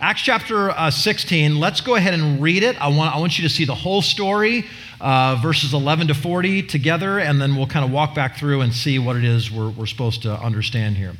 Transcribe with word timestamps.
Acts 0.00 0.22
chapter 0.22 0.70
uh, 0.70 0.90
16, 0.90 1.60
let's 1.60 1.82
go 1.82 1.96
ahead 1.96 2.14
and 2.14 2.40
read 2.40 2.62
it. 2.62 2.80
I 2.80 2.88
want, 2.88 3.14
I 3.14 3.18
want 3.18 3.38
you 3.38 3.46
to 3.46 3.54
see 3.54 3.66
the 3.66 3.74
whole 3.74 4.00
story, 4.00 4.64
uh, 5.02 5.38
verses 5.42 5.74
11 5.74 6.08
to 6.08 6.14
40 6.14 6.62
together, 6.62 7.18
and 7.18 7.40
then 7.40 7.56
we'll 7.56 7.66
kind 7.66 7.84
of 7.84 7.90
walk 7.90 8.14
back 8.14 8.38
through 8.38 8.62
and 8.62 8.72
see 8.72 8.98
what 8.98 9.16
it 9.16 9.24
is 9.24 9.50
we're, 9.50 9.68
we're 9.68 9.84
supposed 9.84 10.22
to 10.22 10.32
understand 10.32 10.96
here. 10.96 11.12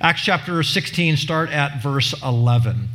Acts 0.00 0.22
chapter 0.22 0.62
16, 0.62 1.18
start 1.18 1.50
at 1.50 1.82
verse 1.82 2.14
11. 2.22 2.88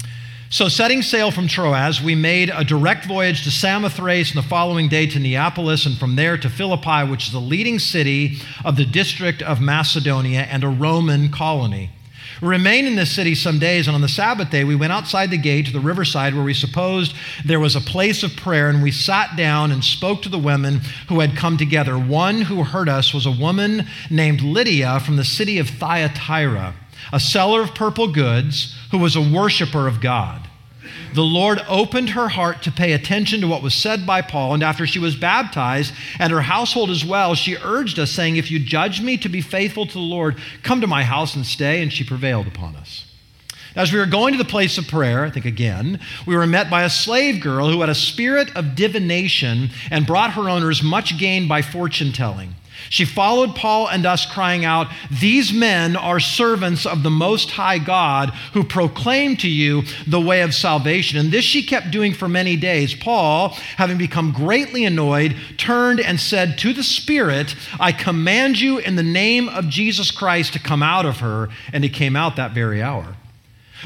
So, 0.50 0.68
setting 0.68 1.04
sail 1.04 1.30
from 1.30 1.48
Troas, 1.48 2.02
we 2.02 2.16
made 2.16 2.50
a 2.54 2.64
direct 2.64 3.06
voyage 3.06 3.44
to 3.44 3.52
Samothrace 3.52 4.34
and 4.34 4.44
the 4.44 4.48
following 4.48 4.90
day 4.90 5.06
to 5.06 5.20
Neapolis, 5.20 5.86
and 5.86 5.98
from 5.98 6.16
there 6.16 6.36
to 6.36 6.50
Philippi, 6.50 7.10
which 7.10 7.28
is 7.28 7.32
the 7.32 7.40
leading 7.40 7.78
city 7.78 8.40
of 8.66 8.76
the 8.76 8.86
district 8.86 9.42
of 9.44 9.62
Macedonia 9.62 10.42
and 10.42 10.64
a 10.64 10.68
Roman 10.68 11.30
colony. 11.30 11.92
We 12.42 12.48
remained 12.48 12.88
in 12.88 12.96
this 12.96 13.12
city 13.12 13.36
some 13.36 13.60
days, 13.60 13.88
and 13.88 13.96
on 13.96 14.02
the 14.02 14.08
Sabbath 14.08 14.50
day, 14.50 14.64
we 14.64 14.76
went 14.76 14.94
outside 14.94 15.32
the 15.32 15.38
gate 15.38 15.68
to 15.68 15.74
the 15.74 15.80
riverside 15.80 16.34
where 16.34 16.44
we 16.44 16.54
supposed 16.54 17.14
there 17.46 17.60
was 17.60 17.76
a 17.76 17.82
place 17.82 18.24
of 18.24 18.36
prayer, 18.36 18.70
and 18.70 18.82
we 18.82 18.92
sat 18.92 19.36
down 19.36 19.72
and 19.72 19.84
spoke 19.84 20.22
to 20.24 20.30
the 20.30 20.40
women 20.40 20.82
who 21.08 21.20
had 21.20 21.36
come 21.36 21.58
together. 21.58 21.98
One 21.98 22.42
who 22.42 22.64
heard 22.64 22.90
us 22.90 23.14
was 23.14 23.26
a 23.26 23.32
woman 23.32 23.88
named 24.10 24.42
Lydia 24.42 25.00
from 25.00 25.18
the 25.18 25.26
city 25.26 25.58
of 25.58 25.70
Thyatira 25.70 26.76
a 27.12 27.20
seller 27.20 27.62
of 27.62 27.76
purple 27.76 28.08
goods 28.12 28.76
who 28.92 28.98
was 28.98 29.16
a 29.16 29.22
worshiper 29.22 29.88
of 29.88 30.02
God. 30.02 30.48
The 31.14 31.24
Lord 31.24 31.62
opened 31.68 32.12
her 32.12 32.30
heart 32.30 32.62
to 32.64 32.72
pay 32.72 32.94
attention 32.94 33.42
to 33.42 33.48
what 33.48 33.62
was 33.62 33.74
said 33.74 34.06
by 34.06 34.22
Paul, 34.22 34.54
and 34.54 34.64
after 34.64 34.88
she 34.88 35.00
was 35.00 35.16
baptized 35.16 35.94
and 36.20 36.32
her 36.32 36.42
household 36.42 36.90
as 36.90 37.04
well, 37.04 37.36
she 37.36 37.58
urged 37.58 38.00
us, 38.00 38.12
saying, 38.12 38.38
If 38.38 38.50
you 38.50 38.60
judge 38.60 39.02
me 39.02 39.18
to 39.18 39.30
be 39.30 39.42
faithful 39.42 39.86
to 39.86 39.94
the 39.94 40.00
Lord, 40.00 40.38
come 40.64 40.82
to 40.82 40.88
my 40.88 41.04
house 41.04 41.36
and 41.36 41.46
stay. 41.46 41.82
And 41.82 41.92
she 41.92 42.04
prevailed 42.04 42.48
upon 42.48 42.76
us. 42.76 43.06
As 43.76 43.94
we 43.94 44.00
were 44.00 44.06
going 44.06 44.34
to 44.34 44.38
the 44.38 44.46
place 44.46 44.78
of 44.78 44.88
prayer, 44.88 45.24
I 45.24 45.30
think 45.30 45.46
again, 45.46 46.00
we 46.26 46.36
were 46.36 46.48
met 46.48 46.70
by 46.70 46.84
a 46.84 46.90
slave 46.90 47.42
girl 47.42 47.70
who 47.70 47.80
had 47.80 47.90
a 47.90 47.96
spirit 47.96 48.54
of 48.56 48.76
divination 48.76 49.70
and 49.90 50.06
brought 50.06 50.34
her 50.34 50.50
owners 50.50 50.84
much 50.84 51.18
gain 51.18 51.48
by 51.48 51.62
fortune 51.62 52.12
telling. 52.12 52.56
She 52.90 53.06
followed 53.06 53.56
Paul 53.56 53.88
and 53.88 54.06
us, 54.06 54.26
crying 54.26 54.66
out, 54.66 54.88
These 55.10 55.54
men 55.54 55.96
are 55.96 56.20
servants 56.20 56.86
of 56.86 57.04
the 57.04 57.10
Most 57.10 57.52
High 57.52 57.78
God 57.78 58.30
who 58.54 58.64
proclaim 58.64 59.38
to 59.38 59.50
you 59.50 59.84
the 60.08 60.22
way 60.22 60.42
of 60.42 60.54
salvation. 60.54 61.20
And 61.20 61.32
this 61.32 61.46
she 61.46 61.64
kept 61.64 61.92
doing 61.92 62.14
for 62.14 62.28
many 62.28 62.56
days. 62.56 62.94
Paul, 62.94 63.50
having 63.78 63.98
become 63.98 64.32
greatly 64.32 64.86
annoyed, 64.86 65.36
turned 65.58 66.00
and 66.00 66.20
said 66.20 66.58
to 66.60 66.74
the 66.74 66.84
Spirit, 66.84 67.56
I 67.80 67.92
command 67.92 68.60
you 68.60 68.78
in 68.78 68.96
the 68.96 69.04
name 69.04 69.50
of 69.50 69.70
Jesus 69.70 70.12
Christ 70.12 70.54
to 70.54 70.60
come 70.60 70.84
out 70.84 71.06
of 71.06 71.20
her. 71.20 71.50
And 71.72 71.84
he 71.84 71.90
came 71.90 72.16
out 72.16 72.36
that 72.36 72.52
very 72.52 72.82
hour. 72.82 73.16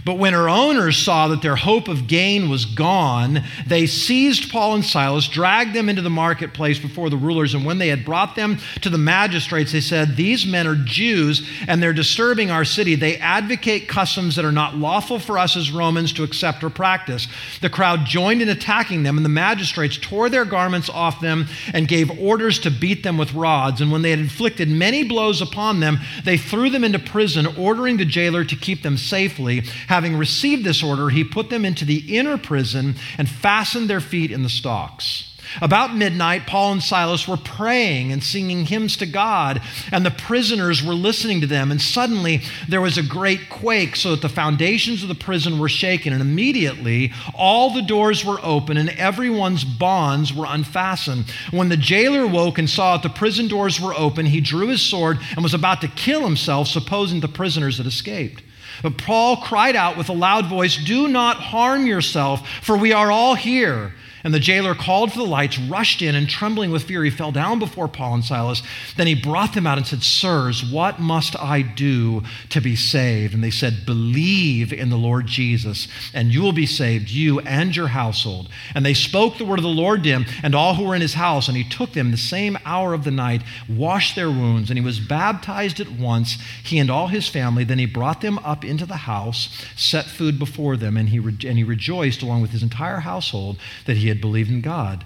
But 0.03 0.17
when 0.17 0.33
her 0.33 0.49
owners 0.49 0.97
saw 0.97 1.27
that 1.29 1.41
their 1.41 1.55
hope 1.55 1.87
of 1.87 2.07
gain 2.07 2.49
was 2.49 2.65
gone, 2.65 3.43
they 3.65 3.85
seized 3.85 4.51
Paul 4.51 4.75
and 4.75 4.85
Silas, 4.85 5.27
dragged 5.27 5.73
them 5.73 5.87
into 5.87 6.01
the 6.01 6.09
marketplace 6.09 6.79
before 6.79 7.09
the 7.09 7.17
rulers, 7.17 7.53
and 7.53 7.65
when 7.65 7.77
they 7.77 7.87
had 7.87 8.03
brought 8.03 8.35
them 8.35 8.57
to 8.81 8.89
the 8.89 8.97
magistrates, 8.97 9.71
they 9.71 9.81
said, 9.81 10.15
These 10.15 10.45
men 10.45 10.67
are 10.67 10.75
Jews, 10.75 11.47
and 11.67 11.81
they're 11.81 11.93
disturbing 11.93 12.51
our 12.51 12.65
city. 12.65 12.95
They 12.95 13.17
advocate 13.17 13.87
customs 13.87 14.35
that 14.35 14.45
are 14.45 14.51
not 14.51 14.75
lawful 14.75 15.19
for 15.19 15.37
us 15.37 15.55
as 15.55 15.71
Romans 15.71 16.11
to 16.13 16.23
accept 16.23 16.63
or 16.63 16.69
practice. 16.69 17.27
The 17.61 17.69
crowd 17.69 18.05
joined 18.05 18.41
in 18.41 18.49
attacking 18.49 19.03
them, 19.03 19.17
and 19.17 19.25
the 19.25 19.29
magistrates 19.29 19.97
tore 19.97 20.29
their 20.29 20.45
garments 20.45 20.89
off 20.89 21.21
them 21.21 21.47
and 21.73 21.87
gave 21.87 22.19
orders 22.19 22.59
to 22.59 22.71
beat 22.71 23.03
them 23.03 23.17
with 23.17 23.33
rods. 23.33 23.81
And 23.81 23.91
when 23.91 24.01
they 24.01 24.09
had 24.09 24.19
inflicted 24.19 24.69
many 24.69 25.03
blows 25.03 25.41
upon 25.41 25.79
them, 25.79 25.99
they 26.23 26.37
threw 26.37 26.69
them 26.69 26.83
into 26.83 26.99
prison, 26.99 27.47
ordering 27.57 27.97
the 27.97 28.05
jailer 28.05 28.43
to 28.43 28.55
keep 28.55 28.83
them 28.83 28.97
safely. 28.97 29.63
Having 29.87 30.17
received 30.17 30.63
this 30.63 30.83
order, 30.83 31.09
he 31.09 31.23
put 31.23 31.49
them 31.49 31.65
into 31.65 31.85
the 31.85 32.17
inner 32.17 32.37
prison 32.37 32.95
and 33.17 33.29
fastened 33.29 33.89
their 33.89 34.01
feet 34.01 34.31
in 34.31 34.43
the 34.43 34.49
stocks. 34.49 35.31
About 35.61 35.95
midnight, 35.95 36.47
Paul 36.47 36.73
and 36.73 36.83
Silas 36.83 37.27
were 37.27 37.37
praying 37.37 38.11
and 38.11 38.23
singing 38.23 38.65
hymns 38.65 38.97
to 38.97 39.05
God, 39.05 39.61
and 39.91 40.05
the 40.05 40.11
prisoners 40.11 40.83
were 40.83 40.93
listening 40.93 41.41
to 41.41 41.47
them. 41.47 41.71
And 41.71 41.81
suddenly 41.81 42.41
there 42.67 42.81
was 42.81 42.97
a 42.97 43.03
great 43.03 43.49
quake, 43.49 43.95
so 43.95 44.11
that 44.11 44.21
the 44.21 44.29
foundations 44.29 45.03
of 45.03 45.09
the 45.09 45.15
prison 45.15 45.59
were 45.59 45.69
shaken. 45.69 46.13
And 46.13 46.21
immediately 46.21 47.13
all 47.33 47.73
the 47.73 47.81
doors 47.81 48.25
were 48.25 48.39
open, 48.43 48.77
and 48.77 48.89
everyone's 48.89 49.63
bonds 49.63 50.33
were 50.33 50.47
unfastened. 50.47 51.25
When 51.51 51.69
the 51.69 51.77
jailer 51.77 52.27
woke 52.27 52.57
and 52.57 52.69
saw 52.69 52.97
that 52.97 53.03
the 53.03 53.15
prison 53.15 53.47
doors 53.47 53.79
were 53.79 53.93
open, 53.93 54.25
he 54.25 54.41
drew 54.41 54.67
his 54.67 54.81
sword 54.81 55.19
and 55.35 55.43
was 55.43 55.53
about 55.53 55.81
to 55.81 55.87
kill 55.87 56.21
himself, 56.21 56.67
supposing 56.67 57.19
the 57.19 57.27
prisoners 57.27 57.77
had 57.77 57.85
escaped. 57.85 58.41
But 58.81 58.97
Paul 58.97 59.37
cried 59.37 59.75
out 59.75 59.97
with 59.97 60.09
a 60.09 60.13
loud 60.13 60.47
voice, 60.47 60.77
Do 60.77 61.07
not 61.07 61.37
harm 61.37 61.85
yourself, 61.85 62.47
for 62.61 62.77
we 62.77 62.93
are 62.93 63.11
all 63.11 63.35
here. 63.35 63.93
And 64.25 64.33
the 64.33 64.39
jailer 64.39 64.73
called 64.73 65.11
for 65.11 65.19
the 65.19 65.23
lights, 65.23 65.59
rushed 65.59 66.01
in, 66.01 66.15
and 66.15 66.27
trembling 66.27 66.71
with 66.71 66.85
fear, 66.85 67.03
he 67.03 67.11
fell 67.11 67.31
down 67.31 67.59
before 67.59 67.87
Paul 67.87 68.15
and 68.15 68.25
Silas. 68.25 68.63
Then 68.97 69.05
he 69.05 69.13
brought 69.13 69.53
them 69.53 69.67
out 69.67 69.77
and 69.77 69.85
said, 69.85 70.01
Sirs, 70.01 70.65
what 70.65 70.99
must 70.99 71.39
I 71.39 71.61
do 71.61 72.23
to 72.49 72.59
be 72.59 72.75
saved? 72.75 73.35
And 73.35 73.43
they 73.43 73.51
said, 73.51 73.85
Believe 73.85 74.73
in 74.73 74.89
the 74.89 74.97
Lord 74.97 75.27
Jesus, 75.27 75.87
and 76.11 76.33
you 76.33 76.41
will 76.41 76.53
be 76.53 76.65
saved, 76.65 77.11
you 77.11 77.39
and 77.41 77.75
your 77.75 77.89
household. 77.89 78.49
And 78.73 78.83
they 78.83 78.95
spoke 78.95 79.37
the 79.37 79.45
word 79.45 79.59
of 79.59 79.63
the 79.63 79.69
Lord 79.69 80.01
to 80.03 80.09
him 80.09 80.25
and 80.41 80.55
all 80.55 80.73
who 80.73 80.85
were 80.85 80.95
in 80.95 81.03
his 81.03 81.13
house. 81.13 81.47
And 81.47 81.55
he 81.55 81.63
took 81.63 81.93
them 81.93 82.09
the 82.09 82.17
same 82.17 82.57
hour 82.65 82.95
of 82.95 83.03
the 83.03 83.11
night, 83.11 83.43
washed 83.69 84.15
their 84.15 84.31
wounds, 84.31 84.71
and 84.71 84.79
he 84.79 84.83
was 84.83 84.99
baptized 84.99 85.79
at 85.79 85.91
once, 85.91 86.39
he 86.63 86.79
and 86.79 86.89
all 86.89 87.09
his 87.09 87.29
family. 87.29 87.63
Then 87.63 87.77
he 87.77 87.85
brought 87.85 88.21
them 88.21 88.39
up 88.39 88.65
into 88.65 88.87
the 88.87 88.95
house, 88.95 89.63
set 89.75 90.05
food 90.07 90.39
before 90.39 90.77
them, 90.77 90.97
and 90.97 91.09
he, 91.09 91.19
re- 91.19 91.37
and 91.45 91.59
he 91.59 91.63
rejoiced 91.63 92.23
along 92.23 92.41
with 92.41 92.49
his 92.49 92.63
entire 92.63 93.01
household 93.01 93.59
that 93.85 93.97
he 93.97 94.07
had 94.07 94.14
had 94.15 94.21
believed 94.21 94.49
in 94.49 94.61
God. 94.61 95.05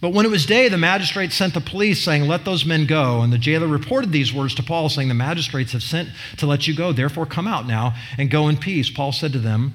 But 0.00 0.10
when 0.10 0.24
it 0.24 0.30
was 0.30 0.46
day, 0.46 0.68
the 0.68 0.78
magistrates 0.78 1.34
sent 1.34 1.54
the 1.54 1.60
police, 1.60 2.02
saying, 2.02 2.28
Let 2.28 2.44
those 2.44 2.64
men 2.64 2.86
go. 2.86 3.22
And 3.22 3.32
the 3.32 3.38
jailer 3.38 3.66
reported 3.66 4.12
these 4.12 4.32
words 4.32 4.54
to 4.56 4.62
Paul, 4.62 4.88
saying, 4.88 5.08
The 5.08 5.14
magistrates 5.14 5.72
have 5.72 5.82
sent 5.82 6.10
to 6.36 6.46
let 6.46 6.68
you 6.68 6.74
go. 6.74 6.92
Therefore, 6.92 7.26
come 7.26 7.48
out 7.48 7.66
now 7.66 7.94
and 8.16 8.30
go 8.30 8.48
in 8.48 8.58
peace. 8.58 8.90
Paul 8.90 9.10
said 9.12 9.32
to 9.32 9.40
them, 9.40 9.74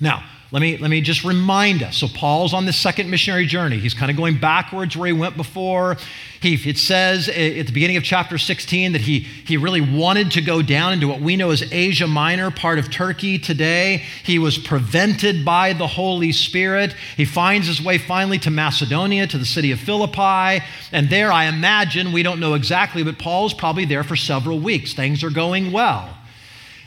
Now, 0.00 0.24
let 0.54 0.60
me, 0.60 0.76
let 0.76 0.88
me 0.88 1.00
just 1.00 1.24
remind 1.24 1.82
us. 1.82 1.96
So, 1.96 2.06
Paul's 2.06 2.54
on 2.54 2.64
this 2.64 2.76
second 2.76 3.10
missionary 3.10 3.44
journey. 3.44 3.78
He's 3.78 3.92
kind 3.92 4.08
of 4.08 4.16
going 4.16 4.38
backwards 4.38 4.96
where 4.96 5.08
he 5.08 5.12
went 5.12 5.36
before. 5.36 5.96
He, 6.40 6.54
it 6.68 6.78
says 6.78 7.28
at 7.28 7.66
the 7.66 7.72
beginning 7.72 7.96
of 7.96 8.04
chapter 8.04 8.38
16 8.38 8.92
that 8.92 9.00
he, 9.00 9.18
he 9.18 9.56
really 9.56 9.80
wanted 9.80 10.30
to 10.32 10.40
go 10.40 10.62
down 10.62 10.92
into 10.92 11.08
what 11.08 11.20
we 11.20 11.34
know 11.34 11.50
as 11.50 11.64
Asia 11.72 12.06
Minor, 12.06 12.52
part 12.52 12.78
of 12.78 12.88
Turkey 12.88 13.36
today. 13.36 14.04
He 14.22 14.38
was 14.38 14.56
prevented 14.56 15.44
by 15.44 15.72
the 15.72 15.88
Holy 15.88 16.30
Spirit. 16.30 16.94
He 17.16 17.24
finds 17.24 17.66
his 17.66 17.82
way 17.82 17.98
finally 17.98 18.38
to 18.38 18.50
Macedonia, 18.50 19.26
to 19.26 19.38
the 19.38 19.44
city 19.44 19.72
of 19.72 19.80
Philippi. 19.80 20.64
And 20.92 21.10
there, 21.10 21.32
I 21.32 21.46
imagine, 21.46 22.12
we 22.12 22.22
don't 22.22 22.38
know 22.38 22.54
exactly, 22.54 23.02
but 23.02 23.18
Paul's 23.18 23.54
probably 23.54 23.86
there 23.86 24.04
for 24.04 24.14
several 24.14 24.60
weeks. 24.60 24.94
Things 24.94 25.24
are 25.24 25.30
going 25.30 25.72
well 25.72 26.16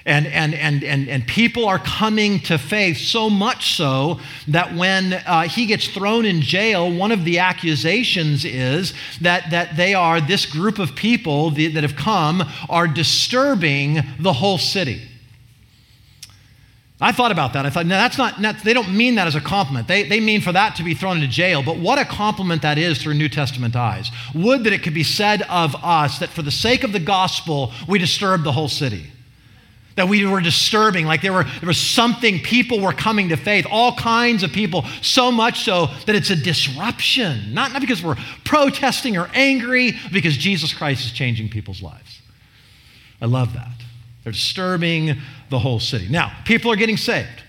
and, 0.07 0.25
and, 0.25 0.55
and, 0.55 0.85
and, 0.85 1.09
and 1.09 1.27
people 1.27 1.67
are 1.67 1.79
coming 1.79 2.39
to 2.39 2.57
faith, 2.57 2.97
so 2.97 3.29
much 3.29 3.75
so 3.75 4.21
that 4.47 4.73
when 4.73 5.13
uh, 5.13 5.43
he 5.49 5.65
gets 5.65 5.89
thrown 5.89 6.25
in 6.25 6.41
jail, 6.41 6.89
one 6.89 7.11
of 7.11 7.25
the 7.25 7.39
accusations 7.39 8.45
is 8.45 8.93
that, 9.19 9.51
that 9.51 9.75
they 9.75 9.93
are, 9.93 10.21
this 10.21 10.45
group 10.45 10.79
of 10.79 10.95
people 10.95 11.51
that 11.51 11.83
have 11.83 11.97
come, 11.97 12.41
are 12.69 12.87
disturbing 12.87 13.99
the 14.17 14.31
whole 14.31 14.57
city. 14.57 15.01
I 17.01 17.11
thought 17.11 17.33
about 17.33 17.51
that. 17.53 17.65
I 17.65 17.69
thought, 17.69 17.85
no, 17.85 17.95
that's 17.95 18.17
not, 18.17 18.39
not, 18.39 18.63
they 18.63 18.73
don't 18.73 18.95
mean 18.95 19.15
that 19.15 19.27
as 19.27 19.35
a 19.35 19.41
compliment. 19.41 19.89
They, 19.89 20.03
they 20.03 20.21
mean 20.21 20.39
for 20.39 20.53
that 20.53 20.77
to 20.77 20.83
be 20.83 20.95
thrown 20.95 21.17
into 21.17 21.27
jail. 21.27 21.61
But 21.61 21.77
what 21.77 21.99
a 21.99 22.05
compliment 22.05 22.61
that 22.61 22.77
is 22.77 23.03
through 23.03 23.15
New 23.15 23.29
Testament 23.29 23.75
eyes. 23.75 24.09
Would 24.33 24.63
that 24.63 24.73
it 24.73 24.83
could 24.83 24.95
be 24.95 25.03
said 25.03 25.41
of 25.43 25.75
us 25.83 26.17
that 26.19 26.29
for 26.29 26.41
the 26.41 26.49
sake 26.49 26.85
of 26.85 26.93
the 26.93 26.99
gospel, 26.99 27.73
we 27.87 27.99
disturb 27.99 28.43
the 28.43 28.53
whole 28.53 28.69
city 28.69 29.11
that 29.97 30.07
we 30.07 30.25
were 30.25 30.39
disturbing, 30.39 31.05
like 31.05 31.21
there, 31.21 31.33
were, 31.33 31.43
there 31.43 31.67
was 31.67 31.79
something, 31.79 32.39
people 32.39 32.79
were 32.79 32.93
coming 32.93 33.29
to 33.29 33.35
faith, 33.35 33.65
all 33.69 33.95
kinds 33.95 34.43
of 34.43 34.53
people, 34.53 34.85
so 35.01 35.31
much 35.31 35.63
so 35.63 35.87
that 36.05 36.15
it's 36.15 36.29
a 36.29 36.35
disruption. 36.35 37.53
Not, 37.53 37.73
not 37.73 37.81
because 37.81 38.03
we're 38.03 38.15
protesting 38.45 39.17
or 39.17 39.27
angry, 39.33 39.97
because 40.13 40.37
Jesus 40.37 40.71
Christ 40.71 41.03
is 41.03 41.11
changing 41.11 41.49
people's 41.49 41.81
lives. 41.81 42.21
I 43.19 43.25
love 43.25 43.53
that. 43.53 43.71
They're 44.23 44.33
disturbing 44.33 45.17
the 45.49 45.59
whole 45.59 45.79
city. 45.79 46.07
Now, 46.09 46.31
people 46.45 46.71
are 46.71 46.75
getting 46.75 46.97
saved. 46.97 47.43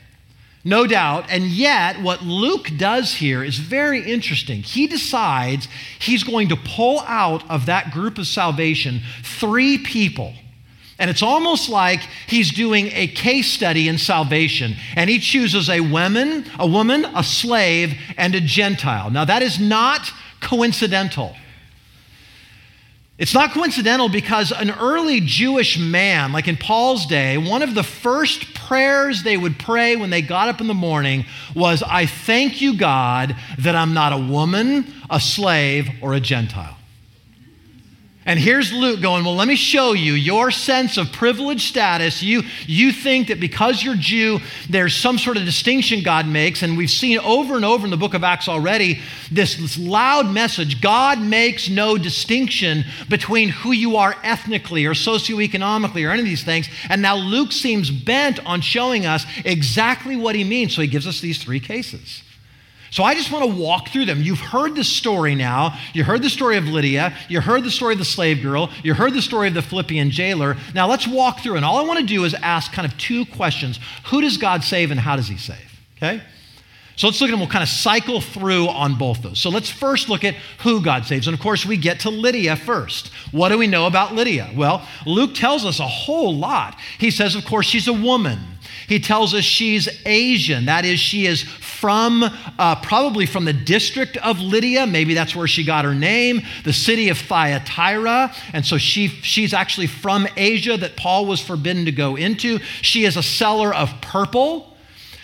No 0.64 0.86
doubt. 0.86 1.26
And 1.28 1.44
yet, 1.44 2.00
what 2.00 2.22
Luke 2.22 2.70
does 2.78 3.14
here 3.14 3.44
is 3.44 3.58
very 3.58 4.10
interesting. 4.10 4.62
He 4.62 4.86
decides 4.86 5.68
he's 5.98 6.24
going 6.24 6.48
to 6.48 6.56
pull 6.56 7.00
out 7.00 7.48
of 7.50 7.66
that 7.66 7.90
group 7.90 8.16
of 8.16 8.26
salvation 8.26 9.02
three 9.22 9.76
people. 9.76 10.32
And 10.98 11.08
it's 11.08 11.22
almost 11.22 11.68
like 11.68 12.00
he's 12.26 12.52
doing 12.52 12.88
a 12.92 13.06
case 13.06 13.52
study 13.52 13.88
in 13.88 13.98
salvation. 13.98 14.74
And 14.96 15.08
he 15.08 15.20
chooses 15.20 15.70
a 15.70 15.80
woman, 15.80 16.44
a 16.58 16.66
woman, 16.66 17.04
a 17.04 17.22
slave, 17.22 17.94
and 18.16 18.34
a 18.34 18.40
Gentile. 18.40 19.10
Now, 19.10 19.24
that 19.24 19.42
is 19.42 19.60
not 19.60 20.10
coincidental. 20.40 21.36
It's 23.16 23.34
not 23.34 23.52
coincidental 23.52 24.08
because 24.08 24.52
an 24.52 24.70
early 24.70 25.20
Jewish 25.20 25.76
man, 25.76 26.32
like 26.32 26.46
in 26.46 26.56
Paul's 26.56 27.04
day, 27.06 27.36
one 27.36 27.62
of 27.62 27.74
the 27.74 27.82
first 27.82 28.54
prayers 28.54 29.24
they 29.24 29.36
would 29.36 29.58
pray 29.58 29.96
when 29.96 30.10
they 30.10 30.22
got 30.22 30.48
up 30.48 30.60
in 30.60 30.68
the 30.68 30.74
morning 30.74 31.26
was, 31.54 31.82
I 31.82 32.06
thank 32.06 32.60
you, 32.60 32.76
God, 32.76 33.34
that 33.58 33.74
I'm 33.74 33.92
not 33.92 34.12
a 34.12 34.18
woman, 34.18 34.86
a 35.10 35.18
slave, 35.18 35.88
or 36.00 36.14
a 36.14 36.20
Gentile. 36.20 36.77
And 38.28 38.38
here's 38.38 38.74
Luke 38.74 39.00
going, 39.00 39.24
Well, 39.24 39.36
let 39.36 39.48
me 39.48 39.56
show 39.56 39.94
you 39.94 40.12
your 40.12 40.50
sense 40.50 40.98
of 40.98 41.10
privileged 41.12 41.62
status. 41.62 42.22
You, 42.22 42.42
you 42.66 42.92
think 42.92 43.28
that 43.28 43.40
because 43.40 43.82
you're 43.82 43.96
Jew, 43.96 44.40
there's 44.68 44.94
some 44.94 45.16
sort 45.16 45.38
of 45.38 45.46
distinction 45.46 46.02
God 46.02 46.28
makes. 46.28 46.62
And 46.62 46.76
we've 46.76 46.90
seen 46.90 47.18
over 47.20 47.56
and 47.56 47.64
over 47.64 47.86
in 47.86 47.90
the 47.90 47.96
book 47.96 48.12
of 48.12 48.22
Acts 48.22 48.46
already 48.46 49.00
this, 49.32 49.56
this 49.56 49.78
loud 49.78 50.30
message 50.30 50.82
God 50.82 51.22
makes 51.22 51.70
no 51.70 51.96
distinction 51.96 52.84
between 53.08 53.48
who 53.48 53.72
you 53.72 53.96
are 53.96 54.14
ethnically 54.22 54.84
or 54.84 54.92
socioeconomically 54.92 56.06
or 56.06 56.10
any 56.10 56.20
of 56.20 56.26
these 56.26 56.44
things. 56.44 56.68
And 56.90 57.00
now 57.00 57.16
Luke 57.16 57.50
seems 57.50 57.90
bent 57.90 58.44
on 58.44 58.60
showing 58.60 59.06
us 59.06 59.24
exactly 59.46 60.16
what 60.16 60.34
he 60.34 60.44
means. 60.44 60.76
So 60.76 60.82
he 60.82 60.88
gives 60.88 61.06
us 61.06 61.22
these 61.22 61.42
three 61.42 61.60
cases. 61.60 62.22
So 62.90 63.02
I 63.02 63.14
just 63.14 63.30
want 63.30 63.44
to 63.44 63.60
walk 63.60 63.88
through 63.88 64.06
them. 64.06 64.22
You've 64.22 64.40
heard 64.40 64.74
the 64.74 64.84
story 64.84 65.34
now. 65.34 65.78
You 65.92 66.04
heard 66.04 66.22
the 66.22 66.30
story 66.30 66.56
of 66.56 66.66
Lydia. 66.66 67.14
You 67.28 67.40
heard 67.40 67.64
the 67.64 67.70
story 67.70 67.92
of 67.92 67.98
the 67.98 68.04
slave 68.04 68.42
girl. 68.42 68.70
You 68.82 68.94
heard 68.94 69.12
the 69.12 69.22
story 69.22 69.48
of 69.48 69.54
the 69.54 69.62
Philippian 69.62 70.10
jailer. 70.10 70.56
Now 70.74 70.88
let's 70.88 71.06
walk 71.06 71.40
through. 71.40 71.56
And 71.56 71.64
all 71.64 71.76
I 71.76 71.82
want 71.82 72.00
to 72.00 72.06
do 72.06 72.24
is 72.24 72.34
ask 72.34 72.72
kind 72.72 72.90
of 72.90 72.96
two 72.98 73.26
questions 73.26 73.78
Who 74.06 74.20
does 74.20 74.36
God 74.36 74.64
save 74.64 74.90
and 74.90 74.98
how 74.98 75.16
does 75.16 75.28
he 75.28 75.36
save? 75.36 75.80
Okay? 75.96 76.22
So 76.98 77.06
let's 77.06 77.20
look 77.20 77.28
at 77.28 77.30
them. 77.30 77.38
We'll 77.38 77.48
kind 77.48 77.62
of 77.62 77.68
cycle 77.68 78.20
through 78.20 78.68
on 78.68 78.98
both 78.98 79.22
those. 79.22 79.38
So 79.38 79.50
let's 79.50 79.70
first 79.70 80.08
look 80.08 80.24
at 80.24 80.34
who 80.62 80.82
God 80.82 81.04
saves. 81.04 81.28
And 81.28 81.34
of 81.34 81.40
course, 81.40 81.64
we 81.64 81.76
get 81.76 82.00
to 82.00 82.10
Lydia 82.10 82.56
first. 82.56 83.12
What 83.30 83.50
do 83.50 83.58
we 83.58 83.68
know 83.68 83.86
about 83.86 84.16
Lydia? 84.16 84.50
Well, 84.56 84.84
Luke 85.06 85.32
tells 85.32 85.64
us 85.64 85.78
a 85.78 85.86
whole 85.86 86.34
lot. 86.34 86.76
He 86.98 87.12
says, 87.12 87.36
of 87.36 87.44
course, 87.44 87.66
she's 87.66 87.86
a 87.86 87.92
woman. 87.92 88.40
He 88.88 88.98
tells 88.98 89.34
us 89.34 89.44
she's 89.44 89.88
Asian. 90.06 90.66
That 90.66 90.84
is, 90.84 90.98
she 90.98 91.26
is 91.26 91.42
from, 91.42 92.24
uh, 92.24 92.76
probably 92.80 93.26
from 93.26 93.44
the 93.44 93.52
district 93.52 94.16
of 94.18 94.40
Lydia. 94.40 94.86
Maybe 94.86 95.14
that's 95.14 95.36
where 95.36 95.46
she 95.46 95.64
got 95.64 95.84
her 95.84 95.94
name, 95.94 96.42
the 96.64 96.72
city 96.72 97.08
of 97.08 97.18
Thyatira. 97.18 98.34
And 98.52 98.64
so 98.64 98.78
she, 98.78 99.08
she's 99.08 99.52
actually 99.52 99.86
from 99.86 100.26
Asia 100.36 100.76
that 100.76 100.96
Paul 100.96 101.26
was 101.26 101.40
forbidden 101.40 101.84
to 101.84 101.92
go 101.92 102.16
into. 102.16 102.58
She 102.82 103.04
is 103.04 103.16
a 103.16 103.22
seller 103.22 103.74
of 103.74 104.00
purple. 104.00 104.76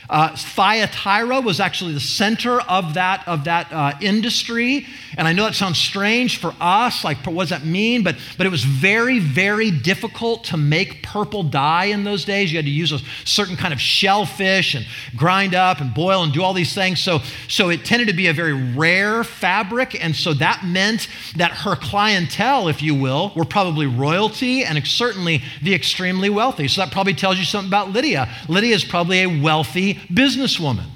Uh, 0.08 0.36
Thyatira 0.36 1.40
was 1.40 1.60
actually 1.60 1.94
the 1.94 2.00
center 2.00 2.60
of 2.60 2.94
that, 2.94 3.26
of 3.26 3.44
that 3.44 3.72
uh, 3.72 3.92
industry. 4.00 4.86
And 5.16 5.26
I 5.26 5.32
know 5.32 5.44
that 5.44 5.54
sounds 5.54 5.78
strange 5.78 6.38
for 6.38 6.54
us, 6.60 7.04
like 7.04 7.18
what 7.26 7.44
does 7.44 7.50
that 7.50 7.64
mean? 7.64 8.02
But, 8.02 8.16
but 8.36 8.46
it 8.46 8.50
was 8.50 8.64
very, 8.64 9.18
very 9.18 9.70
difficult 9.70 10.44
to 10.44 10.56
make 10.56 11.02
purple 11.02 11.42
dye 11.42 11.86
in 11.86 12.04
those 12.04 12.24
days. 12.24 12.52
You 12.52 12.58
had 12.58 12.64
to 12.64 12.70
use 12.70 12.92
a 12.92 12.98
certain 13.24 13.56
kind 13.56 13.72
of 13.72 13.80
shellfish 13.80 14.74
and 14.74 14.86
grind 15.16 15.54
up 15.54 15.80
and 15.80 15.94
boil 15.94 16.22
and 16.22 16.32
do 16.32 16.42
all 16.42 16.52
these 16.52 16.74
things. 16.74 17.00
So, 17.00 17.20
so 17.48 17.70
it 17.70 17.84
tended 17.84 18.08
to 18.08 18.14
be 18.14 18.26
a 18.26 18.32
very 18.32 18.52
rare 18.52 19.24
fabric. 19.24 20.02
And 20.02 20.14
so 20.14 20.34
that 20.34 20.64
meant 20.64 21.08
that 21.36 21.52
her 21.52 21.76
clientele, 21.76 22.68
if 22.68 22.82
you 22.82 22.94
will, 22.94 23.32
were 23.34 23.44
probably 23.44 23.86
royalty 23.86 24.64
and 24.64 24.84
certainly 24.86 25.42
the 25.62 25.74
extremely 25.74 26.28
wealthy. 26.28 26.68
So 26.68 26.82
that 26.82 26.92
probably 26.92 27.14
tells 27.14 27.38
you 27.38 27.44
something 27.44 27.70
about 27.70 27.90
Lydia. 27.90 28.28
Lydia 28.48 28.74
is 28.74 28.84
probably 28.84 29.22
a 29.22 29.40
wealthy 29.40 29.93
businesswoman. 30.10 30.86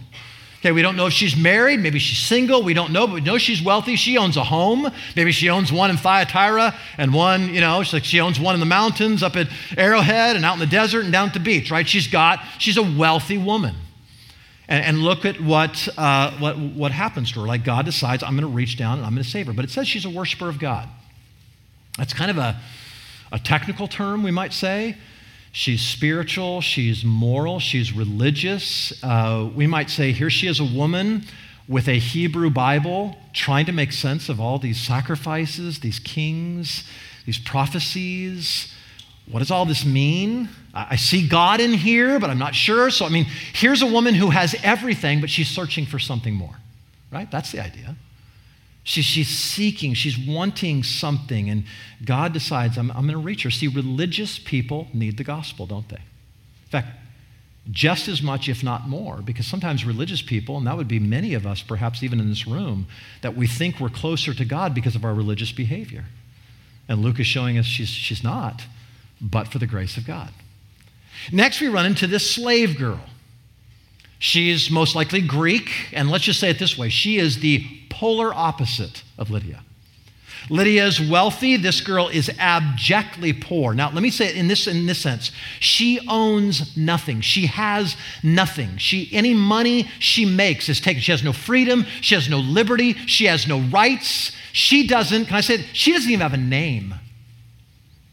Okay, 0.61 0.73
we 0.73 0.83
don't 0.83 0.97
know 0.97 1.07
if 1.07 1.13
she's 1.13 1.37
married, 1.37 1.79
maybe 1.79 2.01
she's 2.01 2.19
single, 2.19 2.65
we 2.65 2.75
don't 2.75 2.91
know, 2.91 3.07
but 3.07 3.15
we 3.15 3.21
know 3.21 3.39
she's 3.39 3.63
wealthy. 3.63 3.95
She 3.95 4.19
owns 4.19 4.37
a 4.37 4.43
home. 4.43 4.91
Maybe 5.15 5.31
she 5.31 5.49
owns 5.49 5.73
one 5.73 5.89
in 5.89 5.97
Thyatira 5.97 6.75
and 6.97 7.15
one, 7.15 7.55
you 7.55 7.61
know, 7.61 7.81
she's 7.85 7.93
like 7.93 8.05
she 8.05 8.19
owns 8.19 8.41
one 8.41 8.55
in 8.55 8.61
the 8.61 8.67
mountains 8.67 9.23
up 9.23 9.37
at 9.37 9.47
Arrowhead 9.77 10.35
and 10.35 10.45
out 10.45 10.55
in 10.55 10.59
the 10.59 10.67
desert 10.67 11.05
and 11.05 11.13
down 11.13 11.29
at 11.29 11.35
the 11.35 11.41
beach, 11.41 11.71
right? 11.71 11.89
She's 11.89 12.09
got, 12.09 12.41
she's 12.59 12.77
a 12.77 12.83
wealthy 12.83 13.39
woman. 13.39 13.77
And, 14.67 14.85
and 14.85 14.99
look 14.99 15.25
at 15.25 15.41
what, 15.41 15.89
uh, 15.97 16.33
what, 16.39 16.59
what 16.59 16.91
happens 16.91 17.31
to 17.33 17.41
her. 17.41 17.47
Like 17.47 17.63
God 17.63 17.85
decides, 17.85 18.25
I'm 18.25 18.33
going 18.33 18.43
to 18.43 18.49
reach 18.49 18.77
down 18.77 18.99
and 18.99 19.07
I'm 19.07 19.13
going 19.13 19.23
to 19.23 19.31
save 19.31 19.47
her. 19.47 19.53
But 19.53 19.65
it 19.65 19.71
says 19.71 19.87
she's 19.87 20.05
a 20.07 20.11
worshiper 20.11 20.49
of 20.49 20.59
God. 20.59 20.89
That's 21.99 22.13
kind 22.13 22.33
of 22.33 22.39
a, 22.39 22.61
a 23.31 23.39
technical 23.39 23.87
term, 23.87 24.25
we 24.25 24.33
might 24.33 24.53
say. 24.53 24.97
She's 25.59 25.83
spiritual, 25.83 26.61
she's 26.61 27.05
moral, 27.05 27.59
she's 27.59 27.93
religious. 27.93 28.93
Uh, 29.03 29.51
we 29.53 29.67
might 29.67 29.91
say 29.91 30.13
here 30.13 30.31
she 30.31 30.47
is 30.47 30.61
a 30.61 30.65
woman 30.65 31.25
with 31.67 31.89
a 31.89 31.99
Hebrew 31.99 32.49
Bible 32.49 33.17
trying 33.33 33.67
to 33.67 33.73
make 33.73 33.91
sense 33.91 34.29
of 34.29 34.39
all 34.39 34.61
these 34.61 34.79
sacrifices, 34.81 35.81
these 35.81 35.99
kings, 35.99 36.85
these 37.27 37.39
prophecies. 37.39 38.73
What 39.29 39.41
does 39.41 39.51
all 39.51 39.67
this 39.67 39.85
mean? 39.85 40.49
I 40.73 40.95
see 40.95 41.27
God 41.27 41.59
in 41.59 41.73
here, 41.73 42.21
but 42.21 42.31
I'm 42.31 42.39
not 42.39 42.55
sure. 42.55 42.89
So, 42.89 43.05
I 43.05 43.09
mean, 43.09 43.27
here's 43.53 43.83
a 43.83 43.87
woman 43.87 44.15
who 44.15 44.31
has 44.31 44.55
everything, 44.63 45.21
but 45.21 45.29
she's 45.29 45.49
searching 45.49 45.87
for 45.87 45.99
something 45.99 46.35
more, 46.37 46.55
right? 47.11 47.29
That's 47.33 47.51
the 47.51 47.59
idea. 47.59 47.97
She, 48.89 49.03
she's 49.03 49.29
seeking, 49.29 49.93
she's 49.93 50.17
wanting 50.19 50.83
something, 50.83 51.51
and 51.51 51.65
God 52.07 52.33
decides, 52.33 52.79
I'm, 52.79 52.91
I'm 52.93 53.03
going 53.03 53.11
to 53.13 53.19
reach 53.19 53.43
her. 53.43 53.51
See, 53.51 53.69
religious 53.69 54.39
people 54.39 54.89
need 54.95 55.19
the 55.19 55.25
gospel, 55.25 55.67
don't 55.67 55.87
they? 55.91 55.97
In 55.97 56.71
fact, 56.71 56.89
just 57.71 58.09
as 58.09 58.23
much, 58.23 58.49
if 58.49 58.65
not 58.65 58.89
more, 58.89 59.21
because 59.21 59.47
sometimes 59.47 59.85
religious 59.85 60.23
people, 60.23 60.57
and 60.57 60.67
that 60.67 60.79
would 60.79 60.89
be 60.89 60.99
many 60.99 61.35
of 61.35 61.47
us, 61.47 61.61
perhaps 61.61 62.03
even 62.03 62.19
in 62.19 62.31
this 62.31 62.47
room, 62.47 62.87
that 63.21 63.37
we 63.37 63.47
think 63.47 63.79
we're 63.79 63.91
closer 63.91 64.33
to 64.33 64.45
God 64.47 64.75
because 64.75 64.97
of 64.97 65.05
our 65.05 65.13
religious 65.13 65.53
behavior. 65.53 66.07
And 66.89 67.03
Luke 67.03 67.21
is 67.21 67.27
showing 67.27 67.59
us 67.59 67.67
she's, 67.67 67.91
she's 67.91 68.25
not, 68.25 68.65
but 69.21 69.49
for 69.49 69.59
the 69.59 69.67
grace 69.67 69.99
of 69.99 70.07
God. 70.07 70.31
Next, 71.31 71.61
we 71.61 71.69
run 71.69 71.85
into 71.85 72.07
this 72.07 72.31
slave 72.31 72.79
girl. 72.79 73.01
She's 74.19 74.71
most 74.71 74.95
likely 74.95 75.21
Greek, 75.21 75.71
and 75.93 76.11
let's 76.11 76.25
just 76.25 76.41
say 76.41 76.51
it 76.51 76.59
this 76.59 76.77
way 76.77 76.89
she 76.89 77.19
is 77.19 77.39
the 77.39 77.65
polar 77.89 78.35
opposite 78.35 79.03
of 79.17 79.31
Lydia. 79.31 79.63
Lydia 80.51 80.87
is 80.87 81.01
wealthy. 81.01 81.57
This 81.57 81.81
girl 81.81 82.09
is 82.09 82.31
abjectly 82.39 83.33
poor. 83.33 83.75
Now, 83.75 83.91
let 83.91 84.03
me 84.03 84.11
say 84.11 84.29
it 84.29 84.37
in 84.37 84.49
this, 84.49 84.67
in 84.67 84.87
this 84.87 84.99
sense. 84.99 85.31
She 85.61 86.01
owns 86.09 86.77
nothing. 86.77 87.21
She 87.21 87.47
has 87.47 87.97
nothing. 88.23 88.79
She, 88.79 89.11
any 89.13 89.35
money 89.35 89.89
she 89.99 90.25
makes 90.25 90.69
is 90.69 90.81
taken. 90.81 91.03
She 91.03 91.13
has 91.13 91.23
no 91.23 91.33
freedom. 91.33 91.85
She 92.01 92.15
has 92.15 92.31
no 92.31 92.39
liberty. 92.39 92.95
She 93.07 93.27
has 93.27 93.47
no 93.47 93.61
rights. 93.61 94.33
She 94.53 94.87
doesn't, 94.87 95.27
can 95.27 95.37
I 95.37 95.41
say 95.41 95.55
it? 95.55 95.67
She 95.75 95.93
doesn't 95.93 96.11
even 96.11 96.23
have 96.23 96.35
a 96.35 96.39
name. 96.39 96.95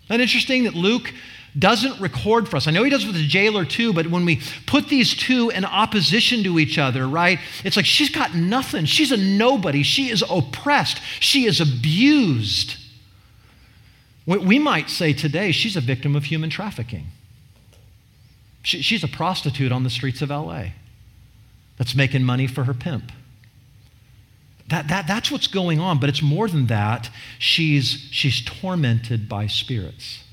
Isn't 0.06 0.10
that 0.10 0.20
interesting 0.20 0.65
that 0.65 0.75
Luke 0.75 1.13
doesn't 1.58 2.02
record 2.02 2.50
for 2.50 2.58
us. 2.58 2.68
I 2.68 2.72
know 2.72 2.84
he 2.84 2.90
does 2.90 3.06
with 3.06 3.16
the 3.16 3.26
jailer 3.26 3.66
too, 3.66 3.94
but 3.94 4.08
when 4.08 4.26
we 4.26 4.42
put 4.66 4.90
these 4.90 5.16
two 5.16 5.50
in 5.50 5.64
opposition 5.64 6.44
to 6.44 6.60
each 6.60 6.78
other, 6.78 7.08
right, 7.08 7.40
it's 7.64 7.78
like 7.78 7.86
she's 7.86 8.10
got 8.10 8.36
nothing. 8.36 8.86
She's 8.86 9.12
a 9.12 9.18
nobody. 9.18 9.84
She 9.84 10.10
is 10.10 10.24
oppressed. 10.30 11.02
She 11.20 11.46
is 11.46 11.62
abused. 11.62 12.78
We 14.26 14.60
might 14.60 14.90
say 14.90 15.14
today 15.14 15.52
she's 15.52 15.76
a 15.76 15.82
victim 15.82 16.16
of 16.16 16.26
human 16.26 16.50
trafficking. 16.50 17.08
She's 18.64 19.04
a 19.04 19.08
prostitute 19.08 19.72
on 19.72 19.84
the 19.84 19.92
streets 19.92 20.24
of 20.24 20.32
LA 20.32 20.70
that's 21.78 21.96
making 21.96 22.24
money 22.24 22.48
for 22.48 22.64
her 22.64 22.74
pimp. 22.74 23.12
That, 24.70 24.88
that, 24.88 25.06
that's 25.08 25.30
what's 25.30 25.46
going 25.46 25.80
on, 25.80 26.00
but 26.00 26.10
it's 26.10 26.24
more 26.24 26.48
than 26.48 26.66
that. 26.68 27.12
She's, 27.38 28.08
she's 28.10 28.44
tormented 28.44 29.30
by 29.30 29.46
spirits. 29.46 30.25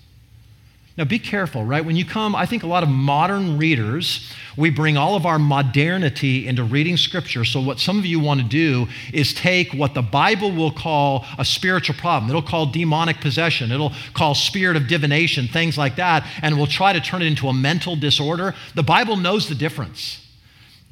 Now, 0.96 1.04
be 1.04 1.18
careful, 1.18 1.64
right? 1.64 1.82
When 1.82 1.96
you 1.96 2.04
come, 2.04 2.36
I 2.36 2.44
think 2.44 2.64
a 2.64 2.66
lot 2.66 2.82
of 2.82 2.88
modern 2.90 3.56
readers, 3.56 4.30
we 4.58 4.68
bring 4.68 4.98
all 4.98 5.16
of 5.16 5.24
our 5.24 5.38
modernity 5.38 6.46
into 6.46 6.64
reading 6.64 6.98
Scripture. 6.98 7.46
So, 7.46 7.62
what 7.62 7.80
some 7.80 7.98
of 7.98 8.04
you 8.04 8.20
want 8.20 8.40
to 8.40 8.46
do 8.46 8.88
is 9.10 9.32
take 9.32 9.72
what 9.72 9.94
the 9.94 10.02
Bible 10.02 10.52
will 10.52 10.70
call 10.70 11.24
a 11.38 11.46
spiritual 11.46 11.96
problem. 11.96 12.28
It'll 12.28 12.42
call 12.42 12.66
demonic 12.66 13.20
possession, 13.22 13.72
it'll 13.72 13.92
call 14.12 14.34
spirit 14.34 14.76
of 14.76 14.86
divination, 14.86 15.48
things 15.48 15.78
like 15.78 15.96
that, 15.96 16.26
and 16.42 16.58
we'll 16.58 16.66
try 16.66 16.92
to 16.92 17.00
turn 17.00 17.22
it 17.22 17.26
into 17.26 17.48
a 17.48 17.54
mental 17.54 17.96
disorder. 17.96 18.54
The 18.74 18.82
Bible 18.82 19.16
knows 19.16 19.48
the 19.48 19.54
difference. 19.54 20.18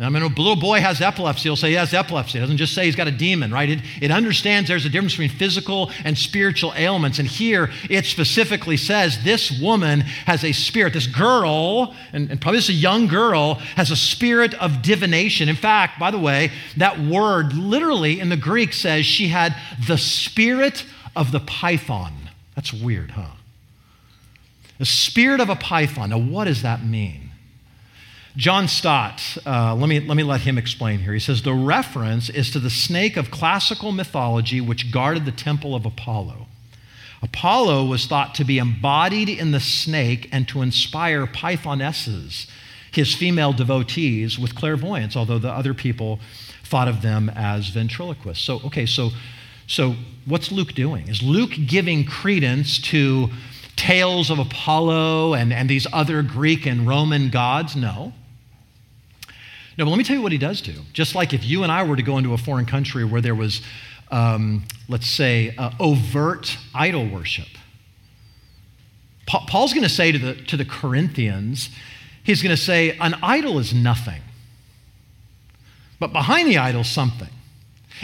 I 0.03 0.09
mean, 0.09 0.23
a 0.23 0.29
little 0.29 0.57
boy 0.57 0.81
has 0.81 1.03
epilepsy, 1.03 1.43
he'll 1.43 1.57
say 1.57 1.69
he 1.69 1.75
has 1.75 1.93
epilepsy. 1.93 2.39
It 2.39 2.41
doesn't 2.41 2.57
just 2.57 2.73
say 2.73 2.87
he's 2.87 2.97
got 2.97 3.07
a 3.07 3.11
demon, 3.13 3.53
right? 3.53 3.69
It, 3.69 3.81
it 4.01 4.11
understands 4.11 4.67
there's 4.67 4.87
a 4.87 4.89
difference 4.89 5.13
between 5.13 5.29
physical 5.29 5.91
and 6.05 6.17
spiritual 6.17 6.73
ailments. 6.75 7.19
And 7.19 7.29
here 7.29 7.71
it 7.91 8.07
specifically 8.07 8.79
says 8.79 9.23
this 9.25 9.51
woman 9.61 10.01
has 10.01 10.43
a 10.43 10.53
spirit. 10.53 10.95
This 10.95 11.07
girl, 11.07 11.95
and, 12.15 12.31
and 12.31 12.41
probably 12.41 12.59
this 12.59 12.71
a 12.71 12.73
young 12.73 13.09
girl, 13.09 13.55
has 13.77 13.91
a 13.91 13.97
spirit 13.97 14.55
of 14.55 14.81
divination. 14.81 15.51
In 15.51 15.57
fact, 15.57 16.01
by 16.01 16.11
the 16.11 16.19
way, 16.19 16.51
that 16.79 16.99
word 16.99 17.53
literally 17.53 18.21
in 18.21 18.31
the 18.31 18.39
Greek 18.39 18.73
says 18.73 19.05
she 19.05 19.29
had 19.29 19.55
the 19.87 19.99
spirit 19.99 20.87
of 21.15 21.31
the 21.31 21.41
python. 21.41 22.31
That's 22.55 22.73
weird, 22.73 23.11
huh? 23.11 23.33
The 24.79 24.87
spirit 24.87 25.41
of 25.41 25.51
a 25.51 25.57
python. 25.57 26.09
Now, 26.09 26.19
what 26.19 26.45
does 26.47 26.63
that 26.63 26.83
mean? 26.83 27.30
John 28.37 28.69
Stott, 28.69 29.39
uh, 29.45 29.75
let, 29.75 29.89
me, 29.89 29.99
let 29.99 30.17
me 30.17 30.23
let 30.23 30.43
him 30.43 30.57
explain 30.57 31.01
here. 31.01 31.13
He 31.13 31.19
says 31.19 31.43
the 31.43 31.53
reference 31.53 32.31
is 32.31 32.51
to 32.53 32.61
the 32.61 32.71
snake 32.71 33.17
of 33.17 33.31
classical 33.31 33.91
mythology 33.91 34.61
which 34.61 34.93
guarded 34.93 35.25
the 35.25 35.33
temple 35.33 35.75
of 35.75 35.85
Apollo. 35.85 36.47
Apollo 37.23 37.85
was 37.87 38.07
thought 38.07 38.35
to 38.37 38.45
be 38.45 38.59
embodied 38.59 39.29
in 39.29 39.51
the 39.51 39.61
snake 39.61 40.29
and 40.33 40.49
to 40.49 40.63
inspire 40.63 41.27
Pythonesses, 41.27 42.47
his 42.93 43.15
female 43.15 43.53
devotees, 43.53 44.39
with 44.39 44.55
clairvoyance, 44.55 45.17
although 45.17 45.39
the 45.39 45.51
other 45.51 45.75
people 45.75 46.21
thought 46.65 46.89
of 46.89 47.03
them 47.03 47.31
as 47.35 47.69
ventriloquists. 47.69 48.45
So, 48.45 48.61
okay, 48.67 48.87
so, 48.87 49.11
so 49.67 49.97
what's 50.25 50.51
Luke 50.51 50.73
doing? 50.73 51.09
Is 51.09 51.23
Luke 51.23 51.53
giving 51.67 52.05
credence 52.05 52.81
to 52.83 53.31
tales 53.77 54.31
of 54.31 54.39
Apollo 54.39 55.35
and, 55.35 55.53
and 55.53 55.69
these 55.69 55.87
other 55.93 56.23
Greek 56.23 56.65
and 56.65 56.87
Roman 56.87 57.29
gods? 57.29 57.77
No. 57.77 58.15
No, 59.81 59.87
but 59.87 59.93
let 59.93 59.97
me 59.97 60.05
tell 60.05 60.15
you 60.15 60.21
what 60.21 60.31
he 60.31 60.37
does 60.37 60.61
do. 60.61 60.75
Just 60.93 61.15
like 61.15 61.33
if 61.33 61.43
you 61.43 61.63
and 61.63 61.73
I 61.73 61.85
were 61.85 61.97
to 61.97 62.03
go 62.03 62.19
into 62.19 62.35
a 62.35 62.37
foreign 62.37 62.67
country 62.67 63.03
where 63.03 63.23
there 63.23 63.35
was, 63.35 63.63
um, 64.11 64.67
let's 64.89 65.09
say, 65.09 65.55
uh, 65.57 65.71
overt 65.81 66.55
idol 66.75 67.09
worship, 67.09 67.49
pa- 69.27 69.47
Paul's 69.47 69.73
going 69.73 69.85
to 69.85 69.89
say 69.89 70.13
to 70.13 70.19
the, 70.19 70.35
to 70.35 70.59
the 70.59 70.67
Corinthians, 70.67 71.71
he's 72.23 72.43
going 72.43 72.55
to 72.55 72.63
say, 72.63 72.95
an 72.99 73.15
idol 73.23 73.59
is 73.59 73.73
nothing, 73.73 74.21
but 75.99 76.13
behind 76.13 76.47
the 76.47 76.59
idol, 76.59 76.85
something. 76.85 77.31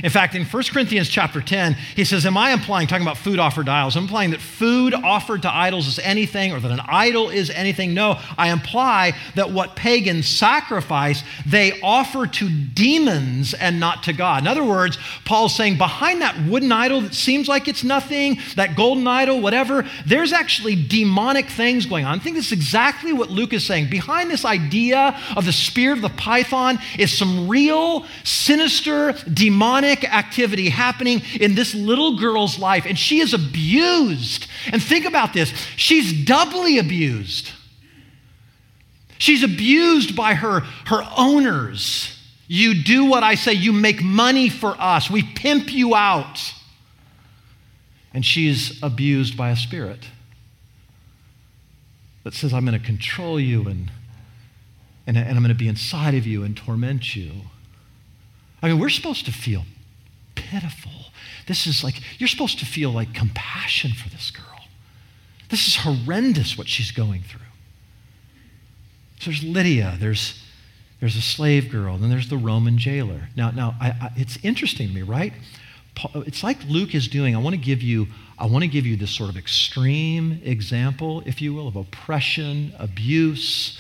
In 0.03 0.11
fact, 0.11 0.35
in 0.35 0.45
1 0.45 0.63
Corinthians 0.65 1.09
chapter 1.09 1.41
10, 1.41 1.75
he 1.95 2.05
says, 2.05 2.27
Am 2.27 2.37
I 2.37 2.53
implying, 2.53 2.87
talking 2.87 3.07
about 3.07 3.17
food 3.17 3.39
offered 3.39 3.67
to 3.67 3.73
idols, 3.73 3.97
I'm 3.97 4.05
implying 4.05 4.31
that 4.31 4.41
food 4.41 4.93
offered 4.93 5.43
to 5.43 5.55
idols 5.55 5.87
is 5.87 5.99
anything 6.01 6.53
or 6.53 6.61
that 6.61 6.71
an 6.71 6.83
idol 6.87 7.31
is 7.31 7.51
anything? 7.51 7.95
No, 7.95 8.21
I 8.37 8.51
imply 8.51 9.15
that 9.35 9.51
what 9.51 9.75
pagans 9.75 10.29
sacrifice, 10.29 11.23
they 11.47 11.81
offer 11.81 12.27
to 12.27 12.49
demons 12.49 13.55
and 13.55 13.81
not 13.81 14.03
to 14.05 14.13
God. 14.13 14.43
In 14.43 14.49
other 14.49 14.65
words, 14.65 14.99
Paul's 15.25 15.55
saying 15.55 15.79
behind 15.79 16.21
that 16.21 16.37
wooden 16.47 16.73
idol 16.73 17.01
that 17.03 17.15
seems 17.15 17.49
like 17.49 17.69
it's 17.69 17.85
nothing, 17.85 18.39
that 18.57 18.77
golden 18.77 19.07
idol, 19.07 19.41
whatever, 19.41 19.87
there's 20.05 20.33
actually 20.33 20.77
demonic 20.77 21.47
things 21.47 21.87
going 21.87 22.05
on. 22.05 22.19
I 22.19 22.23
think 22.23 22.37
this 22.37 22.47
is 22.47 22.53
exactly 22.53 23.13
what 23.13 23.31
Luke 23.31 23.53
is 23.53 23.65
saying. 23.65 23.89
Behind 23.89 24.31
this 24.31 24.45
idea 24.45 25.19
of 25.37 25.47
the 25.47 25.53
spirit 25.53 25.97
of 25.97 26.03
the 26.03 26.11
python 26.11 26.79
is 26.99 27.17
some 27.17 27.49
real, 27.49 28.05
sinister, 28.25 29.13
demonic 29.33 29.86
demonic 29.87 30.13
activity 30.13 30.69
happening 30.69 31.23
in 31.41 31.55
this 31.55 31.75
little 31.75 32.19
girl's 32.19 32.59
life, 32.59 32.85
and 32.87 32.99
she 32.99 33.21
is 33.21 33.35
abused. 33.35 34.47
And 34.73 34.83
think 34.83 35.05
about 35.05 35.33
this 35.33 35.51
she's 35.77 36.25
doubly 36.25 36.79
abused. 36.79 37.51
She's 39.19 39.43
abused 39.43 40.15
by 40.15 40.35
her, 40.35 40.61
her 40.87 41.03
owners. 41.17 42.13
You 42.49 42.83
do 42.83 43.07
what 43.07 43.23
I 43.23 43.35
say, 43.35 43.55
you 43.55 43.73
make 43.73 44.03
money 44.03 44.49
for 44.49 44.77
us, 44.79 45.11
we 45.11 45.23
pimp 45.23 45.73
you 45.73 45.95
out. 45.95 46.53
And 48.13 48.25
she's 48.25 48.83
abused 48.83 49.37
by 49.37 49.51
a 49.51 49.57
spirit 49.57 50.09
that 52.25 52.35
says, 52.35 52.55
I'm 52.55 52.65
going 52.65 52.79
to 52.79 52.85
control 52.85 53.39
you 53.39 53.69
and, 53.69 53.91
and, 55.07 55.19
and 55.19 55.29
I'm 55.29 55.43
going 55.43 55.49
to 55.49 55.55
be 55.55 55.69
inside 55.69 56.15
of 56.15 56.27
you 56.27 56.43
and 56.43 56.57
torment 56.57 57.15
you. 57.15 57.33
I 58.63 58.69
mean, 58.69 58.79
we're 58.79 58.89
supposed 58.89 59.27
to 59.27 59.33
feel 59.33 59.65
pitiful. 60.37 60.93
This 61.47 61.67
is 61.67 61.83
like, 61.83 62.01
you're 62.21 62.29
supposed 62.29 62.61
to 62.61 62.67
feel 62.67 62.93
like 62.93 63.15
compassion 63.15 63.93
for 63.93 64.09
this 64.09 64.31
girl. 64.31 64.45
This 65.49 65.67
is 65.67 65.77
horrendous 65.77 66.57
what 66.57 66.69
she's 66.69 66.91
going 66.91 67.23
through. 67.23 67.41
So 69.21 69.31
there's 69.31 69.43
Lydia, 69.43 69.97
there's, 69.99 70.43
there's 71.01 71.17
a 71.17 71.23
slave 71.23 71.71
girl, 71.71 71.99
then 71.99 72.11
there's 72.11 72.29
the 72.29 72.37
Roman 72.37 72.79
jailer. 72.79 73.29
Now, 73.37 73.51
now 73.51 73.75
I, 73.81 73.89
I, 73.89 74.11
it's 74.17 74.39
interesting 74.43 74.89
to 74.89 74.95
me, 74.95 75.03
right? 75.03 75.33
It's 76.15 76.43
like 76.43 76.59
Luke 76.69 76.95
is 76.95 77.09
doing. 77.09 77.35
I 77.35 77.39
want 77.39 77.55
to 77.55 77.61
give 77.61 77.83
you, 77.83 78.09
I 78.39 78.47
want 78.47 78.63
to 78.65 78.69
give 78.69 78.85
you 78.85 78.97
this 78.97 79.11
sort 79.11 79.31
of 79.31 79.37
extreme 79.37 80.41
example, 80.45 81.23
if 81.25 81.41
you 81.41 81.55
will, 81.55 81.69
of 81.69 81.77
oppression, 81.77 82.75
abuse, 82.79 83.79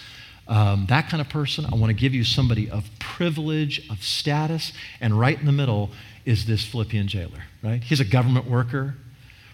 um, 0.48 0.86
that 0.88 1.10
kind 1.10 1.20
of 1.20 1.28
person. 1.28 1.66
I 1.66 1.75
want 1.75 1.90
to 1.90 1.94
give 1.94 2.14
you 2.14 2.25
somebody 2.25 2.70
of 2.70 2.88
privilege, 2.98 3.86
of 3.90 4.02
status, 4.02 4.72
and 5.00 5.18
right 5.18 5.38
in 5.38 5.44
the 5.44 5.52
middle 5.52 5.90
is 6.26 6.45
this 6.45 6.64
Philippian 6.64 7.06
jailer, 7.06 7.45
right? 7.62 7.83
He's 7.83 8.00
a 8.00 8.04
government 8.04 8.50
worker, 8.50 8.97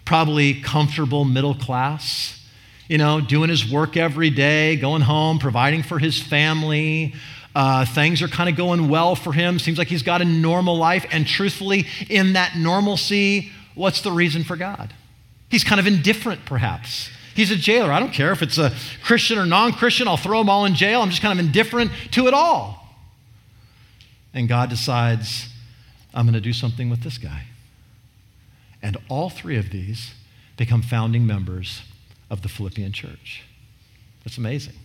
probably 0.05 0.59
comfortable 0.59 1.23
middle 1.23 1.53
class, 1.53 2.43
you 2.89 2.97
know, 2.97 3.21
doing 3.21 3.49
his 3.49 3.71
work 3.71 3.95
every 3.95 4.31
day, 4.31 4.75
going 4.75 5.03
home, 5.03 5.39
providing 5.39 5.83
for 5.83 5.99
his 5.99 6.21
family. 6.21 7.13
Uh, 7.55 7.85
things 7.85 8.23
are 8.23 8.27
kind 8.27 8.49
of 8.49 8.55
going 8.55 8.89
well 8.89 9.15
for 9.15 9.31
him. 9.31 9.59
Seems 9.59 9.77
like 9.77 9.87
he's 9.87 10.01
got 10.01 10.21
a 10.21 10.25
normal 10.25 10.75
life. 10.75 11.05
And 11.11 11.27
truthfully, 11.27 11.85
in 12.09 12.33
that 12.33 12.57
normalcy, 12.57 13.51
what's 13.75 14.01
the 14.01 14.11
reason 14.11 14.43
for 14.43 14.57
God? 14.57 14.93
He's 15.49 15.63
kind 15.63 15.79
of 15.79 15.85
indifferent, 15.85 16.45
perhaps. 16.45 17.11
He's 17.35 17.51
a 17.51 17.55
jailer. 17.55 17.91
I 17.91 17.99
don't 17.99 18.11
care 18.11 18.31
if 18.31 18.41
it's 18.41 18.57
a 18.57 18.73
Christian 19.03 19.37
or 19.37 19.45
non 19.45 19.73
Christian, 19.73 20.07
I'll 20.07 20.17
throw 20.17 20.39
them 20.39 20.49
all 20.49 20.65
in 20.65 20.73
jail. 20.73 21.01
I'm 21.01 21.11
just 21.11 21.21
kind 21.21 21.39
of 21.39 21.45
indifferent 21.45 21.91
to 22.11 22.27
it 22.27 22.33
all. 22.33 22.79
And 24.33 24.49
God 24.49 24.69
decides 24.71 25.52
I'm 26.13 26.25
going 26.25 26.33
to 26.33 26.41
do 26.41 26.53
something 26.53 26.89
with 26.89 27.01
this 27.01 27.17
guy. 27.17 27.45
And 28.81 28.97
all 29.09 29.29
three 29.29 29.57
of 29.57 29.69
these 29.71 30.13
become 30.57 30.81
founding 30.81 31.25
members 31.25 31.81
of 32.29 32.41
the 32.41 32.49
Philippian 32.49 32.91
church. 32.91 33.43
That's 34.23 34.37
amazing. 34.37 34.75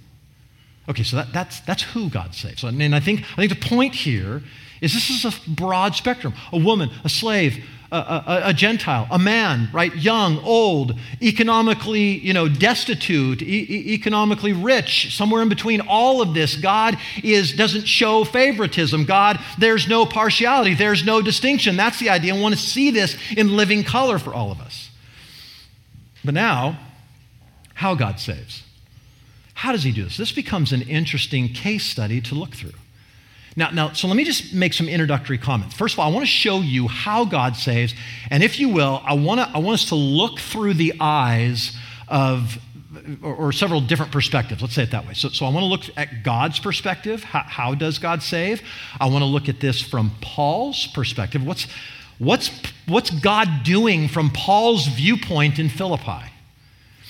Okay, 0.89 1.03
so 1.03 1.17
that, 1.17 1.33
that's, 1.33 1.61
that's 1.61 1.83
who 1.83 2.09
God 2.09 2.35
saves. 2.35 2.65
And 2.65 2.95
I 2.95 3.01
think, 3.01 3.21
I 3.33 3.47
think 3.47 3.51
the 3.51 3.69
point 3.69 3.95
here 3.95 4.43
is 4.81 4.95
this 4.95 5.11
is 5.11 5.25
a 5.25 5.51
broad 5.51 5.95
spectrum. 5.95 6.33
A 6.53 6.59
woman, 6.59 6.91
a 7.05 7.09
slave, 7.09 7.65
a, 7.91 7.97
a, 7.97 8.41
a, 8.47 8.55
Gentile, 8.55 9.07
a 9.11 9.19
man, 9.19 9.69
right? 9.73 9.95
Young, 9.97 10.39
old, 10.41 10.99
economically, 11.23 12.19
you 12.19 12.33
know, 12.33 12.49
destitute, 12.49 13.41
e- 13.43 13.95
economically 13.95 14.53
rich, 14.53 15.17
somewhere 15.17 15.43
in 15.43 15.49
between 15.49 15.81
all 15.81 16.21
of 16.21 16.35
this. 16.35 16.57
God 16.57 16.99
is, 17.23 17.53
doesn't 17.53 17.87
show 17.87 18.25
favoritism. 18.25 19.05
God, 19.05 19.39
there's 19.59 19.89
no 19.89 20.05
partiality, 20.05 20.75
there's 20.75 21.05
no 21.05 21.23
distinction. 21.23 21.77
That's 21.77 21.99
the 21.99 22.11
idea. 22.11 22.35
I 22.35 22.41
want 22.41 22.55
to 22.55 22.61
see 22.61 22.91
this 22.91 23.17
in 23.37 23.57
living 23.57 23.85
color 23.85 24.19
for 24.19 24.35
all 24.35 24.53
of 24.53 24.61
us. 24.61 24.91
But 26.25 26.35
now, 26.35 26.79
how 27.75 27.95
God 27.95 28.21
saves. 28.21 28.65
How 29.55 29.73
does 29.73 29.83
he 29.83 29.93
do 29.93 30.05
this? 30.05 30.17
This 30.17 30.33
becomes 30.33 30.73
an 30.73 30.83
interesting 30.83 31.49
case 31.49 31.85
study 31.85 32.21
to 32.23 32.35
look 32.35 32.55
through. 32.55 32.75
Now, 33.57 33.71
now, 33.71 33.93
so 33.93 34.07
let 34.07 34.17
me 34.17 34.25
just 34.25 34.55
make 34.55 34.73
some 34.73 34.89
introductory 34.89 35.39
comments. 35.39 35.75
First 35.75 35.95
of 35.95 35.99
all, 35.99 36.11
I 36.11 36.15
want 36.15 36.25
to 36.25 36.31
show 36.31 36.61
you 36.61 36.87
how 36.89 37.25
God 37.25 37.57
saves. 37.57 37.95
And 38.31 38.43
if 38.43 38.59
you 38.61 38.69
will, 38.69 39.03
I 39.05 39.15
want, 39.15 39.41
to, 39.41 39.49
I 39.49 39.59
want 39.59 39.75
us 39.75 39.89
to 39.89 39.95
look 39.95 40.39
through 40.39 40.75
the 40.75 40.95
eyes 41.01 41.77
of, 42.07 42.59
or, 43.23 43.35
or 43.35 43.53
several 43.53 43.81
different 43.81 44.13
perspectives. 44.13 44.63
Let's 44.63 44.75
say 44.75 44.85
it 44.85 44.93
that 44.93 45.07
way. 45.07 45.15
So, 45.15 45.31
so 45.31 45.45
I 45.47 45.51
want 45.51 45.63
to 45.63 45.67
look 45.67 45.83
at 45.97 46.23
God's 46.23 46.59
perspective. 46.59 47.25
How, 47.25 47.41
how 47.41 47.75
does 47.75 47.99
God 47.99 48.23
save? 48.23 48.63
I 49.01 49.07
want 49.07 49.23
to 49.23 49.27
look 49.27 49.49
at 49.49 49.61
this 49.61 49.81
from 49.81 50.13
Paul's 50.21 50.87
perspective. 50.87 51.45
What's, 51.45 51.67
what's, 52.19 52.51
what's 52.87 53.11
God 53.11 53.65
doing 53.65 54.09
from 54.09 54.31
Paul's 54.31 54.87
viewpoint 54.87 55.59
in 55.59 55.69
Philippi? 55.69 56.31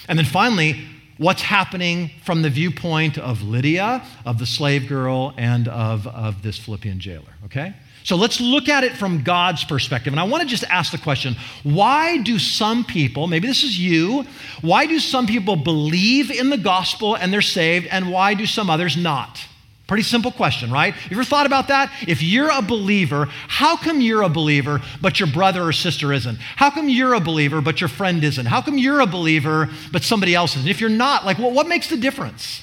And 0.09 0.19
then 0.19 0.27
finally, 0.27 0.85
what's 1.19 1.43
happening 1.43 2.11
from 2.25 2.43
the 2.43 2.51
viewpoint 2.51 3.19
of 3.19 3.43
Lydia, 3.43 4.03
of 4.25 4.39
the 4.39 4.47
slave 4.47 4.89
girl, 4.89 5.35
and 5.37 5.69
of, 5.69 6.07
of 6.07 6.43
this 6.43 6.59
Philippian 6.59 7.01
jailer, 7.01 7.35
okay? 7.45 7.75
So 8.05 8.17
let's 8.17 8.41
look 8.41 8.69
at 8.69 8.85
it 8.85 8.97
from 8.97 9.23
God's 9.23 9.65
perspective. 9.65 10.13
And 10.13 10.21
I 10.21 10.25
want 10.25 10.43
to 10.43 10.49
just 10.49 10.65
ask 10.65 10.93
the 10.93 10.99
question 10.99 11.37
why 11.63 12.19
do 12.19 12.39
some 12.39 12.85
people, 12.85 13.27
maybe 13.27 13.47
this 13.47 13.65
is 13.65 13.79
you, 13.79 14.25
why 14.63 14.87
do 14.87 14.99
some 14.99 15.27
people 15.27 15.57
believe 15.57 16.31
in 16.31 16.49
the 16.49 16.57
gospel 16.57 17.17
and 17.17 17.33
they're 17.33 17.43
saved, 17.43 17.87
and 17.89 18.11
why 18.11 18.35
do 18.35 18.47
some 18.47 18.71
others 18.71 18.97
not? 18.97 19.48
Pretty 19.89 20.03
simple 20.03 20.31
question, 20.31 20.71
right? 20.71 20.95
You 21.09 21.17
ever 21.17 21.25
thought 21.25 21.47
about 21.47 21.69
that? 21.69 21.91
If 22.07 22.23
you're 22.23 22.51
a 22.51 22.61
believer, 22.61 23.27
how 23.31 23.75
come 23.75 24.03
you're 24.03 24.23
a 24.23 24.29
believer 24.29 24.83
but 25.01 25.19
your 25.19 25.31
brother 25.31 25.63
or 25.63 25.73
sister 25.73 26.13
isn't? 26.13 26.37
How 26.37 26.69
come 26.69 26.91
you're 26.91 27.15
a 27.15 27.21
believer 27.21 27.63
but 27.63 27.81
your 27.81 27.89
friend 27.89 28.23
isn't? 28.23 28.45
How 28.45 28.61
come 28.61 28.77
you're 28.77 29.01
a 29.01 29.07
believer 29.07 29.71
but 29.91 30.03
somebody 30.03 30.35
else 30.35 30.57
isn't? 30.57 30.69
If 30.69 30.83
you're 30.83 30.91
not, 30.91 31.25
like, 31.25 31.39
well, 31.39 31.53
what 31.53 31.67
makes 31.67 31.89
the 31.89 31.97
difference? 31.97 32.63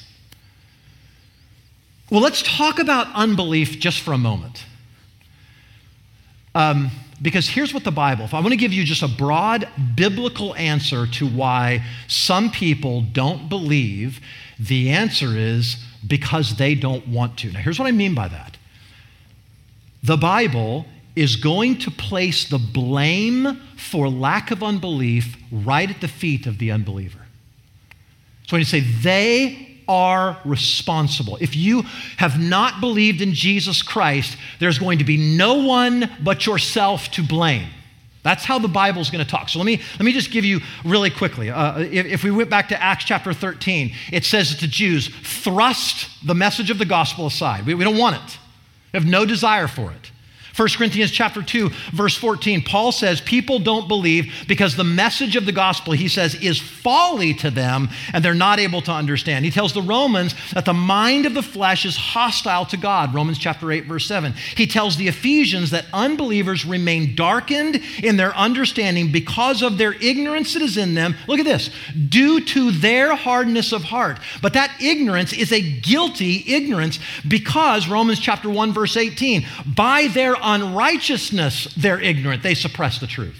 Well, 2.12 2.22
let's 2.22 2.44
talk 2.44 2.77
about 2.77 3.08
unbelief 3.15 3.79
just 3.79 4.01
for 4.01 4.13
a 4.13 4.20
moment. 4.20 4.63
Um, 6.53 6.91
because 7.20 7.50
here's 7.50 7.74
what 7.74 7.84
the 7.84 7.91
Bible, 7.91 8.25
if 8.25 8.36
I 8.36 8.39
want 8.39 8.51
to 8.51 8.58
give 8.58 8.72
you 8.72 8.84
just 8.84 9.01
a 9.01 9.08
broad 9.08 9.67
biblical 9.96 10.53
answer 10.58 11.08
to 11.08 11.27
why 11.27 11.84
some 12.08 12.51
people 12.51 13.01
don't 13.01 13.50
believe, 13.50 14.22
the 14.60 14.91
answer 14.91 15.36
is 15.36 15.77
because 16.07 16.57
they 16.57 16.75
don't 16.75 17.07
want 17.07 17.38
to. 17.39 17.51
Now, 17.51 17.59
here's 17.59 17.79
what 17.79 17.88
I 17.88 17.91
mean 17.91 18.13
by 18.13 18.27
that 18.27 18.57
the 20.03 20.17
Bible 20.17 20.85
is 21.15 21.35
going 21.35 21.77
to 21.79 21.91
place 21.91 22.47
the 22.47 22.57
blame 22.57 23.59
for 23.77 24.09
lack 24.09 24.51
of 24.51 24.62
unbelief 24.62 25.38
right 25.51 25.89
at 25.89 26.01
the 26.01 26.07
feet 26.07 26.45
of 26.45 26.59
the 26.59 26.71
unbeliever. 26.71 27.19
So 28.47 28.55
when 28.55 28.59
you 28.59 28.65
say 28.65 28.81
they 28.81 29.75
are 29.88 30.39
responsible. 30.45 31.38
If 31.39 31.55
you 31.55 31.83
have 32.17 32.39
not 32.39 32.79
believed 32.79 33.21
in 33.21 33.33
Jesus 33.33 33.81
Christ, 33.81 34.38
there's 34.59 34.79
going 34.79 35.00
to 35.00 35.03
be 35.03 35.17
no 35.38 35.55
one 35.63 36.09
but 36.24 36.45
yourself 36.45 37.09
to 37.12 37.24
blame. 37.24 37.67
That's 38.25 38.44
how 38.44 38.58
the 38.58 38.67
Bible's 38.67 39.12
going 39.12 39.24
to 39.24 39.29
talk. 39.29 39.50
So 39.50 39.60
let 39.60 39.65
me, 39.65 39.79
let 39.94 40.01
me 40.01 40.12
just 40.12 40.32
give 40.32 40.44
you 40.44 40.60
really 40.84 41.12
quickly. 41.12 41.51
Uh, 41.51 41.77
if, 41.82 42.08
if 42.08 42.24
we 42.24 42.32
went 42.32 42.50
back 42.50 42.70
to 42.70 42.82
Acts 42.82 43.05
chapter 43.05 43.34
13, 43.34 43.94
it 44.12 44.25
says 44.25 44.55
to 44.58 44.67
Jews, 44.67 45.10
thrust 45.10 46.10
the 46.25 46.34
message 46.34 46.72
of 46.72 46.79
the 46.79 46.86
gospel 46.86 47.27
aside. 47.27 47.67
We, 47.67 47.75
we 47.75 47.84
don't 47.84 48.00
want 48.00 48.15
it, 48.15 48.39
we 48.94 49.00
have 49.00 49.05
no 49.05 49.27
desire 49.27 49.67
for 49.67 49.91
it. 49.91 50.12
1 50.55 50.69
Corinthians 50.77 51.12
chapter 51.12 51.41
2 51.41 51.69
verse 51.91 52.15
14 52.15 52.62
Paul 52.62 52.91
says 52.91 53.19
people 53.19 53.59
don't 53.59 53.88
believe 53.88 54.45
because 54.47 54.75
the 54.75 54.83
message 54.83 55.35
of 55.35 55.45
the 55.45 55.51
gospel 55.51 55.93
he 55.93 56.07
says 56.07 56.35
is 56.35 56.59
folly 56.59 57.33
to 57.33 57.51
them 57.51 57.89
and 58.13 58.24
they're 58.24 58.33
not 58.33 58.59
able 58.59 58.81
to 58.81 58.91
understand. 58.91 59.43
He 59.43 59.51
tells 59.51 59.74
the 59.74 59.81
Romans 59.81 60.33
that 60.53 60.65
the 60.65 60.74
mind 60.74 61.25
of 61.25 61.33
the 61.33 61.41
flesh 61.41 61.85
is 61.85 61.97
hostile 61.97 62.65
to 62.67 62.77
God. 62.77 63.13
Romans 63.13 63.38
chapter 63.38 63.71
8 63.71 63.85
verse 63.85 64.05
7. 64.05 64.33
He 64.55 64.67
tells 64.67 64.95
the 64.95 65.07
Ephesians 65.07 65.71
that 65.71 65.85
unbelievers 65.91 66.65
remain 66.65 67.15
darkened 67.15 67.81
in 68.01 68.17
their 68.17 68.35
understanding 68.35 69.12
because 69.12 69.62
of 69.62 69.77
their 69.77 69.93
ignorance 69.93 70.53
that 70.53 70.62
is 70.62 70.77
in 70.77 70.93
them. 70.93 71.15
Look 71.27 71.39
at 71.39 71.45
this. 71.45 71.69
Due 72.07 72.39
to 72.45 72.71
their 72.71 73.15
hardness 73.15 73.74
of 73.74 73.83
heart. 73.83 74.19
But 74.41 74.53
that 74.53 74.71
ignorance 74.81 75.33
is 75.33 75.51
a 75.51 75.62
guilty 75.62 76.43
ignorance 76.47 77.00
because 77.27 77.89
Romans 77.89 78.19
chapter 78.19 78.50
1 78.50 78.74
verse 78.74 78.95
18 78.95 79.45
by 79.65 80.07
their 80.07 80.35
unrighteousness, 80.45 81.73
they're 81.75 81.99
ignorant. 81.99 82.43
They 82.43 82.53
suppress 82.53 82.99
the 82.99 83.07
truth. 83.07 83.39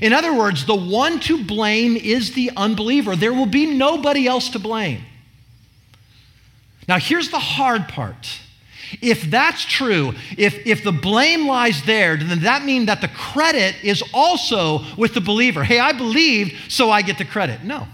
In 0.00 0.12
other 0.12 0.32
words, 0.32 0.64
the 0.64 0.76
one 0.76 1.18
to 1.20 1.44
blame 1.44 1.96
is 1.96 2.34
the 2.34 2.50
unbeliever. 2.56 3.16
There 3.16 3.32
will 3.32 3.46
be 3.46 3.66
nobody 3.66 4.26
else 4.26 4.50
to 4.50 4.58
blame. 4.58 5.02
Now, 6.88 6.98
here's 6.98 7.30
the 7.30 7.38
hard 7.38 7.88
part. 7.88 8.40
If 9.00 9.30
that's 9.30 9.64
true, 9.64 10.12
if, 10.36 10.66
if 10.66 10.84
the 10.84 10.92
blame 10.92 11.46
lies 11.46 11.82
there, 11.84 12.16
then 12.16 12.40
that 12.40 12.64
means 12.64 12.86
that 12.86 13.00
the 13.00 13.08
credit 13.08 13.76
is 13.82 14.02
also 14.12 14.80
with 14.96 15.14
the 15.14 15.20
believer. 15.20 15.64
Hey, 15.64 15.78
I 15.78 15.92
believed, 15.92 16.54
so 16.70 16.90
I 16.90 17.02
get 17.02 17.18
the 17.18 17.24
credit. 17.24 17.64
No. 17.64 17.86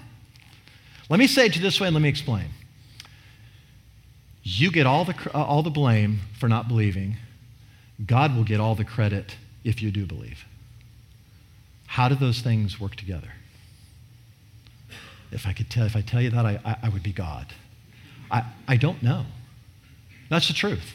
Let 1.09 1.19
me 1.19 1.27
say 1.27 1.47
it 1.47 1.53
to 1.53 1.59
you 1.59 1.63
this 1.63 1.81
way 1.81 1.87
and 1.87 1.95
let 1.95 2.03
me 2.03 2.09
explain. 2.09 2.47
You 4.43 4.71
get 4.71 4.87
all 4.87 5.05
the, 5.05 5.15
uh, 5.35 5.43
all 5.43 5.63
the 5.63 5.71
blame 5.71 6.21
for 6.39 6.49
not 6.49 6.69
believing, 6.69 7.17
God 8.05 8.37
will 8.37 8.45
get 8.45 8.61
all 8.61 8.75
the 8.75 8.85
credit 8.85 9.37
if 9.65 9.83
you 9.83 9.91
do 9.91 10.07
believe. 10.07 10.45
How 11.87 12.09
do 12.09 12.15
those 12.15 12.41
things 12.41 12.79
work 12.79 12.97
together? 12.97 13.33
If 15.31 15.47
I 15.47 15.53
could 15.53 15.69
tell, 15.69 15.85
if 15.85 15.97
I 15.97 16.01
tell 16.01 16.23
you 16.23 16.31
that, 16.31 16.47
I, 16.47 16.61
I, 16.65 16.77
I 16.85 16.89
would 16.89 17.03
be 17.03 17.13
God. 17.13 17.47
I, 18.31 18.45
I 18.67 18.77
don't 18.77 19.03
know. 19.03 19.27
That's 20.31 20.49
the 20.49 20.55
truth. 20.55 20.95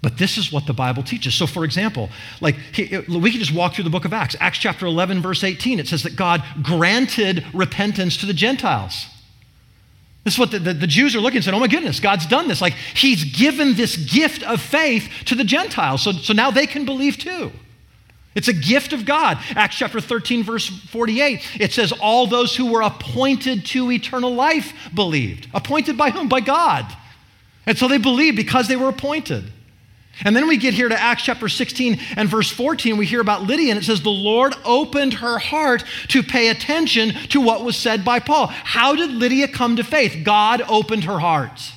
But 0.00 0.18
this 0.18 0.38
is 0.38 0.52
what 0.52 0.66
the 0.66 0.72
Bible 0.72 1.02
teaches. 1.02 1.34
So, 1.34 1.46
for 1.46 1.64
example, 1.64 2.10
like 2.40 2.56
we 2.76 3.30
can 3.30 3.40
just 3.40 3.52
walk 3.52 3.74
through 3.74 3.84
the 3.84 3.90
book 3.90 4.04
of 4.04 4.12
Acts. 4.12 4.36
Acts 4.38 4.58
chapter 4.58 4.86
11, 4.86 5.20
verse 5.20 5.42
18, 5.42 5.80
it 5.80 5.88
says 5.88 6.04
that 6.04 6.14
God 6.14 6.44
granted 6.62 7.44
repentance 7.52 8.16
to 8.18 8.26
the 8.26 8.32
Gentiles. 8.32 9.06
This 10.28 10.34
is 10.34 10.40
what 10.40 10.50
the, 10.50 10.58
the, 10.58 10.74
the, 10.74 10.86
Jews 10.86 11.16
are 11.16 11.20
looking 11.20 11.38
and 11.38 11.44
saying, 11.46 11.54
oh 11.54 11.58
my 11.58 11.68
goodness, 11.68 12.00
God's 12.00 12.26
done 12.26 12.48
this. 12.48 12.60
Like 12.60 12.74
he's 12.74 13.24
given 13.24 13.72
this 13.72 13.96
gift 13.96 14.42
of 14.42 14.60
faith 14.60 15.10
to 15.24 15.34
the 15.34 15.42
Gentiles. 15.42 16.02
So, 16.02 16.12
so 16.12 16.34
now 16.34 16.50
they 16.50 16.66
can 16.66 16.84
believe 16.84 17.16
too. 17.16 17.50
It's 18.34 18.46
a 18.46 18.52
gift 18.52 18.92
of 18.92 19.06
God. 19.06 19.38
Acts 19.56 19.76
chapter 19.76 20.02
13, 20.02 20.42
verse 20.42 20.68
48, 20.68 21.56
it 21.58 21.72
says, 21.72 21.92
All 21.92 22.26
those 22.26 22.54
who 22.54 22.70
were 22.70 22.82
appointed 22.82 23.64
to 23.68 23.90
eternal 23.90 24.34
life 24.34 24.74
believed. 24.94 25.48
Appointed 25.54 25.96
by 25.96 26.10
whom? 26.10 26.28
By 26.28 26.40
God. 26.40 26.84
And 27.64 27.78
so 27.78 27.88
they 27.88 27.96
believed 27.96 28.36
because 28.36 28.68
they 28.68 28.76
were 28.76 28.90
appointed. 28.90 29.50
And 30.24 30.34
then 30.34 30.48
we 30.48 30.56
get 30.56 30.74
here 30.74 30.88
to 30.88 31.00
Acts 31.00 31.22
chapter 31.22 31.48
16 31.48 31.98
and 32.16 32.28
verse 32.28 32.50
14. 32.50 32.96
We 32.96 33.06
hear 33.06 33.20
about 33.20 33.44
Lydia, 33.44 33.70
and 33.70 33.80
it 33.80 33.84
says, 33.84 34.02
The 34.02 34.10
Lord 34.10 34.54
opened 34.64 35.14
her 35.14 35.38
heart 35.38 35.84
to 36.08 36.22
pay 36.22 36.48
attention 36.48 37.10
to 37.28 37.40
what 37.40 37.64
was 37.64 37.76
said 37.76 38.04
by 38.04 38.18
Paul. 38.18 38.48
How 38.48 38.96
did 38.96 39.10
Lydia 39.10 39.48
come 39.48 39.76
to 39.76 39.84
faith? 39.84 40.24
God 40.24 40.62
opened 40.68 41.04
her 41.04 41.20
heart. 41.20 41.72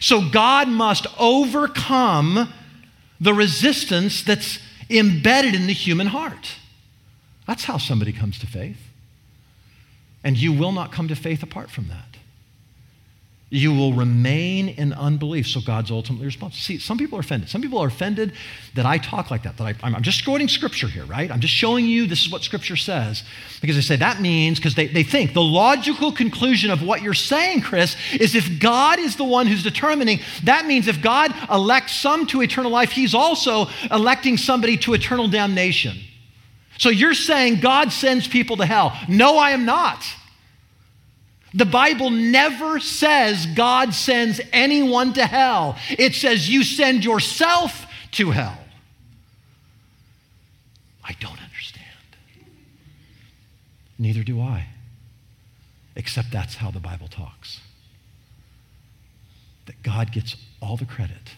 So 0.00 0.28
God 0.28 0.68
must 0.68 1.06
overcome 1.18 2.52
the 3.20 3.34
resistance 3.34 4.22
that's 4.22 4.58
embedded 4.88 5.54
in 5.54 5.66
the 5.66 5.72
human 5.72 6.08
heart. 6.08 6.56
That's 7.46 7.64
how 7.64 7.78
somebody 7.78 8.12
comes 8.12 8.38
to 8.40 8.46
faith. 8.46 8.80
And 10.24 10.36
you 10.36 10.52
will 10.52 10.72
not 10.72 10.92
come 10.92 11.08
to 11.08 11.16
faith 11.16 11.42
apart 11.42 11.70
from 11.70 11.88
that. 11.88 12.16
You 13.48 13.72
will 13.72 13.92
remain 13.92 14.70
in 14.70 14.92
unbelief, 14.92 15.46
so 15.46 15.60
God's 15.60 15.92
ultimately 15.92 16.26
responsible. 16.26 16.60
See, 16.60 16.78
some 16.78 16.98
people 16.98 17.16
are 17.16 17.20
offended. 17.20 17.48
Some 17.48 17.62
people 17.62 17.78
are 17.78 17.86
offended 17.86 18.32
that 18.74 18.86
I 18.86 18.98
talk 18.98 19.30
like 19.30 19.44
that. 19.44 19.56
That 19.56 19.76
I, 19.84 19.88
am 19.88 20.02
just 20.02 20.24
quoting 20.24 20.48
Scripture 20.48 20.88
here, 20.88 21.04
right? 21.04 21.30
I'm 21.30 21.38
just 21.38 21.54
showing 21.54 21.86
you 21.86 22.08
this 22.08 22.22
is 22.22 22.32
what 22.32 22.42
Scripture 22.42 22.74
says. 22.74 23.22
Because 23.60 23.76
they 23.76 23.82
say 23.82 23.94
that 23.96 24.20
means, 24.20 24.58
because 24.58 24.74
they, 24.74 24.88
they 24.88 25.04
think 25.04 25.32
the 25.32 25.42
logical 25.42 26.10
conclusion 26.10 26.72
of 26.72 26.82
what 26.82 27.02
you're 27.02 27.14
saying, 27.14 27.60
Chris, 27.60 27.96
is 28.14 28.34
if 28.34 28.58
God 28.58 28.98
is 28.98 29.14
the 29.14 29.22
one 29.22 29.46
who's 29.46 29.62
determining, 29.62 30.18
that 30.42 30.66
means 30.66 30.88
if 30.88 31.00
God 31.00 31.32
elects 31.48 31.94
some 31.94 32.26
to 32.26 32.42
eternal 32.42 32.72
life, 32.72 32.90
He's 32.90 33.14
also 33.14 33.68
electing 33.92 34.38
somebody 34.38 34.76
to 34.78 34.94
eternal 34.94 35.28
damnation. 35.28 35.96
So 36.78 36.88
you're 36.88 37.14
saying 37.14 37.60
God 37.60 37.92
sends 37.92 38.26
people 38.26 38.56
to 38.56 38.66
hell. 38.66 38.98
No, 39.08 39.38
I 39.38 39.52
am 39.52 39.64
not. 39.64 40.04
The 41.56 41.64
Bible 41.64 42.10
never 42.10 42.78
says 42.78 43.46
God 43.46 43.94
sends 43.94 44.42
anyone 44.52 45.14
to 45.14 45.26
hell, 45.26 45.78
it 45.88 46.14
says 46.14 46.50
you 46.50 46.62
send 46.62 47.02
yourself 47.02 47.86
to 48.12 48.30
hell. 48.30 48.58
I 51.02 51.12
don't 51.18 51.40
understand. 51.42 51.86
Neither 53.98 54.22
do 54.22 54.38
I. 54.38 54.66
Except 55.94 56.30
that's 56.30 56.56
how 56.56 56.70
the 56.70 56.78
Bible 56.80 57.08
talks. 57.08 57.60
That 59.64 59.82
God 59.82 60.12
gets 60.12 60.36
all 60.60 60.76
the 60.76 60.84
credit, 60.84 61.32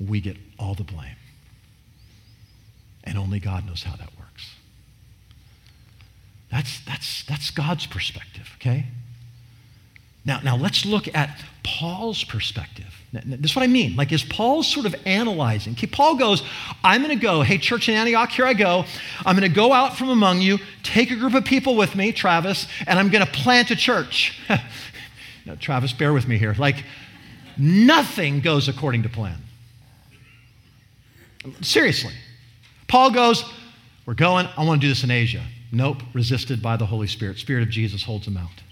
we 0.00 0.20
get 0.20 0.36
all 0.58 0.74
the 0.74 0.82
blame. 0.82 1.16
And 3.04 3.16
only 3.16 3.38
God 3.38 3.64
knows 3.66 3.84
how 3.84 3.94
that 3.94 4.10
works. 4.18 4.50
That's, 6.60 6.80
that's, 6.80 7.24
that's 7.24 7.50
God's 7.50 7.86
perspective, 7.86 8.50
okay? 8.56 8.84
Now, 10.26 10.40
now 10.40 10.58
let's 10.58 10.84
look 10.84 11.08
at 11.14 11.42
Paul's 11.64 12.22
perspective. 12.22 12.94
This 13.14 13.52
is 13.52 13.56
what 13.56 13.62
I 13.62 13.66
mean. 13.66 13.96
Like, 13.96 14.12
is 14.12 14.22
Paul 14.22 14.62
sort 14.62 14.84
of 14.84 14.94
analyzing? 15.06 15.72
Okay, 15.72 15.86
Paul 15.86 16.16
goes, 16.16 16.42
I'm 16.84 17.00
going 17.02 17.18
to 17.18 17.22
go, 17.22 17.40
hey, 17.40 17.56
church 17.56 17.88
in 17.88 17.94
Antioch, 17.94 18.28
here 18.28 18.44
I 18.44 18.52
go. 18.52 18.84
I'm 19.24 19.36
going 19.36 19.48
to 19.48 19.54
go 19.54 19.72
out 19.72 19.96
from 19.96 20.10
among 20.10 20.42
you, 20.42 20.58
take 20.82 21.10
a 21.10 21.16
group 21.16 21.32
of 21.32 21.46
people 21.46 21.76
with 21.76 21.96
me, 21.96 22.12
Travis, 22.12 22.66
and 22.86 22.98
I'm 22.98 23.08
going 23.08 23.24
to 23.24 23.32
plant 23.32 23.70
a 23.70 23.76
church. 23.76 24.38
now, 25.46 25.54
Travis, 25.58 25.94
bear 25.94 26.12
with 26.12 26.28
me 26.28 26.36
here. 26.36 26.54
Like, 26.58 26.84
nothing 27.56 28.40
goes 28.40 28.68
according 28.68 29.04
to 29.04 29.08
plan. 29.08 29.38
Seriously. 31.62 32.12
Paul 32.86 33.12
goes, 33.12 33.50
We're 34.04 34.12
going, 34.12 34.46
I 34.58 34.64
want 34.66 34.82
to 34.82 34.86
do 34.86 34.90
this 34.90 35.04
in 35.04 35.10
Asia. 35.10 35.42
Nope, 35.72 36.02
resisted 36.12 36.62
by 36.62 36.76
the 36.76 36.86
Holy 36.86 37.06
Spirit. 37.06 37.38
Spirit 37.38 37.62
of 37.62 37.70
Jesus 37.70 38.04
holds 38.04 38.26
him 38.26 38.36
out. 38.36 38.62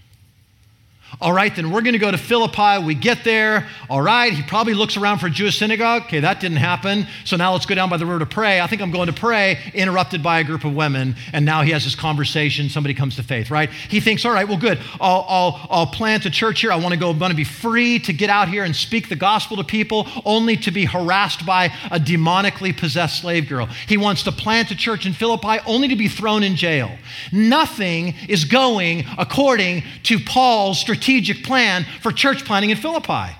All 1.20 1.32
right, 1.32 1.54
then 1.56 1.72
we're 1.72 1.80
going 1.80 1.94
to 1.94 1.98
go 1.98 2.12
to 2.12 2.18
Philippi. 2.18 2.78
We 2.84 2.94
get 2.94 3.24
there. 3.24 3.66
All 3.90 4.00
right, 4.00 4.32
he 4.32 4.42
probably 4.42 4.74
looks 4.74 4.96
around 4.96 5.18
for 5.18 5.26
a 5.26 5.30
Jewish 5.30 5.58
synagogue. 5.58 6.02
Okay, 6.02 6.20
that 6.20 6.38
didn't 6.38 6.58
happen. 6.58 7.08
So 7.24 7.36
now 7.36 7.54
let's 7.54 7.66
go 7.66 7.74
down 7.74 7.90
by 7.90 7.96
the 7.96 8.06
river 8.06 8.20
to 8.20 8.26
pray. 8.26 8.60
I 8.60 8.68
think 8.68 8.80
I'm 8.82 8.92
going 8.92 9.08
to 9.08 9.12
pray, 9.12 9.58
interrupted 9.74 10.22
by 10.22 10.38
a 10.38 10.44
group 10.44 10.64
of 10.64 10.76
women. 10.76 11.16
And 11.32 11.44
now 11.44 11.62
he 11.62 11.72
has 11.72 11.82
this 11.82 11.96
conversation. 11.96 12.68
Somebody 12.68 12.94
comes 12.94 13.16
to 13.16 13.24
faith, 13.24 13.50
right? 13.50 13.68
He 13.68 13.98
thinks, 13.98 14.24
all 14.24 14.32
right, 14.32 14.46
well, 14.46 14.58
good. 14.58 14.78
I'll, 15.00 15.26
I'll, 15.28 15.66
I'll 15.70 15.86
plant 15.86 16.24
a 16.24 16.30
church 16.30 16.60
here. 16.60 16.70
I 16.70 16.76
want 16.76 16.94
to 16.94 17.00
go, 17.00 17.10
I'm 17.10 17.18
going 17.18 17.32
to 17.32 17.36
be 17.36 17.42
free 17.42 17.98
to 18.00 18.12
get 18.12 18.30
out 18.30 18.48
here 18.48 18.62
and 18.62 18.76
speak 18.76 19.08
the 19.08 19.16
gospel 19.16 19.56
to 19.56 19.64
people, 19.64 20.06
only 20.24 20.56
to 20.58 20.70
be 20.70 20.84
harassed 20.84 21.44
by 21.44 21.72
a 21.90 21.98
demonically 21.98 22.76
possessed 22.76 23.22
slave 23.22 23.48
girl. 23.48 23.66
He 23.88 23.96
wants 23.96 24.22
to 24.22 24.30
plant 24.30 24.70
a 24.70 24.76
church 24.76 25.04
in 25.04 25.14
Philippi, 25.14 25.58
only 25.66 25.88
to 25.88 25.96
be 25.96 26.06
thrown 26.06 26.44
in 26.44 26.54
jail. 26.54 26.92
Nothing 27.32 28.14
is 28.28 28.44
going 28.44 29.04
according 29.18 29.82
to 30.04 30.20
Paul's 30.20 30.78
strategic 30.78 30.97
strategic 30.98 31.44
plan 31.44 31.86
for 32.00 32.10
church 32.12 32.44
planning 32.44 32.70
in 32.70 32.76
Philippi. 32.76 33.36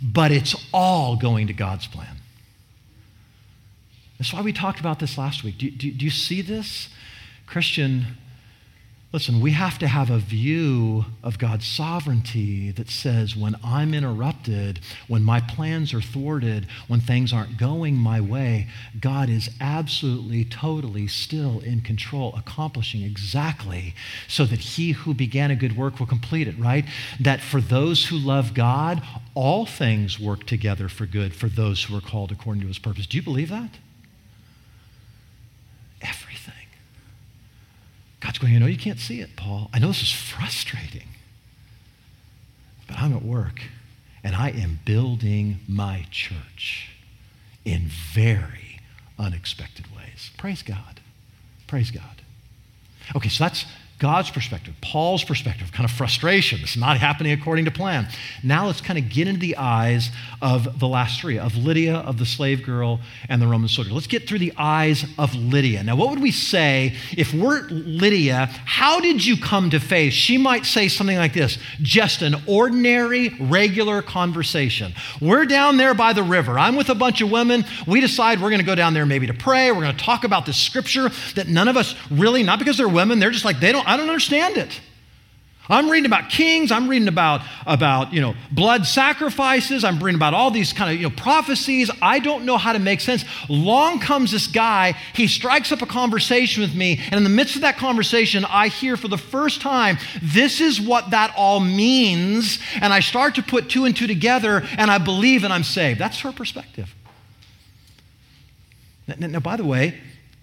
But 0.00 0.30
it's 0.30 0.54
all 0.72 1.16
going 1.16 1.46
to 1.48 1.52
God's 1.52 1.86
plan. 1.86 2.16
That's 4.18 4.32
why 4.32 4.42
we 4.42 4.52
talked 4.52 4.80
about 4.80 4.98
this 4.98 5.16
last 5.16 5.42
week. 5.42 5.58
Do, 5.58 5.70
do, 5.70 5.90
do 5.90 6.04
you 6.04 6.10
see 6.10 6.42
this? 6.42 6.88
Christian, 7.46 8.18
Listen, 9.10 9.40
we 9.40 9.52
have 9.52 9.78
to 9.78 9.88
have 9.88 10.10
a 10.10 10.18
view 10.18 11.06
of 11.22 11.38
God's 11.38 11.66
sovereignty 11.66 12.70
that 12.72 12.90
says 12.90 13.34
when 13.34 13.56
I'm 13.64 13.94
interrupted, 13.94 14.80
when 15.06 15.22
my 15.22 15.40
plans 15.40 15.94
are 15.94 16.02
thwarted, 16.02 16.66
when 16.88 17.00
things 17.00 17.32
aren't 17.32 17.56
going 17.56 17.94
my 17.94 18.20
way, 18.20 18.68
God 19.00 19.30
is 19.30 19.48
absolutely, 19.62 20.44
totally 20.44 21.06
still 21.06 21.60
in 21.60 21.80
control, 21.80 22.34
accomplishing 22.36 23.02
exactly 23.02 23.94
so 24.28 24.44
that 24.44 24.60
he 24.60 24.92
who 24.92 25.14
began 25.14 25.50
a 25.50 25.56
good 25.56 25.74
work 25.74 25.98
will 25.98 26.06
complete 26.06 26.46
it, 26.46 26.58
right? 26.58 26.84
That 27.18 27.40
for 27.40 27.62
those 27.62 28.08
who 28.08 28.18
love 28.18 28.52
God, 28.52 29.02
all 29.34 29.64
things 29.64 30.20
work 30.20 30.44
together 30.44 30.90
for 30.90 31.06
good 31.06 31.34
for 31.34 31.48
those 31.48 31.84
who 31.84 31.96
are 31.96 32.02
called 32.02 32.30
according 32.30 32.60
to 32.60 32.68
his 32.68 32.78
purpose. 32.78 33.06
Do 33.06 33.16
you 33.16 33.22
believe 33.22 33.48
that? 33.48 33.70
Everything. 36.02 36.52
God's 38.20 38.38
going, 38.38 38.54
I 38.54 38.58
know 38.58 38.66
you 38.66 38.78
can't 38.78 38.98
see 38.98 39.20
it, 39.20 39.36
Paul. 39.36 39.70
I 39.72 39.78
know 39.78 39.88
this 39.88 40.02
is 40.02 40.12
frustrating, 40.12 41.08
but 42.86 42.98
I'm 42.98 43.14
at 43.14 43.22
work 43.22 43.62
and 44.24 44.34
I 44.34 44.50
am 44.50 44.80
building 44.84 45.60
my 45.68 46.06
church 46.10 46.90
in 47.64 47.90
very 48.12 48.80
unexpected 49.18 49.86
ways. 49.94 50.30
Praise 50.36 50.62
God. 50.62 51.00
Praise 51.66 51.90
God. 51.90 52.22
Okay, 53.14 53.28
so 53.28 53.44
that's 53.44 53.64
God's 53.98 54.30
perspective, 54.30 54.74
Paul's 54.80 55.24
perspective, 55.24 55.72
kind 55.72 55.84
of 55.84 55.90
frustration. 55.90 56.60
It's 56.62 56.76
not 56.76 56.98
happening 56.98 57.32
according 57.32 57.64
to 57.64 57.72
plan. 57.72 58.06
Now 58.44 58.66
let's 58.66 58.80
kind 58.80 58.96
of 58.96 59.08
get 59.08 59.26
into 59.26 59.40
the 59.40 59.56
eyes 59.56 60.10
of 60.40 60.78
the 60.78 60.86
last 60.86 61.20
three 61.20 61.36
of 61.36 61.56
Lydia, 61.56 61.96
of 61.96 62.16
the 62.16 62.24
slave 62.24 62.62
girl, 62.62 63.00
and 63.28 63.42
the 63.42 63.48
Roman 63.48 63.68
soldier. 63.68 63.92
Let's 63.92 64.06
get 64.06 64.28
through 64.28 64.38
the 64.38 64.52
eyes 64.56 65.04
of 65.18 65.34
Lydia. 65.34 65.82
Now, 65.82 65.96
what 65.96 66.10
would 66.10 66.22
we 66.22 66.30
say 66.30 66.94
if 67.16 67.34
we're 67.34 67.62
Lydia? 67.62 68.46
How 68.64 69.00
did 69.00 69.26
you 69.26 69.36
come 69.36 69.70
to 69.70 69.80
faith? 69.80 70.12
She 70.12 70.38
might 70.38 70.64
say 70.64 70.86
something 70.86 71.16
like 71.16 71.32
this 71.32 71.58
just 71.82 72.22
an 72.22 72.36
ordinary, 72.46 73.30
regular 73.40 74.00
conversation. 74.00 74.94
We're 75.20 75.44
down 75.44 75.76
there 75.76 75.94
by 75.94 76.12
the 76.12 76.22
river. 76.22 76.56
I'm 76.56 76.76
with 76.76 76.88
a 76.88 76.94
bunch 76.94 77.20
of 77.20 77.32
women. 77.32 77.64
We 77.84 78.00
decide 78.00 78.40
we're 78.40 78.50
going 78.50 78.60
to 78.60 78.66
go 78.66 78.76
down 78.76 78.94
there 78.94 79.06
maybe 79.06 79.26
to 79.26 79.34
pray. 79.34 79.72
We're 79.72 79.82
going 79.82 79.96
to 79.96 80.04
talk 80.04 80.22
about 80.22 80.46
this 80.46 80.56
scripture 80.56 81.10
that 81.34 81.48
none 81.48 81.66
of 81.66 81.76
us 81.76 81.96
really, 82.12 82.44
not 82.44 82.60
because 82.60 82.76
they're 82.76 82.88
women, 82.88 83.18
they're 83.18 83.32
just 83.32 83.44
like, 83.44 83.58
they 83.58 83.72
don't 83.72 83.87
I 83.88 83.96
don't 83.96 84.10
understand 84.10 84.58
it. 84.58 84.80
I'm 85.70 85.90
reading 85.90 86.06
about 86.06 86.28
kings. 86.30 86.70
I'm 86.70 86.88
reading 86.88 87.08
about, 87.08 87.40
about 87.66 88.12
you 88.12 88.20
know, 88.20 88.34
blood 88.50 88.86
sacrifices. 88.86 89.82
I'm 89.82 89.98
reading 89.98 90.18
about 90.18 90.34
all 90.34 90.50
these 90.50 90.74
kind 90.74 90.90
of 90.90 91.00
you 91.00 91.08
know, 91.08 91.14
prophecies. 91.14 91.90
I 92.02 92.18
don't 92.18 92.44
know 92.44 92.58
how 92.58 92.74
to 92.74 92.78
make 92.78 93.00
sense. 93.00 93.24
Long 93.48 93.98
comes 93.98 94.30
this 94.30 94.46
guy. 94.46 94.94
He 95.14 95.26
strikes 95.26 95.72
up 95.72 95.80
a 95.80 95.86
conversation 95.86 96.62
with 96.62 96.74
me. 96.74 97.00
And 97.06 97.14
in 97.14 97.24
the 97.24 97.30
midst 97.30 97.54
of 97.54 97.62
that 97.62 97.78
conversation, 97.78 98.44
I 98.46 98.68
hear 98.68 98.98
for 98.98 99.08
the 99.08 99.18
first 99.18 99.62
time, 99.62 99.96
this 100.22 100.60
is 100.60 100.80
what 100.80 101.10
that 101.10 101.32
all 101.34 101.60
means. 101.60 102.58
And 102.80 102.92
I 102.92 103.00
start 103.00 103.36
to 103.36 103.42
put 103.42 103.70
two 103.70 103.86
and 103.86 103.96
two 103.96 104.06
together, 104.06 104.66
and 104.76 104.90
I 104.90 104.98
believe 104.98 105.44
and 105.44 105.52
I'm 105.52 105.64
saved. 105.64 105.98
That's 105.98 106.20
her 106.20 106.32
perspective. 106.32 106.94
Now, 109.06 109.26
now 109.26 109.40
by 109.40 109.56
the 109.56 109.64
way, 109.64 109.98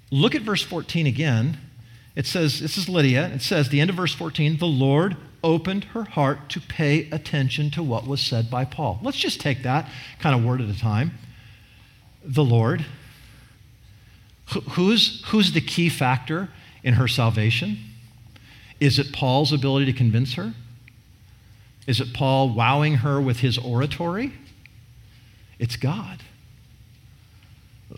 look 0.10 0.34
at 0.34 0.42
verse 0.42 0.64
14 0.64 1.06
again. 1.06 1.60
It 2.16 2.26
says, 2.26 2.62
this 2.62 2.78
is 2.78 2.88
Lydia. 2.88 3.28
It 3.28 3.42
says, 3.42 3.70
the 3.70 3.82
end 3.82 3.90
of 3.90 3.98
verse 3.98 4.14
14, 4.14 4.58
the 4.58 4.66
Lord 4.66 5.18
opened 5.44 5.84
her 5.86 6.06
heart 6.06 6.50
to 6.50 6.62
pay 6.62 7.10
attention 7.12 7.70
to 7.72 7.84
what 7.84 8.08
was 8.08 8.22
said 8.22 8.50
by 8.50 8.66
Paul. 8.66 9.00
Let's 9.04 9.18
just 9.18 9.42
take 9.42 9.64
that 9.64 9.90
kind 10.20 10.36
of 10.36 10.44
word 10.44 10.62
at 10.62 10.70
a 10.70 10.80
time. 10.80 11.12
The 12.24 12.44
Lord. 12.44 12.86
Who's, 14.72 15.24
who's 15.28 15.52
the 15.52 15.62
key 15.62 15.90
factor 15.90 16.50
in 16.84 16.94
her 16.94 17.08
salvation? 17.08 17.80
Is 18.80 18.98
it 18.98 19.12
Paul's 19.12 19.52
ability 19.52 19.86
to 19.88 19.94
convince 19.94 20.36
her? 20.36 20.54
Is 21.88 22.00
it 22.00 22.14
Paul 22.14 22.54
wowing 22.54 22.96
her 22.96 23.20
with 23.20 23.40
his 23.40 23.58
oratory? 23.58 24.34
It's 25.60 25.76
God. 25.76 26.22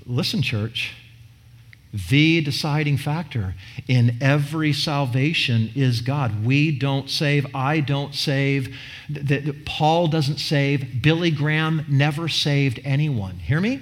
Listen, 0.06 0.42
church 0.42 0.94
the 1.94 2.42
deciding 2.42 2.98
factor 2.98 3.56
in 3.88 4.18
every 4.22 4.74
salvation 4.74 5.72
is 5.76 6.02
God. 6.02 6.46
We 6.46 6.78
don't 6.78 7.10
save. 7.10 7.48
I 7.56 7.80
don't 7.80 8.14
save. 8.14 8.76
Paul 9.66 10.08
doesn't 10.08 10.40
save. 10.40 11.02
Billy 11.02 11.32
Graham 11.32 11.86
never 11.88 12.28
saved 12.28 12.80
anyone. 12.84 13.40
Hear 13.40 13.62
me? 13.62 13.82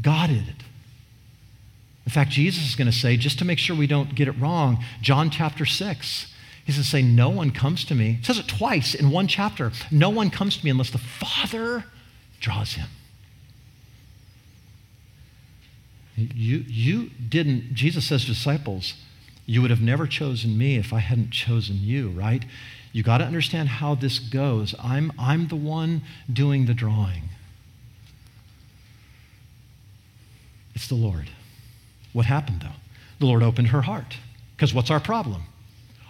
God 0.00 0.30
did 0.30 0.48
it. 0.48 0.64
In 2.06 2.12
fact, 2.12 2.30
Jesus 2.30 2.68
is 2.68 2.74
going 2.74 2.90
to 2.90 2.96
say, 2.96 3.16
just 3.16 3.38
to 3.38 3.44
make 3.44 3.58
sure 3.58 3.76
we 3.76 3.86
don't 3.86 4.14
get 4.16 4.26
it 4.26 4.32
wrong, 4.32 4.82
John 5.00 5.30
chapter 5.30 5.64
6, 5.64 6.34
he's 6.64 6.74
going 6.74 6.82
to 6.82 6.88
say, 6.88 7.02
No 7.02 7.28
one 7.28 7.52
comes 7.52 7.84
to 7.84 7.94
me. 7.94 8.14
He 8.14 8.24
says 8.24 8.38
it 8.38 8.48
twice 8.48 8.94
in 8.96 9.10
one 9.10 9.28
chapter. 9.28 9.70
No 9.92 10.10
one 10.10 10.30
comes 10.30 10.56
to 10.56 10.64
me 10.64 10.70
unless 10.72 10.90
the 10.90 10.98
Father 10.98 11.84
draws 12.40 12.72
him. 12.72 12.88
You, 16.16 16.64
you 16.66 17.10
didn't, 17.28 17.74
Jesus 17.74 18.06
says 18.06 18.24
disciples, 18.24 18.94
you 19.46 19.62
would 19.62 19.70
have 19.70 19.80
never 19.80 20.06
chosen 20.06 20.56
me 20.56 20.76
if 20.76 20.92
I 20.92 20.98
hadn't 20.98 21.30
chosen 21.30 21.78
you, 21.80 22.10
right? 22.10 22.44
You 22.92 23.02
got 23.02 23.18
to 23.18 23.24
understand 23.24 23.68
how 23.68 23.94
this 23.94 24.18
goes. 24.18 24.74
I'm, 24.82 25.12
I'm 25.18 25.48
the 25.48 25.56
one 25.56 26.02
doing 26.32 26.66
the 26.66 26.74
drawing. 26.74 27.24
It's 30.74 30.88
the 30.88 30.94
Lord. 30.94 31.30
What 32.12 32.26
happened, 32.26 32.62
though? 32.62 32.78
The 33.18 33.26
Lord 33.26 33.42
opened 33.42 33.68
her 33.68 33.82
heart. 33.82 34.16
Because 34.56 34.74
what's 34.74 34.90
our 34.90 35.00
problem? 35.00 35.44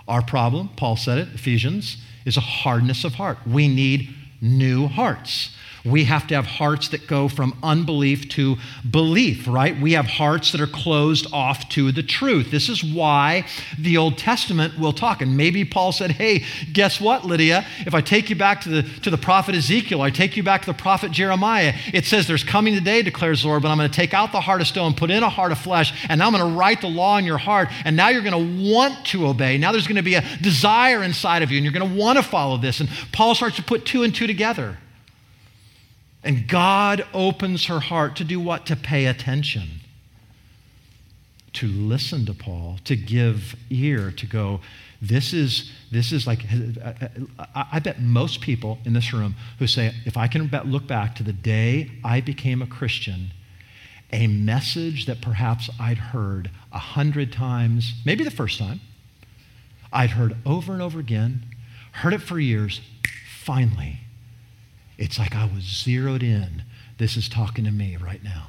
Our 0.08 0.22
problem, 0.22 0.70
Paul 0.76 0.96
said 0.96 1.18
it, 1.18 1.28
Ephesians, 1.34 1.98
is 2.24 2.36
a 2.36 2.40
hardness 2.40 3.04
of 3.04 3.14
heart. 3.14 3.38
We 3.46 3.68
need 3.68 4.14
new 4.40 4.86
hearts. 4.86 5.54
We 5.84 6.04
have 6.04 6.26
to 6.28 6.34
have 6.34 6.46
hearts 6.46 6.88
that 6.88 7.06
go 7.06 7.28
from 7.28 7.56
unbelief 7.62 8.28
to 8.30 8.56
belief, 8.88 9.46
right? 9.48 9.78
We 9.80 9.92
have 9.92 10.06
hearts 10.06 10.52
that 10.52 10.60
are 10.60 10.66
closed 10.66 11.26
off 11.32 11.68
to 11.70 11.92
the 11.92 12.02
truth. 12.02 12.50
This 12.50 12.68
is 12.68 12.84
why 12.84 13.46
the 13.78 13.96
Old 13.96 14.18
Testament 14.18 14.78
will 14.78 14.92
talk. 14.92 15.22
And 15.22 15.36
maybe 15.36 15.64
Paul 15.64 15.92
said, 15.92 16.12
hey, 16.12 16.44
guess 16.72 17.00
what, 17.00 17.24
Lydia? 17.24 17.64
If 17.86 17.94
I 17.94 18.00
take 18.00 18.30
you 18.30 18.36
back 18.36 18.60
to 18.62 18.68
the, 18.68 18.82
to 19.00 19.10
the 19.10 19.18
prophet 19.18 19.54
Ezekiel, 19.54 20.02
I 20.02 20.10
take 20.10 20.36
you 20.36 20.42
back 20.42 20.62
to 20.62 20.66
the 20.66 20.74
prophet 20.74 21.10
Jeremiah, 21.10 21.74
it 21.92 22.04
says, 22.04 22.26
There's 22.26 22.44
coming 22.44 22.74
the 22.74 22.80
day, 22.80 23.02
declares 23.02 23.42
the 23.42 23.48
Lord, 23.48 23.62
but 23.62 23.68
I'm 23.68 23.78
going 23.78 23.90
to 23.90 23.94
take 23.94 24.14
out 24.14 24.32
the 24.32 24.40
heart 24.40 24.60
of 24.60 24.66
stone, 24.66 24.94
put 24.94 25.10
in 25.10 25.22
a 25.22 25.28
heart 25.28 25.52
of 25.52 25.58
flesh, 25.58 26.06
and 26.08 26.18
now 26.18 26.26
I'm 26.26 26.32
going 26.32 26.52
to 26.52 26.58
write 26.58 26.80
the 26.80 26.88
law 26.88 27.16
in 27.18 27.24
your 27.24 27.38
heart. 27.38 27.68
And 27.84 27.96
now 27.96 28.08
you're 28.08 28.22
going 28.22 28.58
to 28.58 28.72
want 28.72 29.06
to 29.06 29.26
obey. 29.26 29.58
Now 29.58 29.72
there's 29.72 29.86
going 29.86 29.96
to 29.96 30.02
be 30.02 30.14
a 30.14 30.24
desire 30.40 31.02
inside 31.02 31.42
of 31.42 31.50
you, 31.50 31.58
and 31.58 31.64
you're 31.64 31.72
going 31.72 31.88
to 31.88 31.98
want 31.98 32.18
to 32.18 32.22
follow 32.22 32.56
this. 32.56 32.80
And 32.80 32.88
Paul 33.12 33.34
starts 33.34 33.56
to 33.56 33.62
put 33.62 33.86
two 33.86 34.02
and 34.02 34.14
two 34.14 34.26
together. 34.26 34.78
And 36.22 36.46
God 36.46 37.06
opens 37.14 37.66
her 37.66 37.80
heart 37.80 38.16
to 38.16 38.24
do 38.24 38.38
what? 38.38 38.66
To 38.66 38.76
pay 38.76 39.06
attention, 39.06 39.80
to 41.54 41.66
listen 41.66 42.26
to 42.26 42.34
Paul, 42.34 42.78
to 42.84 42.94
give 42.94 43.56
ear, 43.70 44.10
to 44.12 44.26
go, 44.26 44.60
this 45.00 45.32
is, 45.32 45.72
this 45.90 46.12
is 46.12 46.26
like, 46.26 46.40
I 47.54 47.78
bet 47.78 48.02
most 48.02 48.42
people 48.42 48.78
in 48.84 48.92
this 48.92 49.14
room 49.14 49.34
who 49.58 49.66
say, 49.66 49.94
if 50.04 50.18
I 50.18 50.28
can 50.28 50.50
look 50.66 50.86
back 50.86 51.14
to 51.16 51.22
the 51.22 51.32
day 51.32 51.90
I 52.04 52.20
became 52.20 52.60
a 52.60 52.66
Christian, 52.66 53.32
a 54.12 54.26
message 54.26 55.06
that 55.06 55.22
perhaps 55.22 55.70
I'd 55.80 55.96
heard 55.96 56.50
a 56.70 56.78
hundred 56.78 57.32
times, 57.32 57.94
maybe 58.04 58.24
the 58.24 58.30
first 58.30 58.58
time, 58.58 58.80
I'd 59.92 60.10
heard 60.10 60.36
over 60.44 60.74
and 60.74 60.82
over 60.82 61.00
again, 61.00 61.46
heard 61.92 62.12
it 62.12 62.20
for 62.20 62.38
years, 62.38 62.82
finally, 63.42 64.00
it's 65.00 65.18
like 65.18 65.34
I 65.34 65.46
was 65.46 65.64
zeroed 65.64 66.22
in. 66.22 66.62
This 66.98 67.16
is 67.16 67.28
talking 67.28 67.64
to 67.64 67.70
me 67.70 67.96
right 67.96 68.22
now. 68.22 68.48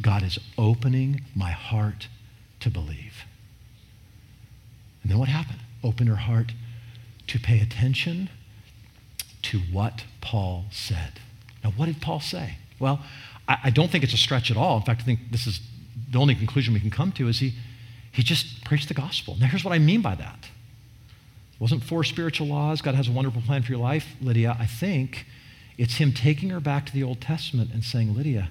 God 0.00 0.22
is 0.22 0.38
opening 0.56 1.20
my 1.34 1.50
heart 1.50 2.08
to 2.60 2.70
believe. 2.70 3.24
And 5.02 5.12
then 5.12 5.18
what 5.18 5.28
happened? 5.28 5.60
Open 5.84 6.06
her 6.06 6.16
heart 6.16 6.52
to 7.26 7.38
pay 7.38 7.60
attention 7.60 8.30
to 9.42 9.58
what 9.58 10.04
Paul 10.22 10.64
said. 10.70 11.20
Now, 11.62 11.72
what 11.72 11.86
did 11.86 12.00
Paul 12.00 12.20
say? 12.20 12.56
Well, 12.78 13.00
I, 13.46 13.58
I, 13.64 13.70
don't 13.70 13.90
think 13.90 14.02
it's 14.02 14.14
a 14.14 14.18
stretch 14.18 14.50
at 14.50 14.56
all. 14.56 14.78
In 14.78 14.82
fact, 14.82 15.02
I 15.02 15.04
think 15.04 15.30
this 15.30 15.46
is 15.46 15.60
the 16.10 16.18
only 16.18 16.34
conclusion 16.34 16.72
we 16.72 16.80
can 16.80 16.90
come 16.90 17.12
to 17.12 17.28
is 17.28 17.40
he, 17.40 17.54
he 18.12 18.22
just 18.22 18.64
preached 18.64 18.88
the 18.88 18.94
gospel. 18.94 19.36
Now, 19.38 19.46
here's 19.46 19.64
what 19.64 19.74
I 19.74 19.78
mean 19.78 20.00
by 20.00 20.14
that. 20.14 20.48
Wasn't 21.58 21.82
four 21.82 22.04
spiritual 22.04 22.48
laws. 22.48 22.82
God 22.82 22.94
has 22.94 23.08
a 23.08 23.12
wonderful 23.12 23.40
plan 23.42 23.62
for 23.62 23.72
your 23.72 23.80
life, 23.80 24.14
Lydia. 24.20 24.56
I 24.58 24.66
think 24.66 25.26
it's 25.78 25.96
him 25.96 26.12
taking 26.12 26.50
her 26.50 26.60
back 26.60 26.86
to 26.86 26.92
the 26.92 27.02
Old 27.02 27.20
Testament 27.20 27.70
and 27.72 27.82
saying, 27.82 28.14
Lydia, 28.14 28.50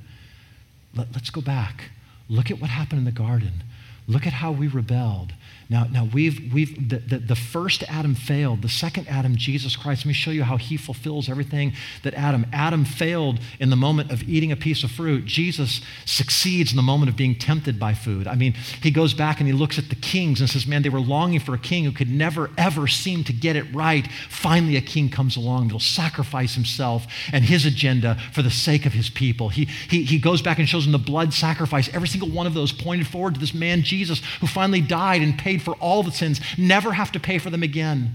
let, 0.95 1.15
us 1.15 1.29
go 1.29 1.41
back. 1.41 1.91
Look 2.29 2.49
at 2.49 2.59
what 2.59 2.69
happened 2.69 2.99
in 2.99 3.05
the 3.05 3.11
garden. 3.11 3.63
Look 4.07 4.25
at 4.25 4.33
how 4.33 4.51
we 4.51 4.67
rebelled. 4.67 5.33
Now, 5.67 5.85
now 5.85 6.07
we've, 6.13 6.53
we've 6.53 6.89
the, 6.89 6.99
the, 6.99 7.17
the, 7.17 7.35
first 7.35 7.83
Adam 7.89 8.13
failed. 8.13 8.61
The 8.61 8.69
second 8.69 9.07
Adam, 9.07 9.35
Jesus 9.35 9.75
Christ, 9.75 10.01
let 10.01 10.07
me 10.07 10.13
show 10.13 10.29
you 10.29 10.43
how 10.43 10.57
he 10.57 10.77
fulfills 10.77 11.27
everything 11.27 11.73
that 12.03 12.13
Adam. 12.13 12.45
Adam 12.53 12.85
failed 12.85 13.39
in 13.59 13.71
the 13.71 13.75
moment 13.75 14.11
of 14.11 14.21
eating 14.29 14.51
a 14.51 14.55
piece 14.55 14.83
of 14.83 14.91
fruit. 14.91 15.25
Jesus 15.25 15.81
succeeds 16.05 16.71
in 16.71 16.75
the 16.75 16.83
moment 16.83 17.09
of 17.09 17.17
being 17.17 17.33
tempted 17.33 17.79
by 17.79 17.95
food. 17.95 18.27
I 18.27 18.35
mean, 18.35 18.53
he 18.83 18.91
goes 18.91 19.15
back 19.15 19.39
and 19.39 19.47
he 19.47 19.53
looks 19.53 19.79
at 19.79 19.89
the 19.89 19.95
kings 19.95 20.39
and 20.39 20.47
says, 20.47 20.67
man, 20.67 20.83
they 20.83 20.89
were 20.89 20.99
longing 20.99 21.39
for 21.39 21.55
a 21.55 21.59
king 21.59 21.83
who 21.83 21.91
could 21.91 22.11
never, 22.11 22.51
ever 22.59 22.87
seem 22.87 23.23
to 23.23 23.33
get 23.33 23.55
it 23.55 23.65
right. 23.73 24.07
Finally, 24.29 24.75
a 24.75 24.81
king 24.81 25.09
comes 25.09 25.35
along 25.35 25.67
that'll 25.67 25.79
sacrifice 25.79 26.53
himself 26.53 27.07
and 27.33 27.43
his 27.43 27.65
agenda 27.65 28.19
for 28.33 28.43
the 28.43 28.51
sake 28.51 28.85
of 28.85 28.93
his 28.93 29.09
people. 29.09 29.49
He, 29.49 29.65
he, 29.89 30.03
he 30.03 30.19
goes 30.19 30.43
back 30.43 30.59
and 30.59 30.69
shows 30.69 30.85
them 30.85 30.91
the 30.91 30.99
blood 30.99 31.33
sacrifice. 31.33 31.89
Every 31.91 32.07
single 32.07 32.29
one 32.29 32.45
of 32.45 32.53
those 32.53 32.71
pointed 32.71 33.07
forward 33.07 33.33
to 33.33 33.39
this 33.39 33.53
man, 33.53 33.81
Jesus, 33.81 34.21
who 34.39 34.45
finally 34.47 34.81
died 34.81 35.23
and 35.23 35.37
paid 35.37 35.54
paid 35.55 35.63
for 35.63 35.75
all 35.75 36.03
the 36.03 36.11
sins, 36.11 36.41
never 36.57 36.93
have 36.93 37.11
to 37.13 37.19
pay 37.19 37.37
for 37.37 37.49
them 37.49 37.63
again. 37.63 38.11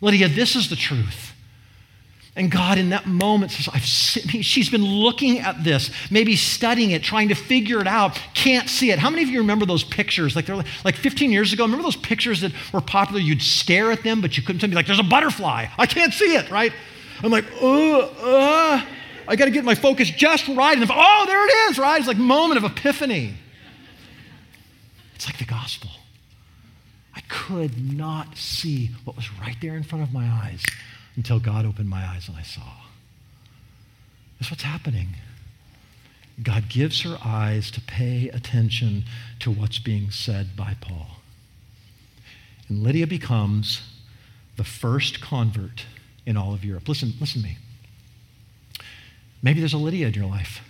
Lydia, 0.00 0.28
this 0.28 0.56
is 0.56 0.70
the 0.70 0.76
truth. 0.76 1.32
And 2.36 2.50
God, 2.50 2.78
in 2.78 2.90
that 2.90 3.06
moment, 3.06 3.50
says, 3.50 3.68
I've 3.72 3.84
seen 3.84 4.42
she's 4.42 4.70
been 4.70 4.84
looking 4.84 5.40
at 5.40 5.64
this, 5.64 5.90
maybe 6.10 6.36
studying 6.36 6.92
it, 6.92 7.02
trying 7.02 7.28
to 7.28 7.34
figure 7.34 7.80
it 7.80 7.88
out, 7.88 8.18
can't 8.34 8.68
see 8.70 8.92
it. 8.92 9.00
How 9.00 9.10
many 9.10 9.24
of 9.24 9.28
you 9.28 9.40
remember 9.40 9.66
those 9.66 9.82
pictures? 9.82 10.36
Like, 10.36 10.46
they're 10.46 10.62
like 10.84 10.94
15 10.94 11.32
years 11.32 11.52
ago, 11.52 11.64
remember 11.64 11.82
those 11.82 11.96
pictures 11.96 12.40
that 12.42 12.52
were 12.72 12.80
popular? 12.80 13.20
You'd 13.20 13.42
stare 13.42 13.90
at 13.90 14.04
them, 14.04 14.20
but 14.20 14.36
you 14.36 14.44
couldn't 14.44 14.60
tell 14.60 14.68
me, 14.68 14.76
like, 14.76 14.86
there's 14.86 15.00
a 15.00 15.02
butterfly. 15.02 15.66
I 15.76 15.86
can't 15.86 16.14
see 16.14 16.36
it, 16.36 16.50
right? 16.50 16.72
I'm 17.22 17.32
like, 17.32 17.44
uh, 17.60 17.98
uh, 17.98 18.84
I 19.26 19.36
got 19.36 19.46
to 19.46 19.50
get 19.50 19.64
my 19.64 19.74
focus 19.74 20.08
just 20.08 20.46
right. 20.48 20.74
And 20.74 20.82
if, 20.84 20.90
oh, 20.92 21.24
there 21.26 21.44
it 21.44 21.70
is, 21.70 21.78
right? 21.78 21.98
It's 21.98 22.08
like 22.08 22.16
moment 22.16 22.64
of 22.64 22.70
epiphany. 22.70 23.34
It's 25.16 25.26
like 25.26 25.36
the 25.36 25.44
gospel 25.44 25.90
could 27.30 27.94
not 27.94 28.36
see 28.36 28.90
what 29.04 29.16
was 29.16 29.30
right 29.40 29.56
there 29.62 29.76
in 29.76 29.84
front 29.84 30.02
of 30.02 30.12
my 30.12 30.26
eyes 30.26 30.62
until 31.16 31.38
God 31.38 31.64
opened 31.64 31.88
my 31.88 32.04
eyes 32.04 32.28
and 32.28 32.36
I 32.36 32.42
saw. 32.42 32.62
That's 34.38 34.50
what's 34.50 34.64
happening. 34.64 35.08
God 36.42 36.68
gives 36.68 37.02
her 37.02 37.18
eyes 37.24 37.70
to 37.72 37.80
pay 37.80 38.28
attention 38.30 39.04
to 39.40 39.50
what's 39.50 39.78
being 39.78 40.10
said 40.10 40.56
by 40.56 40.76
Paul. 40.80 41.18
And 42.68 42.82
Lydia 42.82 43.06
becomes 43.06 43.82
the 44.56 44.64
first 44.64 45.20
convert 45.20 45.84
in 46.26 46.36
all 46.36 46.52
of 46.52 46.64
Europe. 46.64 46.88
Listen, 46.88 47.12
listen 47.20 47.42
to 47.42 47.48
me. 47.48 47.58
Maybe 49.42 49.60
there's 49.60 49.74
a 49.74 49.78
Lydia 49.78 50.08
in 50.08 50.14
your 50.14 50.26
life. 50.26 50.60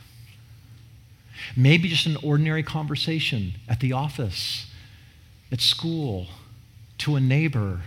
Maybe 1.56 1.88
just 1.88 2.06
an 2.06 2.16
ordinary 2.22 2.62
conversation 2.62 3.54
at 3.68 3.80
the 3.80 3.92
office, 3.92 4.66
at 5.50 5.60
school, 5.60 6.26
to 7.00 7.16
a 7.16 7.20
neighbor 7.20 7.82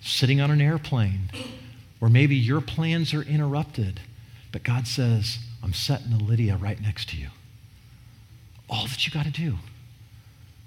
sitting 0.00 0.40
on 0.40 0.50
an 0.50 0.60
airplane, 0.60 1.30
or 2.00 2.08
maybe 2.08 2.36
your 2.36 2.60
plans 2.60 3.14
are 3.14 3.22
interrupted, 3.22 4.00
but 4.52 4.62
God 4.62 4.86
says, 4.86 5.38
I'm 5.62 5.72
setting 5.72 6.12
a 6.12 6.18
Lydia 6.18 6.56
right 6.56 6.80
next 6.80 7.08
to 7.10 7.16
you. 7.16 7.28
All 8.68 8.86
that 8.86 9.06
you 9.06 9.12
got 9.12 9.24
to 9.24 9.30
do, 9.30 9.56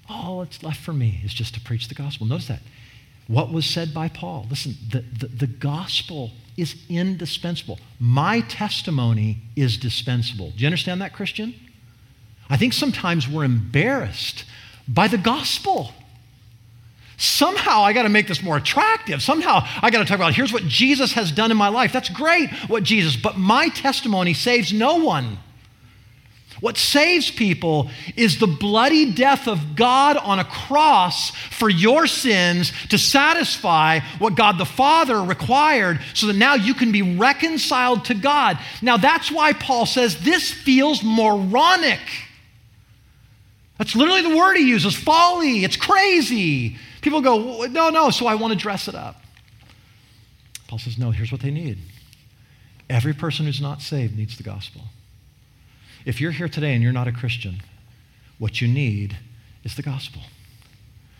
all 0.09 0.39
that's 0.39 0.63
left 0.63 0.79
for 0.79 0.93
me 0.93 1.21
is 1.23 1.33
just 1.33 1.53
to 1.53 1.59
preach 1.59 1.87
the 1.87 1.95
gospel. 1.95 2.25
Notice 2.27 2.47
that. 2.47 2.61
What 3.27 3.51
was 3.51 3.65
said 3.65 3.93
by 3.93 4.07
Paul? 4.07 4.47
Listen, 4.49 4.75
the, 4.89 5.01
the, 5.01 5.27
the 5.27 5.47
gospel 5.47 6.31
is 6.55 6.75
indispensable. 6.89 7.79
My 7.99 8.39
testimony 8.41 9.39
is 9.55 9.77
dispensable. 9.77 10.51
Do 10.51 10.61
you 10.61 10.67
understand 10.67 11.01
that, 11.01 11.13
Christian? 11.13 11.53
I 12.49 12.57
think 12.57 12.73
sometimes 12.73 13.27
we're 13.27 13.43
embarrassed 13.43 14.45
by 14.87 15.07
the 15.07 15.17
gospel. 15.17 15.91
Somehow 17.17 17.81
I 17.81 17.93
got 17.93 18.03
to 18.03 18.09
make 18.09 18.27
this 18.27 18.43
more 18.43 18.57
attractive. 18.57 19.23
Somehow 19.23 19.61
I 19.81 19.89
got 19.89 19.99
to 19.99 20.05
talk 20.05 20.17
about 20.17 20.35
here's 20.35 20.53
what 20.53 20.63
Jesus 20.63 21.13
has 21.13 21.31
done 21.31 21.49
in 21.49 21.57
my 21.57 21.69
life. 21.69 21.91
That's 21.91 22.09
great, 22.09 22.51
what 22.67 22.83
Jesus, 22.83 23.15
but 23.15 23.37
my 23.37 23.69
testimony 23.69 24.35
saves 24.35 24.71
no 24.71 24.97
one. 24.97 25.39
What 26.59 26.77
saves 26.77 27.29
people 27.29 27.89
is 28.15 28.39
the 28.39 28.47
bloody 28.47 29.11
death 29.11 29.47
of 29.47 29.75
God 29.75 30.17
on 30.17 30.39
a 30.39 30.43
cross 30.43 31.29
for 31.29 31.69
your 31.69 32.07
sins 32.07 32.71
to 32.89 32.97
satisfy 32.97 33.99
what 34.17 34.35
God 34.35 34.57
the 34.57 34.65
Father 34.65 35.21
required 35.21 35.99
so 36.13 36.27
that 36.27 36.35
now 36.35 36.55
you 36.55 36.73
can 36.73 36.91
be 36.91 37.17
reconciled 37.17 38.05
to 38.05 38.15
God. 38.15 38.57
Now, 38.81 38.97
that's 38.97 39.31
why 39.31 39.53
Paul 39.53 39.85
says 39.85 40.19
this 40.23 40.51
feels 40.51 41.03
moronic. 41.03 41.99
That's 43.77 43.95
literally 43.95 44.23
the 44.23 44.35
word 44.35 44.57
he 44.57 44.67
uses 44.67 44.95
folly. 44.95 45.63
It's 45.63 45.77
crazy. 45.77 46.77
People 47.07 47.21
go, 47.21 47.63
no, 47.67 47.89
no, 47.89 48.09
so 48.09 48.27
I 48.27 48.35
want 48.35 48.51
to 48.51 48.59
dress 48.59 48.89
it 48.89 48.93
up. 48.93 49.15
Paul 50.67 50.77
says, 50.77 50.97
no, 50.97 51.11
here's 51.11 51.31
what 51.31 51.39
they 51.39 51.51
need. 51.51 51.77
Every 52.89 53.13
person 53.13 53.45
who's 53.45 53.61
not 53.61 53.81
saved 53.81 54.17
needs 54.17 54.35
the 54.35 54.43
gospel. 54.43 54.81
If 56.05 56.19
you're 56.19 56.31
here 56.31 56.49
today 56.49 56.73
and 56.73 56.83
you're 56.83 56.91
not 56.91 57.07
a 57.07 57.13
Christian, 57.13 57.61
what 58.39 58.59
you 58.59 58.67
need 58.67 59.15
is 59.63 59.77
the 59.77 59.83
gospel. 59.83 60.23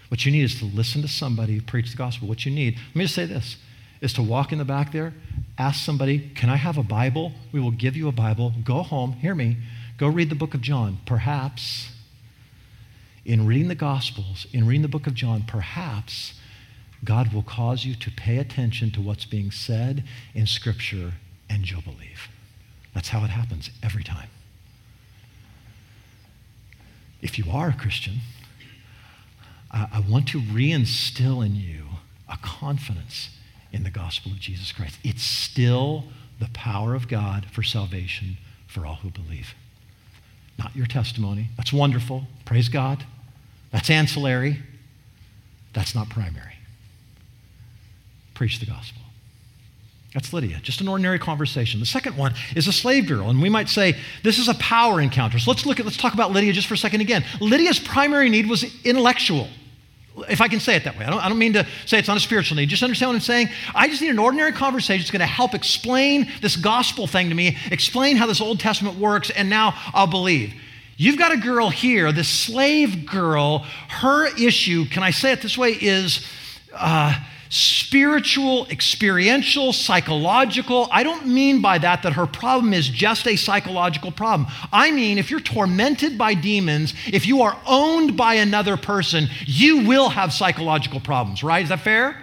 What 0.10 0.26
you 0.26 0.32
need 0.34 0.44
is 0.44 0.60
to 0.60 0.66
listen 0.66 1.02
to 1.04 1.08
somebody 1.08 1.62
preach 1.62 1.92
the 1.92 1.98
gospel. 1.98 2.28
What 2.28 2.46
you 2.46 2.52
need, 2.52 2.76
let 2.90 2.96
me 2.98 3.06
just 3.06 3.16
say 3.16 3.26
this, 3.26 3.56
is 4.02 4.12
to 4.16 4.22
walk 4.22 4.52
in 4.52 4.58
the 4.58 4.66
back 4.66 4.92
there, 4.92 5.14
ask 5.58 5.86
somebody, 5.86 6.20
Can 6.36 6.50
I 6.50 6.58
have 6.58 6.78
a 6.78 6.84
Bible? 6.84 7.32
We 7.54 7.62
will 7.62 7.72
give 7.72 7.96
you 7.96 8.10
a 8.10 8.12
Bible. 8.12 8.52
Go 8.62 8.84
home, 8.84 9.14
hear 9.14 9.34
me, 9.34 9.56
go 9.98 10.10
read 10.10 10.30
the 10.30 10.36
book 10.36 10.54
of 10.54 10.60
John. 10.60 10.98
Perhaps 11.06 11.92
in 13.28 13.46
reading 13.46 13.68
the 13.68 13.76
Gospels, 13.76 14.48
in 14.54 14.66
reading 14.66 14.84
the 14.84 14.88
book 14.88 15.06
of 15.06 15.14
John, 15.14 15.44
perhaps 15.46 16.34
God 17.04 17.34
will 17.34 17.44
cause 17.44 17.84
you 17.84 17.94
to 17.94 18.10
pay 18.10 18.38
attention 18.38 18.90
to 18.92 19.02
what's 19.02 19.26
being 19.26 19.52
said 19.52 20.06
in 20.34 20.48
Scripture 20.48 21.12
and 21.50 21.70
you'll 21.70 21.82
believe. 21.82 22.30
That's 22.94 23.10
how 23.10 23.26
it 23.26 23.30
happens 23.30 23.70
every 23.84 24.04
time. 24.04 24.30
If 27.22 27.38
you 27.38 27.52
are 27.52 27.68
a 27.68 27.74
Christian, 27.74 28.20
I, 29.72 29.88
I 29.92 30.00
want 30.00 30.30
to 30.30 30.40
reinstill 30.40 31.46
in 31.46 31.56
you 31.56 31.84
a 32.30 32.38
confidence 32.38 33.30
in 33.74 33.84
the 33.84 33.90
gospel 33.90 34.32
of 34.32 34.40
Jesus 34.40 34.72
Christ. 34.72 35.00
It's 35.04 35.24
still 35.24 36.06
the 36.40 36.50
power 36.54 36.96
of 36.96 37.10
God 37.10 37.48
for 37.52 37.62
salvation 37.62 38.38
for 38.68 38.86
all 38.86 38.96
who 38.96 39.10
believe. 39.10 39.54
Not 40.58 40.76
your 40.78 40.86
testimony. 40.86 41.50
That's 41.58 41.74
wonderful. 41.74 42.26
Praise 42.46 42.70
God. 42.70 43.06
That's 43.72 43.90
ancillary. 43.90 44.62
That's 45.74 45.94
not 45.94 46.10
primary. 46.10 46.54
Preach 48.34 48.60
the 48.60 48.66
gospel. 48.66 49.02
That's 50.14 50.34
Lydia, 50.34 50.60
just 50.64 50.82
an 50.82 50.88
ordinary 50.88 51.20
conversation. 51.20 51.80
The 51.80 51.86
second 51.86 52.18
one 52.18 52.34
is 52.56 52.68
a 52.68 52.72
slave 52.72 53.08
girl, 53.08 53.30
and 53.30 53.40
we 53.42 53.50
might 53.50 53.70
say 53.70 53.96
this 54.24 54.40
is 54.40 54.48
a 54.48 54.56
power 54.56 55.00
encounter. 55.00 55.38
So 55.38 55.52
let's 55.52 55.66
look 55.66 55.80
at 55.80 55.86
let's 55.86 55.98
talk 55.98 56.14
about 56.16 56.32
Lydia 56.32 56.54
just 56.54 56.68
for 56.68 56.74
a 56.74 56.78
second 56.78 57.02
again. 57.02 57.24
Lydia's 57.40 57.80
primary 57.80 58.30
need 58.30 58.50
was 58.50 58.66
intellectual. 58.84 59.48
If 60.28 60.42
I 60.42 60.48
can 60.48 60.60
say 60.60 60.76
it 60.76 60.86
that 60.86 60.98
way, 60.98 61.06
I 61.06 61.12
don't, 61.12 61.20
I 61.24 61.30
don't 61.30 61.38
mean 61.38 61.54
to 61.54 61.68
say 61.86 62.00
it's 62.00 62.08
not 62.08 62.18
a 62.18 62.22
spiritual 62.22 62.56
need. 62.56 62.70
Just 62.70 62.82
understand 62.82 63.10
what 63.10 63.16
I'm 63.16 63.22
saying. 63.22 63.50
I 63.76 63.88
just 63.88 64.02
need 64.02 64.10
an 64.10 64.18
ordinary 64.18 64.54
conversation 64.54 65.02
that's 65.02 65.12
going 65.12 65.20
to 65.20 65.28
help 65.28 65.54
explain 65.54 66.28
this 66.42 66.56
gospel 66.56 67.06
thing 67.06 67.30
to 67.30 67.36
me, 67.36 67.56
explain 67.70 68.16
how 68.16 68.26
this 68.26 68.42
Old 68.42 68.60
Testament 68.60 68.98
works, 68.98 69.30
and 69.30 69.50
now 69.50 69.76
I'll 69.94 70.08
believe. 70.08 70.54
You've 70.98 71.18
got 71.18 71.32
a 71.32 71.38
girl 71.38 71.70
here, 71.70 72.12
this 72.12 72.28
slave 72.28 73.06
girl, 73.06 73.60
her 73.88 74.26
issue, 74.36 74.86
can 74.86 75.04
I 75.04 75.12
say 75.12 75.32
it 75.32 75.44
this 75.44 75.56
way, 75.56 75.74
is 75.74 76.26
uh, 76.74 77.14
spiritual, 77.50 78.68
experiential, 78.68 79.74
psychological. 79.74 80.88
I 80.92 81.04
don't 81.04 81.28
mean 81.28 81.62
by 81.62 81.78
that 81.78 82.02
that 82.02 82.14
her 82.14 82.26
problem 82.26 82.74
is 82.74 82.90
just 82.90 83.28
a 83.28 83.36
psychological 83.36 84.12
problem. 84.12 84.50
I 84.74 84.90
mean, 84.90 85.20
if 85.20 85.30
you're 85.30 85.40
tormented 85.40 86.18
by 86.18 86.34
demons, 86.34 86.96
if 87.06 87.28
you 87.28 87.44
are 87.44 87.58
owned 87.68 88.18
by 88.18 88.36
another 88.36 88.76
person, 88.76 89.28
you 89.46 89.86
will 89.86 90.10
have 90.10 90.34
psychological 90.34 91.00
problems, 91.00 91.44
right? 91.44 91.62
Is 91.62 91.70
that 91.70 91.82
fair? 91.82 92.18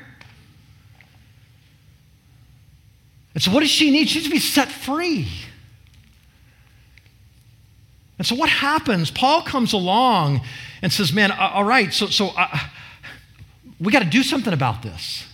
And 3.35 3.43
so, 3.43 3.53
what 3.53 3.61
does 3.61 3.71
she 3.71 3.91
need? 3.91 4.09
She 4.09 4.19
needs 4.19 4.29
to 4.29 4.35
be 4.35 4.41
set 4.41 4.71
free. 4.71 5.29
And 8.18 8.27
so 8.27 8.35
what 8.35 8.48
happens? 8.48 9.11
Paul 9.11 9.42
comes 9.42 9.72
along 9.72 10.40
and 10.83 10.92
says, 10.92 11.12
Man, 11.12 11.33
all 11.33 11.64
right, 11.64 11.92
so, 11.92 12.07
so 12.07 12.29
uh, 12.37 12.59
we 13.81 13.92
got 13.92 14.03
to 14.03 14.09
do 14.09 14.22
something 14.22 14.53
about 14.53 14.83
this. 14.83 15.27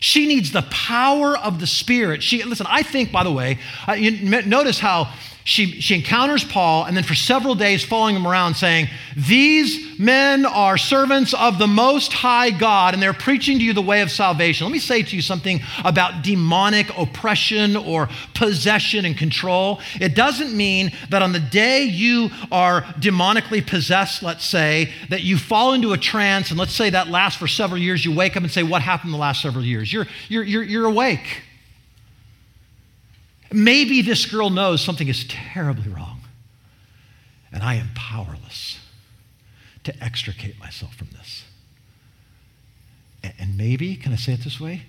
She 0.00 0.26
needs 0.26 0.52
the 0.52 0.62
power 0.70 1.36
of 1.36 1.60
the 1.60 1.66
Spirit. 1.66 2.22
She, 2.22 2.42
listen, 2.42 2.66
I 2.68 2.82
think, 2.82 3.12
by 3.12 3.22
the 3.22 3.30
way, 3.30 3.58
uh, 3.86 3.92
you 3.92 4.12
notice 4.42 4.78
how 4.78 5.12
she, 5.50 5.80
she 5.80 5.96
encounters 5.96 6.44
Paul, 6.44 6.84
and 6.84 6.96
then 6.96 7.02
for 7.02 7.16
several 7.16 7.56
days 7.56 7.84
following 7.84 8.14
him 8.14 8.24
around, 8.24 8.54
saying, 8.54 8.88
These 9.16 9.98
men 9.98 10.46
are 10.46 10.78
servants 10.78 11.34
of 11.34 11.58
the 11.58 11.66
Most 11.66 12.12
High 12.12 12.50
God, 12.50 12.94
and 12.94 13.02
they're 13.02 13.12
preaching 13.12 13.58
to 13.58 13.64
you 13.64 13.72
the 13.72 13.82
way 13.82 14.00
of 14.00 14.12
salvation. 14.12 14.64
Let 14.64 14.72
me 14.72 14.78
say 14.78 15.02
to 15.02 15.16
you 15.16 15.20
something 15.20 15.60
about 15.84 16.22
demonic 16.22 16.96
oppression 16.96 17.74
or 17.74 18.08
possession 18.32 19.04
and 19.04 19.18
control. 19.18 19.80
It 20.00 20.14
doesn't 20.14 20.56
mean 20.56 20.92
that 21.08 21.20
on 21.20 21.32
the 21.32 21.40
day 21.40 21.82
you 21.82 22.30
are 22.52 22.82
demonically 23.00 23.66
possessed, 23.66 24.22
let's 24.22 24.44
say, 24.44 24.92
that 25.08 25.22
you 25.22 25.36
fall 25.36 25.72
into 25.72 25.92
a 25.92 25.98
trance, 25.98 26.50
and 26.50 26.60
let's 26.60 26.76
say 26.76 26.90
that 26.90 27.08
lasts 27.08 27.40
for 27.40 27.48
several 27.48 27.80
years, 27.80 28.04
you 28.04 28.14
wake 28.14 28.36
up 28.36 28.44
and 28.44 28.52
say, 28.52 28.62
What 28.62 28.82
happened 28.82 29.12
the 29.12 29.18
last 29.18 29.42
several 29.42 29.64
years? 29.64 29.92
You're, 29.92 30.06
you're, 30.28 30.44
you're, 30.44 30.62
you're 30.62 30.86
awake. 30.86 31.42
Maybe 33.52 34.02
this 34.02 34.26
girl 34.26 34.50
knows 34.50 34.80
something 34.80 35.08
is 35.08 35.24
terribly 35.24 35.90
wrong, 35.90 36.20
and 37.52 37.62
I 37.62 37.74
am 37.74 37.88
powerless 37.94 38.78
to 39.84 40.04
extricate 40.04 40.58
myself 40.58 40.94
from 40.94 41.08
this. 41.12 41.44
And 43.22 43.56
maybe, 43.56 43.96
can 43.96 44.12
I 44.12 44.16
say 44.16 44.32
it 44.32 44.44
this 44.44 44.60
way? 44.60 44.82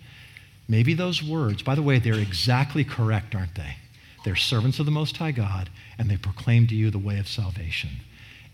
Maybe 0.68 0.94
those 0.94 1.24
words, 1.24 1.64
by 1.64 1.76
the 1.76 1.82
way, 1.82 2.00
they're 2.00 2.14
exactly 2.14 2.84
correct, 2.84 3.36
aren't 3.36 3.56
they? 3.56 3.76
They're 4.24 4.36
servants 4.36 4.80
of 4.80 4.86
the 4.86 4.92
Most 4.92 5.18
High 5.18 5.32
God, 5.32 5.70
and 5.98 6.10
they 6.10 6.18
proclaim 6.18 6.68
to 6.68 6.76
you 6.76 6.92
the 6.92 7.00
way 7.00 7.18
of 7.18 7.28
salvation. 7.28 7.90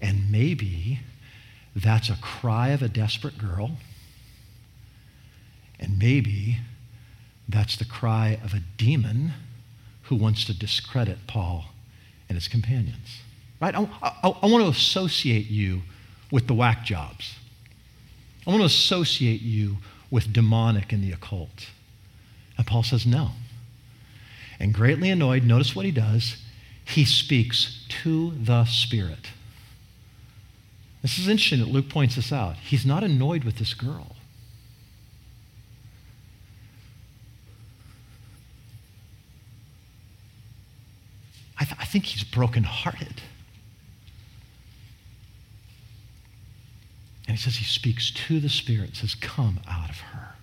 And 0.01 0.31
maybe 0.31 1.01
that's 1.75 2.09
a 2.09 2.15
cry 2.15 2.69
of 2.69 2.81
a 2.81 2.87
desperate 2.87 3.37
girl, 3.37 3.77
and 5.79 5.99
maybe 5.99 6.57
that's 7.47 7.75
the 7.75 7.85
cry 7.85 8.39
of 8.43 8.53
a 8.53 8.61
demon 8.77 9.33
who 10.07 10.15
wants 10.15 10.45
to 10.45 10.53
discredit 10.57 11.19
Paul 11.27 11.65
and 12.27 12.35
his 12.35 12.47
companions. 12.47 13.21
Right? 13.61 13.75
I, 13.75 13.87
I, 14.01 14.29
I 14.29 14.45
want 14.47 14.63
to 14.63 14.69
associate 14.69 15.47
you 15.47 15.81
with 16.31 16.47
the 16.47 16.53
whack 16.53 16.83
jobs. 16.83 17.35
I 18.45 18.49
want 18.49 18.61
to 18.61 18.65
associate 18.65 19.41
you 19.41 19.77
with 20.11 20.33
demonic 20.33 20.93
and 20.93 21.03
the 21.03 21.11
occult. 21.11 21.69
And 22.57 22.65
Paul 22.65 22.83
says, 22.83 23.05
no. 23.05 23.31
And 24.59 24.73
greatly 24.73 25.09
annoyed, 25.09 25.43
notice 25.43 25.75
what 25.75 25.85
he 25.85 25.91
does. 25.91 26.37
He 26.83 27.05
speaks 27.05 27.85
to 28.03 28.31
the 28.31 28.65
Spirit. 28.65 29.31
This 31.01 31.19
is 31.19 31.27
interesting 31.27 31.59
that 31.59 31.67
Luke 31.67 31.89
points 31.89 32.15
this 32.15 32.31
out. 32.31 32.57
He's 32.57 32.85
not 32.85 33.03
annoyed 33.03 33.43
with 33.43 33.57
this 33.57 33.73
girl. 33.73 34.16
I, 41.59 41.65
th- 41.65 41.77
I 41.79 41.85
think 41.85 42.05
he's 42.05 42.23
brokenhearted. 42.23 43.21
And 47.27 47.35
he 47.35 47.37
says 47.37 47.57
he 47.57 47.65
speaks 47.65 48.11
to 48.11 48.39
the 48.39 48.49
Spirit, 48.49 48.95
says, 48.95 49.15
Come 49.15 49.59
out 49.67 49.89
of 49.89 49.99
her. 49.99 50.35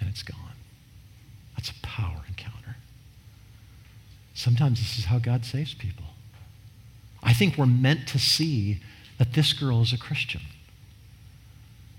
And 0.00 0.08
it's 0.08 0.22
gone. 0.22 0.38
That's 1.56 1.70
a 1.70 1.74
power 1.82 2.22
encounter. 2.28 2.76
Sometimes 4.34 4.78
this 4.78 4.98
is 4.98 5.06
how 5.06 5.18
God 5.18 5.44
saves 5.44 5.74
people. 5.74 6.04
I 7.22 7.32
think 7.32 7.56
we're 7.56 7.66
meant 7.66 8.06
to 8.08 8.18
see 8.18 8.80
that 9.18 9.32
this 9.32 9.52
girl 9.52 9.82
is 9.82 9.92
a 9.92 9.98
Christian. 9.98 10.42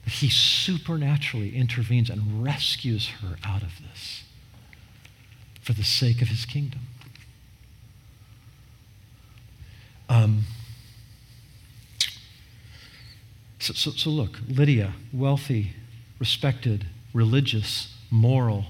That 0.06 0.14
he 0.14 0.30
supernaturally 0.30 1.56
intervenes 1.56 2.10
and 2.10 2.42
rescues 2.42 3.10
her 3.22 3.38
out 3.44 3.64
of 3.64 3.72
this 3.82 4.24
for 5.62 5.74
the 5.74 5.84
sake 5.84 6.22
of 6.22 6.30
his 6.30 6.46
kingdom. 6.46 6.82
Um, 10.10 10.44
so, 13.60 13.74
so, 13.74 13.92
so 13.92 14.10
look, 14.10 14.40
Lydia, 14.48 14.94
wealthy, 15.12 15.74
respected, 16.20 16.86
religious, 17.14 17.94
moral, 18.10 18.66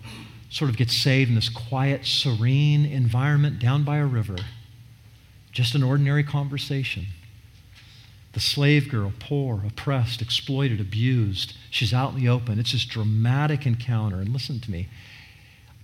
sort 0.49 0.69
of 0.69 0.77
gets 0.77 0.95
saved 0.95 1.29
in 1.29 1.35
this 1.35 1.49
quiet, 1.49 2.05
serene 2.05 2.85
environment 2.85 3.59
down 3.59 3.83
by 3.83 3.97
a 3.97 4.05
river. 4.05 4.37
Just 5.51 5.75
an 5.75 5.83
ordinary 5.83 6.23
conversation. 6.23 7.07
The 8.33 8.39
slave 8.39 8.89
girl, 8.89 9.13
poor, 9.19 9.63
oppressed, 9.65 10.21
exploited, 10.21 10.79
abused. 10.79 11.53
She's 11.69 11.93
out 11.93 12.13
in 12.13 12.19
the 12.19 12.29
open. 12.29 12.59
It's 12.59 12.71
this 12.71 12.85
dramatic 12.85 13.65
encounter. 13.65 14.17
And 14.17 14.29
listen 14.29 14.59
to 14.59 14.71
me. 14.71 14.87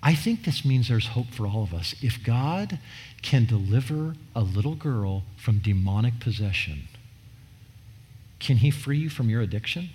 I 0.06 0.16
think 0.16 0.44
this 0.44 0.66
means 0.66 0.90
there's 0.90 1.08
hope 1.08 1.28
for 1.28 1.48
all 1.48 1.64
of 1.64 1.74
us. 1.74 1.96
If 2.02 2.22
God 2.26 2.78
can 3.22 3.46
deliver 3.46 4.16
a 4.36 4.42
little 4.42 4.76
girl 4.76 5.24
from 5.38 5.60
demonic 5.60 6.20
possession, 6.20 6.90
can 8.42 8.58
He 8.58 8.70
free 8.70 8.98
you 8.98 9.10
from 9.10 9.30
your 9.30 9.40
addiction? 9.40 9.92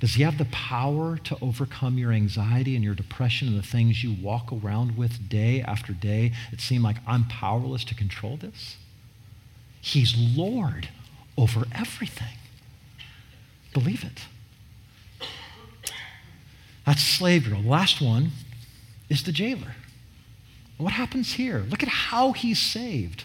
Does 0.00 0.14
He 0.14 0.22
have 0.22 0.38
the 0.38 0.46
power 0.46 1.18
to 1.18 1.36
overcome 1.42 1.98
your 1.98 2.12
anxiety 2.12 2.74
and 2.76 2.84
your 2.84 2.94
depression 2.94 3.48
and 3.48 3.58
the 3.58 3.66
things 3.66 4.02
you 4.02 4.16
walk 4.22 4.50
around 4.50 4.96
with 4.96 5.28
day 5.28 5.60
after 5.60 5.92
day 5.92 6.32
that 6.50 6.62
seem 6.62 6.82
like 6.82 6.96
I'm 7.06 7.26
powerless 7.26 7.84
to 7.84 7.94
control 7.94 8.38
this? 8.38 8.78
He's 9.82 10.16
Lord 10.16 10.88
over 11.36 11.66
everything. 11.74 12.38
Believe 13.74 14.02
it. 14.02 14.24
That's 16.86 17.02
slave 17.02 17.50
girl. 17.50 17.60
Last 17.62 18.00
one 18.00 18.30
is 19.08 19.22
the 19.22 19.32
jailer. 19.32 19.74
What 20.76 20.92
happens 20.92 21.32
here? 21.32 21.64
Look 21.68 21.82
at 21.82 21.88
how 21.88 22.32
he's 22.32 22.60
saved. 22.60 23.24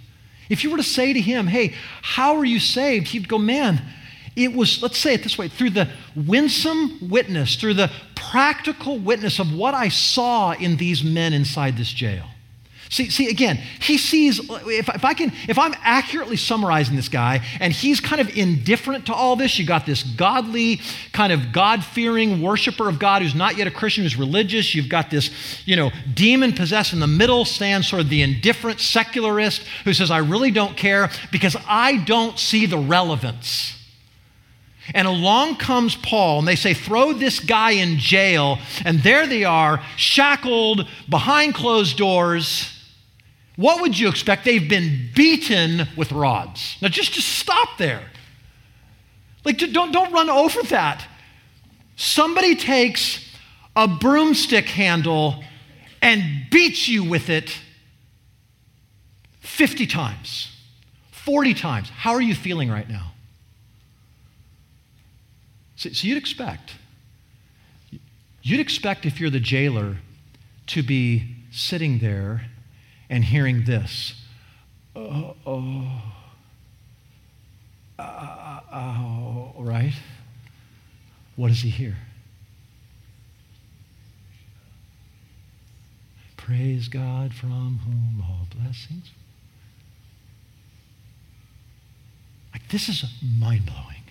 If 0.49 0.63
you 0.63 0.71
were 0.71 0.77
to 0.77 0.83
say 0.83 1.13
to 1.13 1.21
him, 1.21 1.47
hey, 1.47 1.73
how 2.01 2.35
are 2.35 2.45
you 2.45 2.59
saved? 2.59 3.07
He'd 3.07 3.27
go, 3.27 3.37
man, 3.37 3.81
it 4.35 4.53
was, 4.53 4.81
let's 4.81 4.97
say 4.97 5.13
it 5.13 5.23
this 5.23 5.37
way, 5.37 5.47
through 5.47 5.71
the 5.71 5.89
winsome 6.15 7.09
witness, 7.09 7.55
through 7.55 7.75
the 7.75 7.91
practical 8.15 8.97
witness 8.97 9.39
of 9.39 9.53
what 9.53 9.73
I 9.73 9.89
saw 9.89 10.53
in 10.53 10.77
these 10.77 11.03
men 11.03 11.33
inside 11.33 11.77
this 11.77 11.93
jail. 11.93 12.25
See, 12.93 13.09
see, 13.09 13.27
again, 13.27 13.57
he 13.79 13.97
sees, 13.97 14.39
if, 14.39 14.87
if 14.87 15.03
I 15.03 15.15
can, 15.15 15.33
if 15.49 15.57
I'm 15.57 15.73
accurately 15.81 16.37
summarizing 16.37 16.95
this 16.95 17.09
guy 17.09 17.43
and 17.59 17.73
he's 17.73 17.99
kind 17.99 18.21
of 18.21 18.37
indifferent 18.37 19.07
to 19.07 19.15
all 19.15 19.35
this, 19.35 19.57
you 19.57 19.65
got 19.65 19.87
this 19.87 20.03
godly, 20.03 20.79
kind 21.11 21.33
of 21.33 21.51
God 21.51 21.83
fearing 21.83 22.39
worshiper 22.39 22.87
of 22.87 22.99
God 22.99 23.23
who's 23.23 23.33
not 23.33 23.57
yet 23.57 23.65
a 23.65 23.71
Christian, 23.71 24.03
who's 24.03 24.15
religious. 24.15 24.75
You've 24.75 24.89
got 24.89 25.09
this, 25.09 25.31
you 25.65 25.75
know, 25.75 25.89
demon 26.13 26.53
possessed 26.53 26.93
in 26.93 26.99
the 26.99 27.07
middle 27.07 27.45
stands 27.45 27.87
sort 27.87 28.03
of 28.03 28.09
the 28.09 28.21
indifferent 28.21 28.79
secularist 28.79 29.63
who 29.85 29.93
says, 29.93 30.11
I 30.11 30.19
really 30.19 30.51
don't 30.51 30.77
care 30.77 31.09
because 31.31 31.57
I 31.67 31.97
don't 31.97 32.37
see 32.37 32.67
the 32.67 32.77
relevance. 32.77 33.75
And 34.93 35.07
along 35.07 35.55
comes 35.55 35.95
Paul, 35.95 36.39
and 36.39 36.47
they 36.47 36.55
say, 36.55 36.75
throw 36.75 37.11
this 37.11 37.39
guy 37.39 37.71
in 37.71 37.97
jail. 37.97 38.59
And 38.85 38.99
there 38.99 39.25
they 39.25 39.45
are, 39.45 39.81
shackled 39.97 40.87
behind 41.09 41.55
closed 41.55 41.97
doors 41.97 42.69
what 43.55 43.81
would 43.81 43.97
you 43.97 44.09
expect? 44.09 44.45
They've 44.45 44.67
been 44.67 45.09
beaten 45.15 45.87
with 45.95 46.11
rods. 46.11 46.77
Now, 46.81 46.87
just, 46.87 47.13
just 47.13 47.29
stop 47.29 47.77
there. 47.77 48.03
Like, 49.45 49.57
don't, 49.57 49.91
don't 49.91 50.11
run 50.11 50.29
over 50.29 50.63
that. 50.63 51.05
Somebody 51.95 52.55
takes 52.55 53.29
a 53.75 53.87
broomstick 53.87 54.65
handle 54.65 55.43
and 56.01 56.49
beats 56.49 56.87
you 56.87 57.03
with 57.03 57.29
it 57.29 57.55
50 59.41 59.85
times, 59.85 60.51
40 61.11 61.53
times. 61.53 61.89
How 61.89 62.13
are 62.13 62.21
you 62.21 62.33
feeling 62.33 62.71
right 62.71 62.89
now? 62.89 63.11
So, 65.75 65.89
so 65.89 66.07
you'd 66.07 66.17
expect, 66.17 66.73
you'd 68.41 68.59
expect 68.59 69.05
if 69.05 69.19
you're 69.19 69.29
the 69.29 69.39
jailer 69.39 69.97
to 70.67 70.81
be 70.81 71.35
sitting 71.51 71.99
there 71.99 72.47
and 73.13 73.23
hearing 73.23 73.63
this 73.65 74.15
oh, 74.95 75.35
oh, 75.45 76.01
uh, 77.99 78.59
oh, 78.73 79.53
right? 79.59 79.93
What 81.35 81.49
does 81.49 81.61
he 81.61 81.69
hear? 81.69 81.95
Praise 86.37 86.87
God 86.87 87.35
from 87.35 87.81
whom 87.85 88.23
all 88.27 88.47
blessings. 88.59 89.11
Like, 92.51 92.67
this 92.69 92.89
is 92.89 93.05
mind 93.21 93.67
blowing. 93.67 94.03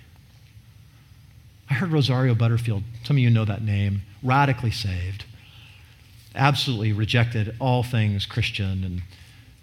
I 1.69 1.75
heard 1.75 1.91
Rosario 1.91 2.37
Butterfield, 2.37 2.85
some 3.03 3.17
of 3.17 3.21
you 3.21 3.31
know 3.31 3.45
that 3.45 3.63
name, 3.63 4.03
radically 4.23 4.71
saved 4.71 5.25
absolutely 6.35 6.93
rejected 6.93 7.55
all 7.61 7.83
things 7.83 8.27
Christian. 8.27 8.85
And 8.85 9.03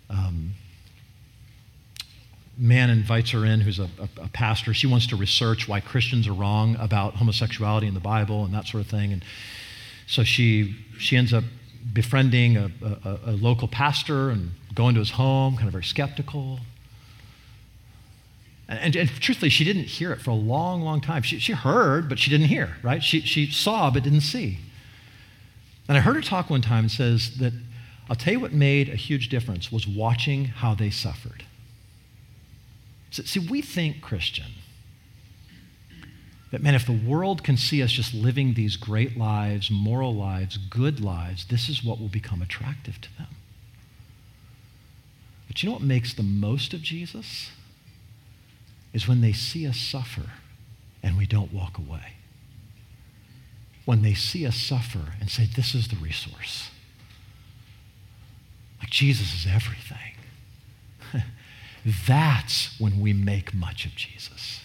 um, 0.09 0.51
man 2.57 2.89
invites 2.89 3.31
her 3.31 3.45
in, 3.45 3.61
who's 3.61 3.79
a, 3.79 3.89
a, 3.99 4.23
a, 4.23 4.27
pastor. 4.29 4.73
She 4.73 4.87
wants 4.87 5.07
to 5.07 5.15
research 5.15 5.67
why 5.67 5.79
Christians 5.79 6.27
are 6.27 6.33
wrong 6.33 6.75
about 6.79 7.15
homosexuality 7.15 7.87
in 7.87 7.93
the 7.93 7.99
Bible 7.99 8.43
and 8.45 8.53
that 8.53 8.67
sort 8.67 8.83
of 8.83 8.89
thing. 8.89 9.13
And 9.13 9.23
so 10.07 10.23
she 10.23 10.75
she 10.97 11.15
ends 11.15 11.33
up 11.33 11.43
befriending 11.93 12.57
a, 12.57 12.71
a, 13.25 13.31
local 13.31 13.67
pastor 13.67 14.29
and 14.29 14.51
going 14.75 14.95
to 14.95 14.99
his 14.99 15.11
home, 15.11 15.55
kind 15.55 15.67
of 15.67 15.71
very 15.71 15.83
skeptical. 15.83 16.59
And, 18.67 18.95
and, 18.95 19.09
truthfully, 19.09 19.49
she 19.49 19.63
didn't 19.63 19.85
hear 19.85 20.11
it 20.11 20.21
for 20.21 20.31
a 20.31 20.35
long, 20.35 20.81
long 20.81 21.01
time. 21.01 21.23
She, 21.23 21.39
she 21.39 21.53
heard, 21.53 22.07
but 22.07 22.19
she 22.19 22.29
didn't 22.29 22.47
hear, 22.47 22.75
right? 22.83 23.01
She, 23.01 23.21
she 23.21 23.49
saw, 23.49 23.89
but 23.89 24.03
didn't 24.03 24.21
see. 24.21 24.59
And 25.89 25.97
I 25.97 26.01
heard 26.01 26.15
her 26.15 26.21
talk 26.21 26.51
one 26.51 26.61
time 26.61 26.85
and 26.85 26.91
says 26.91 27.37
that 27.39 27.51
I'll 28.09 28.15
tell 28.15 28.33
you 28.33 28.39
what 28.39 28.53
made 28.53 28.89
a 28.89 28.95
huge 28.95 29.27
difference 29.27 29.71
was 29.71 29.87
watching 29.87 30.45
how 30.45 30.75
they 30.75 30.91
suffered. 30.91 31.43
See, 33.11 33.39
we 33.39 33.63
think, 33.63 33.99
Christian, 34.01 34.51
that, 36.51 36.61
man, 36.61 36.75
if 36.75 36.85
the 36.85 36.91
world 36.91 37.43
can 37.43 37.57
see 37.57 37.81
us 37.81 37.91
just 37.91 38.13
living 38.13 38.53
these 38.53 38.77
great 38.77 39.17
lives, 39.17 39.71
moral 39.71 40.13
lives, 40.15 40.57
good 40.57 40.99
lives, 40.99 41.45
this 41.45 41.69
is 41.69 41.83
what 41.83 41.99
will 41.99 42.07
become 42.07 42.43
attractive 42.43 43.01
to 43.01 43.17
them. 43.17 43.27
But 45.47 45.63
you 45.63 45.69
know 45.69 45.73
what 45.73 45.81
makes 45.81 46.13
the 46.13 46.23
most 46.23 46.75
of 46.75 46.83
Jesus? 46.83 47.49
Is 48.93 49.07
when 49.07 49.21
they 49.21 49.33
see 49.33 49.67
us 49.67 49.77
suffer 49.77 50.31
and 51.01 51.17
we 51.17 51.25
don't 51.25 51.51
walk 51.51 51.79
away. 51.79 52.13
When 53.89 54.03
they 54.03 54.13
see 54.13 54.45
us 54.45 54.55
suffer 54.55 55.13
and 55.19 55.31
say, 55.31 55.47
This 55.55 55.73
is 55.73 55.87
the 55.87 55.95
resource. 55.95 56.69
Like 58.79 58.91
Jesus 58.91 59.33
is 59.33 59.47
everything. 59.51 60.13
That's 62.07 62.79
when 62.79 63.01
we 63.01 63.13
make 63.13 63.51
much 63.51 63.87
of 63.87 63.95
Jesus. 63.95 64.59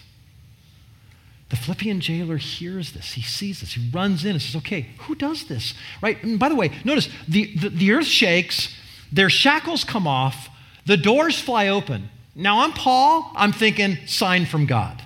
The 1.49 1.55
Philippian 1.55 2.01
jailer 2.01 2.37
hears 2.37 2.91
this. 2.91 3.13
He 3.13 3.23
sees 3.23 3.61
this. 3.61 3.73
He 3.73 3.89
runs 3.89 4.25
in 4.25 4.33
and 4.33 4.41
says, 4.43 4.57
Okay, 4.57 4.89
who 4.99 5.15
does 5.15 5.45
this? 5.45 5.73
Right? 6.03 6.21
And 6.21 6.37
by 6.37 6.47
the 6.49 6.55
way, 6.55 6.69
notice 6.83 7.09
the, 7.27 7.55
the, 7.55 7.69
the 7.69 7.93
earth 7.93 8.05
shakes, 8.05 8.77
their 9.11 9.31
shackles 9.31 9.83
come 9.83 10.05
off, 10.05 10.49
the 10.85 10.97
doors 10.97 11.41
fly 11.41 11.69
open. 11.69 12.09
Now 12.35 12.59
I'm 12.59 12.73
Paul, 12.73 13.31
I'm 13.35 13.53
thinking, 13.53 14.05
sign 14.05 14.45
from 14.45 14.67
God. 14.67 15.01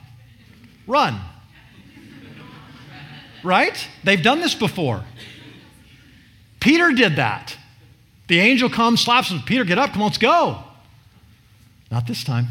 Run. 0.86 1.22
Right? 3.44 3.88
They've 4.04 4.22
done 4.22 4.40
this 4.40 4.56
before. 4.56 5.04
Peter 6.60 6.92
did 6.92 7.16
that. 7.16 7.58
The 8.28 8.40
angel 8.40 8.70
comes, 8.70 9.02
slaps 9.02 9.32
him. 9.32 9.42
Peter, 9.42 9.64
get 9.64 9.78
up, 9.78 9.92
come 9.92 10.02
on, 10.02 10.10
let's 10.10 10.18
go. 10.18 10.64
Not 11.90 12.06
this 12.06 12.24
time. 12.24 12.48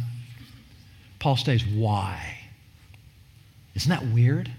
Paul 1.18 1.36
stays. 1.36 1.64
Why? 1.64 2.38
Isn't 3.74 3.90
that 3.90 4.06
weird? 4.12 4.50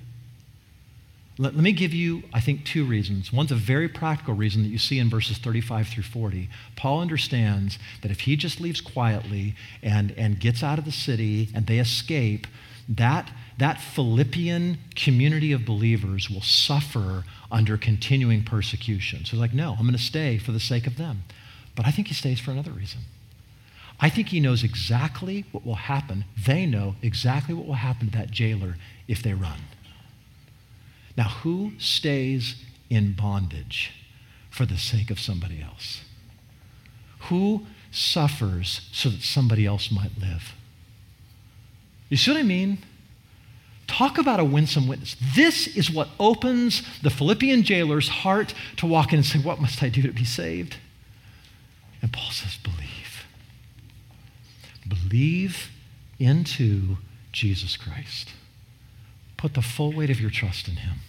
Let, 1.37 1.55
me 1.55 1.71
give 1.71 1.93
you, 1.93 2.23
I 2.33 2.41
think, 2.41 2.65
two 2.65 2.83
reasons. 2.83 3.31
One's 3.31 3.51
a 3.51 3.55
very 3.55 3.87
practical 3.87 4.33
reason 4.33 4.61
that 4.63 4.69
you 4.69 4.77
see 4.77 4.99
in 4.99 5.09
verses 5.09 5.37
35 5.37 5.87
through 5.87 6.03
40. 6.03 6.49
Paul 6.75 6.99
understands 6.99 7.79
that 8.01 8.11
if 8.11 8.21
he 8.21 8.35
just 8.35 8.59
leaves 8.59 8.81
quietly 8.81 9.55
and, 9.81 10.11
and 10.17 10.37
gets 10.37 10.63
out 10.63 10.77
of 10.77 10.83
the 10.83 10.91
city 10.91 11.47
and 11.55 11.65
they 11.65 11.79
escape, 11.79 12.45
that, 12.89 13.31
that 13.59 13.81
Philippian 13.81 14.77
community 14.95 15.51
of 15.51 15.65
believers 15.65 16.29
will 16.29 16.41
suffer 16.41 17.25
under 17.51 17.77
continuing 17.77 18.43
persecution. 18.43 19.25
So 19.25 19.31
he's 19.31 19.39
like, 19.39 19.53
no, 19.53 19.71
I'm 19.71 19.83
going 19.85 19.91
to 19.91 19.97
stay 19.97 20.37
for 20.37 20.51
the 20.51 20.59
sake 20.59 20.87
of 20.87 20.97
them. 20.97 21.23
But 21.75 21.85
I 21.85 21.91
think 21.91 22.07
he 22.07 22.13
stays 22.13 22.39
for 22.39 22.51
another 22.51 22.71
reason. 22.71 23.01
I 23.99 24.09
think 24.09 24.29
he 24.29 24.39
knows 24.39 24.63
exactly 24.63 25.45
what 25.51 25.65
will 25.65 25.75
happen. 25.75 26.23
They 26.45 26.65
know 26.65 26.95
exactly 27.01 27.53
what 27.53 27.67
will 27.67 27.73
happen 27.73 28.09
to 28.11 28.17
that 28.17 28.31
jailer 28.31 28.77
if 29.09 29.21
they 29.21 29.33
run. 29.33 29.59
Now, 31.17 31.27
who 31.27 31.73
stays 31.77 32.55
in 32.89 33.11
bondage 33.11 33.91
for 34.49 34.65
the 34.65 34.77
sake 34.77 35.11
of 35.11 35.19
somebody 35.19 35.61
else? 35.61 36.01
Who 37.23 37.67
suffers 37.91 38.87
so 38.93 39.09
that 39.09 39.21
somebody 39.21 39.65
else 39.65 39.91
might 39.91 40.17
live? 40.17 40.53
You 42.07 42.15
see 42.15 42.31
what 42.31 42.39
I 42.39 42.43
mean? 42.43 42.77
Talk 43.89 44.19
about 44.19 44.39
a 44.39 44.45
winsome 44.45 44.87
witness. 44.87 45.15
This 45.35 45.65
is 45.65 45.89
what 45.89 46.09
opens 46.19 46.83
the 47.01 47.09
Philippian 47.09 47.63
jailer's 47.63 48.07
heart 48.07 48.53
to 48.77 48.85
walk 48.85 49.11
in 49.11 49.17
and 49.17 49.25
say, 49.25 49.39
What 49.39 49.59
must 49.59 49.81
I 49.81 49.89
do 49.89 50.03
to 50.03 50.11
be 50.11 50.23
saved? 50.23 50.77
And 52.03 52.13
Paul 52.13 52.29
says, 52.29 52.55
Believe. 52.57 53.25
Believe 54.87 55.71
into 56.19 56.97
Jesus 57.31 57.77
Christ. 57.77 58.29
Put 59.37 59.55
the 59.55 59.63
full 59.63 59.91
weight 59.91 60.11
of 60.11 60.21
your 60.21 60.29
trust 60.29 60.67
in 60.67 60.75
him. 60.75 60.99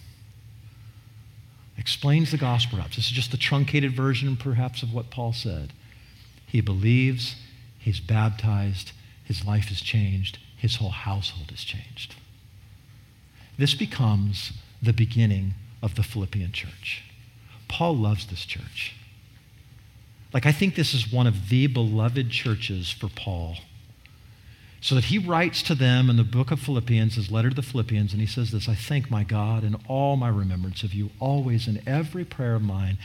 Explains 1.77 2.31
the 2.31 2.37
gospel 2.37 2.77
perhaps. 2.77 2.95
This 2.95 3.05
is 3.05 3.11
just 3.11 3.29
the 3.29 3.37
truncated 3.37 3.95
version, 3.95 4.35
perhaps, 4.37 4.81
of 4.81 4.91
what 4.91 5.11
Paul 5.11 5.33
said. 5.33 5.71
He 6.47 6.61
believes, 6.61 7.35
he's 7.77 7.99
baptized, 7.99 8.91
his 9.23 9.45
life 9.45 9.69
is 9.69 9.81
changed, 9.81 10.39
his 10.57 10.77
whole 10.77 10.89
household 10.89 11.51
is 11.53 11.63
changed. 11.63 12.15
This 13.61 13.75
becomes 13.75 14.53
the 14.81 14.91
beginning 14.91 15.53
of 15.83 15.93
the 15.93 16.01
Philippian 16.01 16.51
church. 16.51 17.03
Paul 17.67 17.95
loves 17.95 18.25
this 18.25 18.43
church. 18.43 18.95
Like, 20.33 20.47
I 20.47 20.51
think 20.51 20.73
this 20.73 20.95
is 20.95 21.13
one 21.13 21.27
of 21.27 21.49
the 21.49 21.67
beloved 21.67 22.31
churches 22.31 22.89
for 22.89 23.07
Paul 23.07 23.57
so 24.81 24.95
that 24.95 25.03
he 25.03 25.19
writes 25.19 25.61
to 25.61 25.75
them 25.75 26.09
in 26.09 26.17
the 26.17 26.23
book 26.23 26.49
of 26.49 26.59
Philippians, 26.59 27.13
his 27.13 27.29
letter 27.29 27.49
to 27.49 27.55
the 27.55 27.61
Philippians, 27.61 28.13
and 28.13 28.19
he 28.19 28.25
says 28.25 28.49
this 28.49 28.67
I 28.67 28.73
thank 28.73 29.11
my 29.11 29.23
God 29.23 29.63
in 29.63 29.75
all 29.87 30.15
my 30.15 30.29
remembrance 30.29 30.81
of 30.81 30.95
you, 30.95 31.11
always 31.19 31.67
in 31.67 31.83
every 31.85 32.25
prayer 32.25 32.55
of 32.55 32.63
mine, 32.63 32.97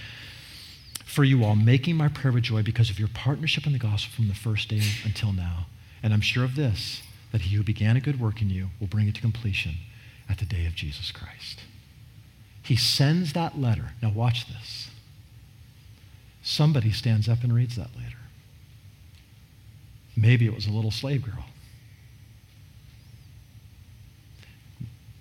for 1.05 1.23
you 1.23 1.45
all, 1.45 1.55
making 1.55 1.99
my 1.99 2.09
prayer 2.09 2.33
with 2.33 2.45
joy 2.45 2.63
because 2.63 2.89
of 2.89 2.99
your 2.99 3.09
partnership 3.13 3.67
in 3.67 3.75
the 3.75 3.79
gospel 3.79 4.15
from 4.17 4.29
the 4.29 4.35
first 4.35 4.71
day 4.71 4.81
until 5.05 5.35
now. 5.35 5.67
And 6.03 6.15
I'm 6.15 6.23
sure 6.23 6.45
of 6.45 6.57
this, 6.57 7.03
that 7.31 7.43
he 7.43 7.57
who 7.57 7.63
began 7.63 7.99
a 7.99 8.01
good 8.01 8.19
work 8.19 8.41
in 8.41 8.49
you 8.49 8.71
will 8.81 8.87
bring 8.87 9.07
it 9.07 9.17
to 9.17 9.21
completion 9.21 9.75
at 10.29 10.39
the 10.39 10.45
day 10.45 10.67
of 10.67 10.75
Jesus 10.75 11.11
Christ. 11.11 11.61
He 12.63 12.77
sends 12.77 13.33
that 13.33 13.59
letter. 13.59 13.93
Now, 14.03 14.11
watch 14.11 14.47
this. 14.49 14.91
Somebody 16.43 16.93
stands 16.93 17.29
up 17.29 17.43
and 17.43 17.55
reads 17.55 17.77
that 17.77 17.95
letter. 17.97 18.17
Maybe 20.17 20.47
it 20.47 20.55
was 20.55 20.67
a 20.67 20.73
little 20.73 20.91
slave 20.91 21.23
girl. 21.23 21.45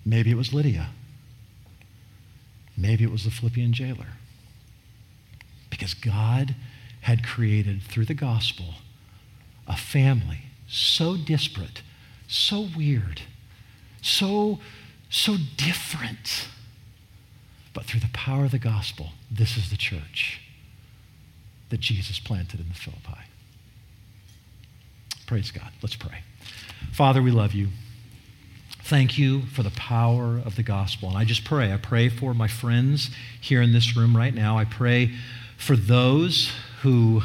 Maybe 0.06 0.32
it 0.32 0.38
was 0.38 0.53
Lydia. 0.53 0.89
Maybe 2.78 3.03
it 3.03 3.12
was 3.12 3.24
the 3.24 3.32
Philippian 3.32 3.74
jailer. 3.74 4.08
Because 5.70 5.93
God 5.93 6.56
had 7.01 7.26
created 7.26 7.82
through 7.82 8.06
the 8.06 8.14
gospel 8.14 8.76
a 9.68 9.76
family 9.76 10.45
so 10.68 11.18
disparate, 11.18 11.82
so 12.28 12.68
weird, 12.76 13.22
so, 14.01 14.60
so 15.10 15.38
different. 15.58 16.47
But 17.74 17.86
through 17.86 17.99
the 17.99 18.10
power 18.14 18.45
of 18.45 18.51
the 18.51 18.60
gospel, 18.60 19.10
this 19.30 19.58
is 19.58 19.70
the 19.70 19.78
church 19.78 20.41
that 21.70 21.80
Jesus 21.80 22.20
planted 22.20 22.60
in 22.60 22.70
the 22.70 22.74
Philippi. 22.76 23.26
Praise 25.28 25.51
God. 25.51 25.72
Let's 25.82 25.95
pray. 25.95 26.20
Father, 26.91 27.22
we 27.22 27.32
love 27.32 27.53
you. 27.53 27.70
Thank 28.84 29.18
you 29.18 29.47
for 29.47 29.64
the 29.64 29.72
power 29.72 30.39
of 30.45 30.56
the 30.56 30.64
gospel. 30.64 31.10
And 31.10 31.18
I 31.18 31.26
just 31.26 31.43
pray. 31.43 31.74
I 31.74 31.78
pray 31.78 32.08
for 32.08 32.36
my 32.36 32.47
friends 32.47 33.10
here 33.41 33.62
in 33.62 33.74
this 33.74 33.97
room 33.97 34.16
right 34.16 34.34
now. 34.34 34.58
I 34.58 34.66
pray 34.66 35.12
for 35.58 35.76
those 35.76 36.51
who 36.84 37.24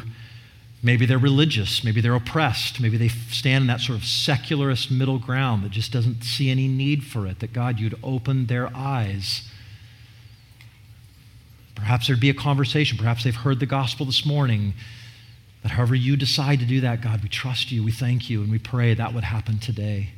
maybe 0.82 1.06
they're 1.06 1.18
religious, 1.18 1.84
maybe 1.84 2.00
they're 2.00 2.14
oppressed, 2.14 2.80
maybe 2.80 2.96
they 2.96 3.08
stand 3.08 3.62
in 3.62 3.66
that 3.68 3.80
sort 3.80 3.98
of 3.98 4.04
secularist 4.04 4.90
middle 4.90 5.18
ground 5.18 5.64
that 5.64 5.70
just 5.70 5.92
doesn't 5.92 6.22
see 6.24 6.50
any 6.50 6.68
need 6.68 7.04
for 7.04 7.26
it, 7.26 7.40
that 7.40 7.52
God, 7.52 7.78
you'd 7.78 7.98
open 8.02 8.46
their 8.46 8.74
eyes. 8.74 9.42
Perhaps 11.74 12.06
there'd 12.06 12.20
be 12.20 12.30
a 12.30 12.34
conversation. 12.34 12.98
Perhaps 12.98 13.24
they've 13.24 13.34
heard 13.34 13.58
the 13.58 13.66
gospel 13.66 14.04
this 14.06 14.26
morning. 14.26 14.74
That 15.62 15.72
however 15.72 15.94
you 15.94 16.16
decide 16.16 16.58
to 16.60 16.66
do 16.66 16.80
that, 16.80 17.02
God, 17.02 17.22
we 17.22 17.28
trust 17.28 17.70
you, 17.70 17.84
we 17.84 17.92
thank 17.92 18.30
you, 18.30 18.42
and 18.42 18.50
we 18.50 18.58
pray 18.58 18.94
that 18.94 19.14
would 19.14 19.24
happen 19.24 19.58
today. 19.58 20.10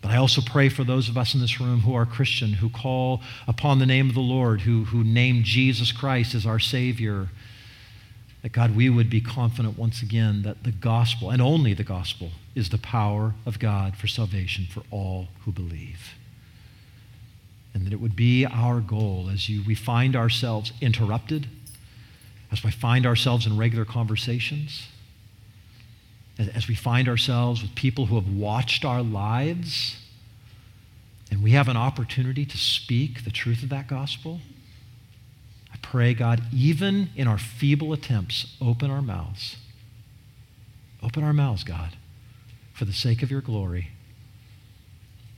But 0.00 0.10
I 0.10 0.16
also 0.16 0.40
pray 0.40 0.68
for 0.68 0.84
those 0.84 1.08
of 1.08 1.16
us 1.16 1.34
in 1.34 1.40
this 1.40 1.60
room 1.60 1.80
who 1.80 1.94
are 1.94 2.04
Christian, 2.04 2.54
who 2.54 2.68
call 2.68 3.22
upon 3.46 3.78
the 3.78 3.86
name 3.86 4.08
of 4.08 4.14
the 4.14 4.20
Lord, 4.20 4.62
who, 4.62 4.84
who 4.84 5.04
name 5.04 5.42
Jesus 5.44 5.92
Christ 5.92 6.34
as 6.34 6.44
our 6.44 6.58
Savior. 6.58 7.28
That 8.42 8.52
God, 8.52 8.74
we 8.74 8.90
would 8.90 9.08
be 9.08 9.20
confident 9.20 9.78
once 9.78 10.02
again 10.02 10.42
that 10.42 10.64
the 10.64 10.72
gospel, 10.72 11.30
and 11.30 11.40
only 11.40 11.74
the 11.74 11.84
gospel, 11.84 12.30
is 12.54 12.70
the 12.70 12.78
power 12.78 13.34
of 13.46 13.58
God 13.58 13.96
for 13.96 14.08
salvation 14.08 14.66
for 14.66 14.82
all 14.90 15.28
who 15.44 15.52
believe. 15.52 16.14
And 17.72 17.86
that 17.86 17.92
it 17.92 18.00
would 18.00 18.16
be 18.16 18.44
our 18.44 18.80
goal 18.80 19.30
as 19.32 19.48
you, 19.48 19.62
we 19.64 19.74
find 19.74 20.16
ourselves 20.16 20.72
interrupted, 20.80 21.46
as 22.50 22.62
we 22.62 22.70
find 22.70 23.06
ourselves 23.06 23.46
in 23.46 23.56
regular 23.56 23.84
conversations, 23.84 24.88
as 26.38 26.68
we 26.68 26.74
find 26.74 27.08
ourselves 27.08 27.62
with 27.62 27.74
people 27.74 28.06
who 28.06 28.16
have 28.16 28.28
watched 28.28 28.84
our 28.84 29.02
lives 29.02 29.96
and 31.30 31.42
we 31.42 31.52
have 31.52 31.68
an 31.68 31.76
opportunity 31.78 32.44
to 32.44 32.58
speak 32.58 33.24
the 33.24 33.30
truth 33.30 33.62
of 33.62 33.70
that 33.70 33.88
gospel, 33.88 34.40
pray, 35.92 36.14
God, 36.14 36.42
even 36.52 37.10
in 37.14 37.28
our 37.28 37.38
feeble 37.38 37.92
attempts, 37.92 38.56
open 38.60 38.90
our 38.90 39.02
mouths 39.02 39.56
Open 41.02 41.24
our 41.24 41.32
mouths, 41.32 41.64
God, 41.64 41.96
for 42.72 42.84
the 42.84 42.92
sake 42.92 43.22
of 43.22 43.30
your 43.30 43.40
glory 43.40 43.88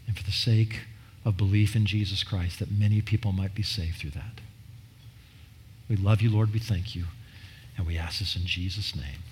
and 0.07 0.17
for 0.17 0.23
the 0.23 0.31
sake 0.31 0.81
of 1.25 1.39
belief 1.39 1.75
in 1.75 1.87
Jesus 1.87 2.23
Christ, 2.23 2.59
that 2.59 2.71
many 2.71 3.01
people 3.01 3.33
might 3.33 3.55
be 3.55 3.63
saved 3.63 3.97
through 3.97 4.11
that. 4.11 4.41
We 5.89 5.97
love 5.97 6.21
you, 6.21 6.31
Lord. 6.31 6.53
We 6.53 6.59
thank 6.59 6.95
you. 6.95 7.05
And 7.77 7.87
we 7.87 7.97
ask 7.97 8.19
this 8.19 8.37
in 8.37 8.45
Jesus' 8.45 8.95
name. 8.95 9.23